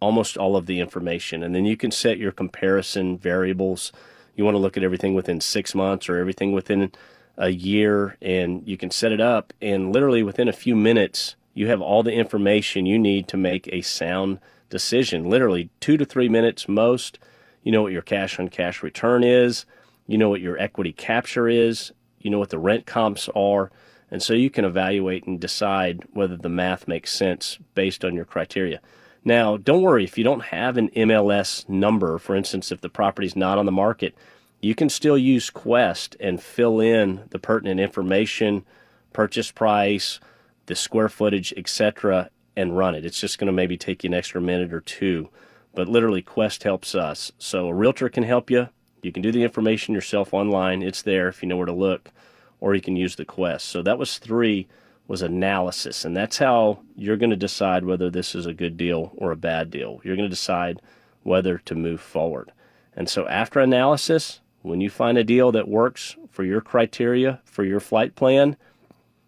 almost 0.00 0.36
all 0.36 0.56
of 0.56 0.66
the 0.66 0.80
information. 0.80 1.42
And 1.42 1.54
then 1.54 1.64
you 1.64 1.76
can 1.76 1.90
set 1.90 2.18
your 2.18 2.32
comparison 2.32 3.16
variables 3.16 3.92
you 4.36 4.44
want 4.44 4.54
to 4.54 4.60
look 4.60 4.76
at 4.76 4.84
everything 4.84 5.14
within 5.14 5.40
six 5.40 5.74
months 5.74 6.08
or 6.08 6.18
everything 6.18 6.52
within 6.52 6.92
a 7.38 7.48
year, 7.48 8.16
and 8.20 8.66
you 8.68 8.76
can 8.76 8.90
set 8.90 9.12
it 9.12 9.20
up. 9.20 9.52
And 9.60 9.92
literally 9.92 10.22
within 10.22 10.48
a 10.48 10.52
few 10.52 10.76
minutes, 10.76 11.36
you 11.54 11.68
have 11.68 11.80
all 11.80 12.02
the 12.02 12.12
information 12.12 12.86
you 12.86 12.98
need 12.98 13.28
to 13.28 13.36
make 13.36 13.68
a 13.72 13.80
sound 13.80 14.38
decision. 14.68 15.28
Literally 15.28 15.70
two 15.80 15.96
to 15.96 16.04
three 16.04 16.28
minutes 16.28 16.68
most. 16.68 17.18
You 17.66 17.72
know 17.72 17.82
what 17.82 17.90
your 17.90 18.02
cash 18.02 18.38
on 18.38 18.46
cash 18.46 18.80
return 18.84 19.24
is. 19.24 19.66
You 20.06 20.18
know 20.18 20.28
what 20.28 20.40
your 20.40 20.56
equity 20.56 20.92
capture 20.92 21.48
is. 21.48 21.90
You 22.20 22.30
know 22.30 22.38
what 22.38 22.50
the 22.50 22.60
rent 22.60 22.86
comps 22.86 23.28
are. 23.34 23.72
And 24.08 24.22
so 24.22 24.34
you 24.34 24.50
can 24.50 24.64
evaluate 24.64 25.26
and 25.26 25.40
decide 25.40 26.04
whether 26.12 26.36
the 26.36 26.48
math 26.48 26.86
makes 26.86 27.10
sense 27.10 27.58
based 27.74 28.04
on 28.04 28.14
your 28.14 28.24
criteria. 28.24 28.80
Now, 29.24 29.56
don't 29.56 29.82
worry 29.82 30.04
if 30.04 30.16
you 30.16 30.22
don't 30.22 30.44
have 30.44 30.76
an 30.76 30.90
MLS 30.90 31.68
number, 31.68 32.18
for 32.18 32.36
instance, 32.36 32.70
if 32.70 32.82
the 32.82 32.88
property's 32.88 33.34
not 33.34 33.58
on 33.58 33.66
the 33.66 33.72
market, 33.72 34.14
you 34.60 34.76
can 34.76 34.88
still 34.88 35.18
use 35.18 35.50
Quest 35.50 36.16
and 36.20 36.40
fill 36.40 36.78
in 36.78 37.24
the 37.30 37.40
pertinent 37.40 37.80
information, 37.80 38.64
purchase 39.12 39.50
price, 39.50 40.20
the 40.66 40.76
square 40.76 41.08
footage, 41.08 41.52
etc., 41.56 42.30
and 42.54 42.78
run 42.78 42.94
it. 42.94 43.04
It's 43.04 43.20
just 43.20 43.40
going 43.40 43.48
to 43.48 43.52
maybe 43.52 43.76
take 43.76 44.04
you 44.04 44.10
an 44.10 44.14
extra 44.14 44.40
minute 44.40 44.72
or 44.72 44.82
two. 44.82 45.30
But 45.76 45.88
literally, 45.88 46.22
Quest 46.22 46.64
helps 46.64 46.96
us. 46.96 47.30
So 47.38 47.68
a 47.68 47.74
realtor 47.74 48.08
can 48.08 48.24
help 48.24 48.50
you. 48.50 48.70
You 49.02 49.12
can 49.12 49.22
do 49.22 49.30
the 49.30 49.44
information 49.44 49.94
yourself 49.94 50.34
online. 50.34 50.82
It's 50.82 51.02
there 51.02 51.28
if 51.28 51.42
you 51.42 51.48
know 51.48 51.56
where 51.56 51.66
to 51.66 51.72
look, 51.72 52.10
or 52.58 52.74
you 52.74 52.80
can 52.80 52.96
use 52.96 53.14
the 53.14 53.24
Quest. 53.24 53.66
So 53.68 53.82
that 53.82 53.98
was 53.98 54.18
three 54.18 54.66
was 55.06 55.22
analysis. 55.22 56.04
And 56.04 56.16
that's 56.16 56.38
how 56.38 56.80
you're 56.96 57.18
going 57.18 57.30
to 57.30 57.36
decide 57.36 57.84
whether 57.84 58.10
this 58.10 58.34
is 58.34 58.46
a 58.46 58.52
good 58.52 58.76
deal 58.76 59.12
or 59.16 59.30
a 59.30 59.36
bad 59.36 59.70
deal. 59.70 60.00
You're 60.02 60.16
going 60.16 60.28
to 60.28 60.34
decide 60.34 60.80
whether 61.22 61.58
to 61.58 61.74
move 61.74 62.00
forward. 62.00 62.52
And 62.96 63.08
so, 63.08 63.28
after 63.28 63.60
analysis, 63.60 64.40
when 64.62 64.80
you 64.80 64.88
find 64.88 65.18
a 65.18 65.24
deal 65.24 65.52
that 65.52 65.68
works 65.68 66.16
for 66.30 66.42
your 66.42 66.62
criteria, 66.62 67.40
for 67.44 67.64
your 67.64 67.80
flight 67.80 68.16
plan, 68.16 68.56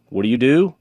what 0.09 0.23
do 0.23 0.29
you 0.29 0.39
do? 0.39 0.75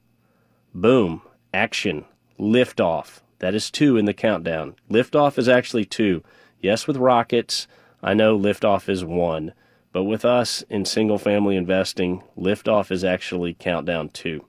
Boom, 0.74 1.20
action, 1.52 2.06
liftoff. 2.40 3.20
That 3.40 3.54
is 3.54 3.70
two 3.70 3.96
in 3.96 4.04
the 4.04 4.14
countdown. 4.14 4.74
Liftoff 4.90 5.38
is 5.38 5.48
actually 5.48 5.84
two. 5.84 6.22
Yes, 6.60 6.86
with 6.86 6.96
rockets, 6.96 7.66
I 8.02 8.14
know 8.14 8.38
liftoff 8.38 8.88
is 8.88 9.04
one. 9.04 9.52
But 9.92 10.04
with 10.04 10.24
us 10.24 10.62
in 10.68 10.84
single 10.84 11.18
family 11.18 11.56
investing, 11.56 12.22
liftoff 12.36 12.90
is 12.90 13.04
actually 13.04 13.54
countdown 13.54 14.10
two. 14.10 14.44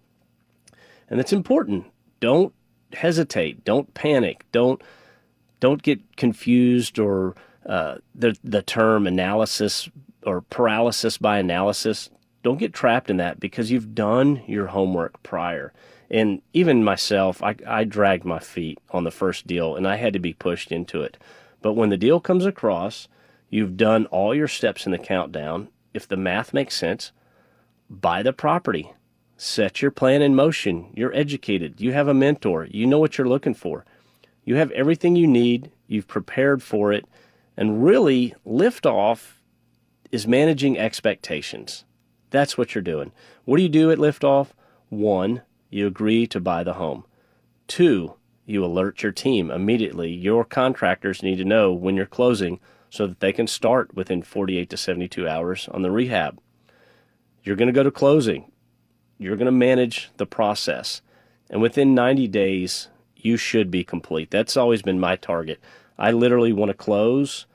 And 1.10 1.20
it's 1.20 1.34
important. 1.34 1.86
Don't 2.20 2.54
hesitate. 2.94 3.64
Don't 3.64 3.94
panic. 3.94 4.46
Don't 4.52 4.82
don't 5.60 5.82
get 5.82 6.16
confused 6.16 7.00
or 7.00 7.36
uh, 7.66 7.98
the 8.16 8.38
the 8.44 8.62
term 8.62 9.08
analysis 9.08 9.90
or 10.24 10.42
paralysis 10.42 11.18
by 11.18 11.40
analysis. 11.40 12.10
Don't 12.44 12.58
get 12.58 12.74
trapped 12.74 13.10
in 13.10 13.18
that 13.18 13.40
because 13.40 13.72
you've 13.72 13.96
done 13.96 14.42
your 14.48 14.68
homework 14.68 15.22
prior. 15.24 15.74
And 16.10 16.41
even 16.53 16.84
myself, 16.84 17.43
I, 17.43 17.55
I 17.68 17.84
dragged 17.84 18.26
my 18.26 18.39
feet 18.39 18.80
on 18.91 19.03
the 19.03 19.12
first 19.12 19.45
deal 19.45 19.76
and 19.76 19.88
I 19.88 19.97
had 19.97 20.14
to 20.14 20.20
be 20.20 20.34
pushed 20.34 20.72
into 20.72 21.01
it. 21.01 21.18
But 21.62 21.74
when 21.74 21.89
the 21.89 21.97
deal 21.97 22.20
comes 22.20 22.45
across, 22.45 23.07
you've 23.49 23.78
done 23.78 24.05
all 24.07 24.34
your 24.34 24.47
steps 24.47 24.86
in 24.86 24.91
the 24.91 24.97
countdown. 24.97 25.70
If 25.93 26.07
the 26.07 26.18
math 26.18 26.53
makes 26.53 26.76
sense, 26.76 27.12
buy 27.89 28.24
the 28.24 28.34
property 28.34 28.93
set 29.39 29.82
your 29.82 29.89
plan 29.89 30.22
in 30.22 30.36
motion. 30.36 30.91
You're 30.93 31.16
educated. 31.16 31.80
You 31.80 31.93
have 31.93 32.10
a 32.10 32.14
mentor. 32.14 32.68
You 32.70 32.86
know 32.86 32.99
what 32.99 33.18
you're 33.18 33.28
looking 33.28 33.53
for. 33.53 33.86
You 34.43 34.55
have 34.55 34.70
everything 34.72 35.16
you 35.16 35.28
need. 35.28 35.72
You've 35.88 36.07
prepared 36.07 36.62
for 36.62 36.91
it. 36.91 37.05
And 37.55 37.84
really, 37.84 38.36
liftoff 38.45 39.36
is 40.12 40.28
managing 40.28 40.78
expectations. 40.78 41.86
That's 42.32 42.57
what 42.57 42.76
you're 42.76 42.82
doing. 42.82 43.14
What 43.45 43.57
do 43.57 43.64
you 43.64 43.70
do 43.70 43.91
at 43.91 43.97
liftoff? 43.97 44.47
One, 44.89 45.41
you 45.70 45.88
agree 45.88 46.28
to 46.28 46.40
buy 46.40 46.64
the 46.64 46.74
home. 46.74 47.06
Two, 47.68 48.16
you 48.46 48.64
alert 48.66 49.04
your 49.04 49.12
team 49.12 49.52
immediately. 49.52 50.10
Your 50.10 50.44
contractors 50.44 51.22
need 51.22 51.38
to 51.38 51.46
know 51.46 51.72
when 51.72 51.96
you're 51.96 52.06
closing 52.06 52.60
so 52.90 53.06
that 53.06 53.20
they 53.20 53.32
can 53.32 53.48
start 53.48 53.94
within 53.94 54.24
48 54.24 54.70
to 54.70 54.78
72 54.78 55.28
hours 55.28 55.70
on 55.72 55.84
the 55.84 55.92
rehab. 55.92 56.40
You're 57.44 57.56
going 57.56 57.68
to 57.68 57.74
go 57.74 57.84
to 57.84 57.92
closing 57.92 58.52
you're 59.20 59.36
going 59.36 59.46
to 59.46 59.52
manage 59.52 60.10
the 60.18 60.26
process. 60.26 61.02
And 61.50 61.62
within 61.62 61.94
90 61.94 62.28
days, 62.30 62.88
you 63.16 63.38
should 63.38 63.70
be 63.70 63.84
complete. 63.84 64.32
That's 64.32 64.58
always 64.58 64.82
been 64.82 65.00
my 65.00 65.18
target. 65.18 65.60
I 65.98 66.12
literally 66.12 66.54
want 66.54 66.70
to 66.70 66.74
close, 66.74 67.46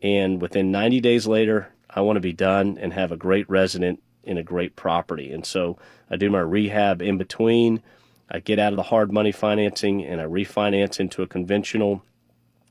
and 0.00 0.40
within 0.40 0.70
90 0.70 1.00
days 1.00 1.26
later, 1.26 1.74
I 1.90 2.00
want 2.02 2.16
to 2.16 2.20
be 2.20 2.32
done 2.32 2.78
and 2.80 2.92
have 2.92 3.10
a 3.10 3.16
great 3.16 3.50
resident 3.50 4.00
in 4.24 4.38
a 4.38 4.42
great 4.42 4.76
property. 4.76 5.32
And 5.32 5.44
so 5.44 5.78
I 6.10 6.16
do 6.16 6.30
my 6.30 6.40
rehab 6.40 7.02
in 7.02 7.18
between. 7.18 7.82
I 8.30 8.40
get 8.40 8.58
out 8.58 8.72
of 8.72 8.76
the 8.76 8.82
hard 8.84 9.12
money 9.12 9.32
financing 9.32 10.04
and 10.04 10.20
I 10.20 10.24
refinance 10.24 11.00
into 11.00 11.22
a 11.22 11.26
conventional. 11.26 12.02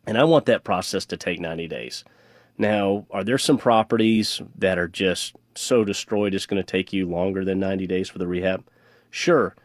And 0.06 0.18
I 0.18 0.24
want 0.24 0.46
that 0.46 0.64
process 0.64 1.06
to 1.08 1.18
take 1.18 1.40
90 1.40 1.68
days. 1.68 2.04
Now, 2.58 3.06
are 3.12 3.24
there 3.24 3.38
some 3.38 3.58
properties 3.58 4.42
that 4.58 4.78
are 4.78 4.88
just 4.88 5.36
so 5.56 5.84
destroyed 5.84 6.34
it's 6.34 6.46
going 6.46 6.62
to 6.62 6.72
take 6.72 6.94
you 6.94 7.08
longer 7.08 7.44
than 7.44 7.60
90 7.60 7.88
days 7.88 8.10
for 8.10 8.18
the 8.18 8.28
rehab? 8.28 8.64
Sure. 9.10 9.56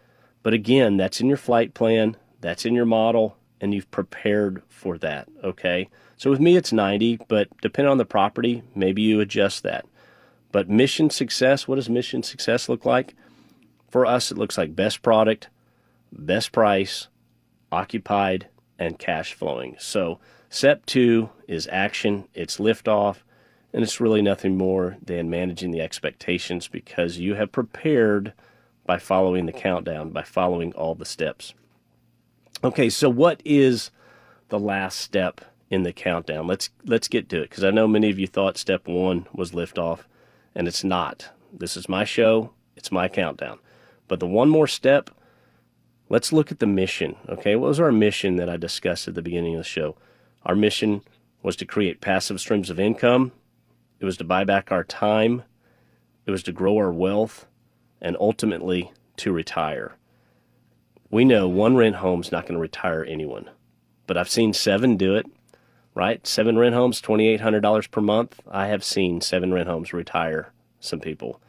But 0.43 0.55
again, 0.55 0.97
that's 0.97 1.21
in 1.21 1.29
your 1.29 1.37
flight 1.37 1.75
plan, 1.75 2.17
that's 2.41 2.67
in 2.67 2.75
your 2.75 2.85
model, 2.85 3.37
and 3.61 3.73
you've 3.73 3.91
prepared 3.91 4.63
for 4.69 4.99
that. 4.99 5.29
Okay. 5.45 5.89
So 6.17 6.31
with 6.31 6.41
me, 6.41 6.57
it's 6.57 6.73
90, 6.73 7.21
but 7.29 7.49
depending 7.61 7.91
on 7.91 7.99
the 7.99 8.05
property, 8.05 8.63
maybe 8.75 9.03
you 9.03 9.21
adjust 9.21 9.63
that. 9.63 9.87
But 10.53 10.69
mission 10.69 11.11
success, 11.11 11.67
what 11.67 11.77
does 11.77 11.89
mission 11.89 12.23
success 12.23 12.69
look 12.69 12.85
like? 12.85 13.15
For 13.91 14.07
us, 14.07 14.31
it 14.31 14.39
looks 14.39 14.57
like 14.57 14.77
best 14.77 15.03
product, 15.03 15.49
best 16.13 16.53
price, 16.53 17.09
occupied, 17.73 18.49
and 18.79 18.99
cash 18.99 19.33
flowing. 19.33 19.77
So, 19.79 20.21
step 20.51 20.87
two 20.87 21.31
is 21.49 21.69
action, 21.73 22.29
it's 22.35 22.59
liftoff 22.59 23.23
and 23.73 23.83
it's 23.83 24.01
really 24.01 24.23
nothing 24.23 24.57
more 24.57 24.97
than 25.03 25.31
managing 25.31 25.71
the 25.71 25.81
expectations 25.81 26.69
because 26.69 27.19
you 27.19 27.35
have 27.35 27.53
prepared 27.53 28.33
by 28.85 28.99
following 28.99 29.47
the 29.47 29.53
countdown, 29.53 30.11
by 30.11 30.23
following 30.23 30.73
all 30.75 30.95
the 30.95 31.05
steps. 31.05 31.55
Okay, 32.63 32.91
so 32.91 33.09
what 33.09 33.41
is 33.45 33.91
the 34.51 34.59
last 34.59 34.99
step 34.99 35.41
in 35.71 35.85
the 35.85 35.93
countdown? 35.93 36.47
Let's 36.47 36.71
let's 36.85 37.09
get 37.09 37.29
to 37.31 37.39
it 37.43 37.51
because 37.51 37.65
I 37.65 37.71
know 37.71 37.89
many 37.89 38.11
of 38.11 38.19
you 38.19 38.27
thought 38.27 38.59
step 38.59 38.87
1 38.87 39.29
was 39.33 39.53
liftoff 39.53 40.01
and 40.55 40.69
it's 40.69 40.85
not. 40.85 41.31
This 41.53 41.77
is 41.77 41.89
my 41.89 42.05
show, 42.05 42.51
it's 42.77 42.93
my 42.93 43.09
countdown. 43.09 43.59
But 44.09 44.21
the 44.21 44.27
one 44.27 44.49
more 44.49 44.67
step, 44.67 45.11
let's 46.09 46.33
look 46.33 46.51
at 46.51 46.59
the 46.59 46.67
mission. 46.67 47.17
Okay, 47.29 47.57
what 47.57 47.69
was 47.69 47.81
our 47.81 47.93
mission 47.93 48.37
that 48.37 48.49
I 48.49 48.57
discussed 48.57 49.09
at 49.09 49.15
the 49.15 49.23
beginning 49.23 49.55
of 49.55 49.61
the 49.61 49.65
show? 49.65 49.97
Our 50.45 50.55
mission 50.55 51.03
was 51.43 51.57
to 51.57 51.67
create 51.67 52.01
passive 52.01 52.41
streams 52.41 52.71
of 52.71 52.81
income 52.81 53.33
it 54.03 54.05
was 54.05 54.17
to 54.17 54.25
buy 54.25 54.43
back 54.43 54.73
our 54.73 54.83
time. 54.83 55.45
It 56.27 56.33
was 56.33 56.43
to 56.43 56.53
grow 56.53 56.77
our 56.77 56.93
wealth 56.93 57.47
and 58.01 58.17
ultimately 58.19 58.91
to 59.19 59.31
retire. 59.31 59.95
We 61.09 61.25
know 61.25 61.47
one 61.47 61.77
rent 61.77 61.97
home's 61.97 62.33
not 62.33 62.43
going 62.43 62.55
to 62.55 62.61
retire 62.61 63.05
anyone, 63.05 63.49
but 64.09 64.17
I've 64.17 64.29
seen 64.29 64.55
seven 64.55 64.97
do 64.97 65.15
it, 65.15 65.27
right? 65.95 66.27
Seven 66.27 66.59
rent 66.59 66.75
homes, 66.75 67.01
$2,800 67.03 67.91
per 67.91 68.01
month. 68.01 68.41
I 68.51 68.67
have 68.67 68.85
seen 68.85 69.21
seven 69.21 69.53
rent 69.53 69.69
homes 69.69 69.93
retire 69.93 70.53
some 70.81 71.01
people. 71.01 71.41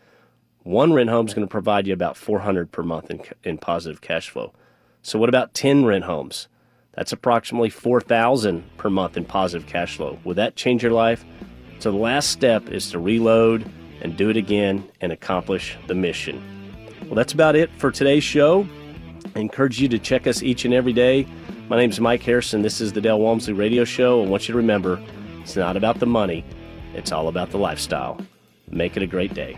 One 0.64 0.94
rent 0.94 1.10
home 1.10 1.28
is 1.28 1.34
going 1.34 1.48
to 1.48 1.52
provide 1.52 1.88
you 1.88 1.94
about 1.94 2.18
400 2.18 2.72
per 2.72 2.84
month 2.84 3.10
in, 3.10 3.22
in 3.44 3.58
positive 3.58 4.02
cash 4.02 4.30
flow. 4.30 4.54
So 5.02 5.20
what 5.20 5.30
about 5.30 5.54
10 5.54 5.86
rent 5.86 6.06
homes? 6.06 6.48
That's 6.94 7.12
approximately 7.12 7.70
4,000 7.70 8.64
per 8.78 8.90
month 8.90 9.18
in 9.18 9.26
positive 9.26 9.68
cash 9.68 9.98
flow. 9.98 10.20
Would 10.24 10.38
that 10.38 10.56
change 10.56 10.84
your 10.84 10.92
life? 10.92 11.26
So 11.80 11.92
the 11.92 11.98
last 11.98 12.30
step 12.30 12.70
is 12.70 12.92
to 12.92 13.00
reload 13.00 13.70
and 14.02 14.16
do 14.16 14.30
it 14.30 14.38
again 14.38 14.90
and 15.02 15.12
accomplish 15.12 15.78
the 15.88 15.96
mission. 15.96 16.42
Well, 17.06 17.16
that's 17.16 17.34
about 17.34 17.56
it 17.56 17.70
for 17.78 17.92
today's 17.92 18.24
show. 18.24 18.68
I 19.36 19.40
encourage 19.40 19.82
you 19.82 19.88
to 19.90 20.00
check 20.00 20.28
us 20.28 20.44
each 20.44 20.66
and 20.66 20.74
every 20.74 20.94
day. 20.94 21.28
My 21.70 21.78
name 21.78 21.90
is 21.90 22.00
Mike 22.00 22.22
Harrison. 22.24 22.62
This 22.62 22.82
is 22.82 22.92
the 22.92 23.00
Del 23.00 23.20
Walmsley 23.20 23.54
Radio 23.54 23.86
Show. 23.86 24.22
I 24.22 24.28
want 24.28 24.50
you 24.50 24.52
to 24.52 24.58
remember 24.58 25.02
it's 25.42 25.56
not 25.56 25.78
about 25.78 25.98
the 25.98 26.06
money, 26.06 26.44
it's 26.94 27.14
all 27.14 27.30
about 27.30 27.52
the 27.52 27.58
lifestyle. 27.58 28.20
Make 28.70 28.98
it 28.98 29.04
a 29.04 29.08
great 29.08 29.34
day. 29.34 29.58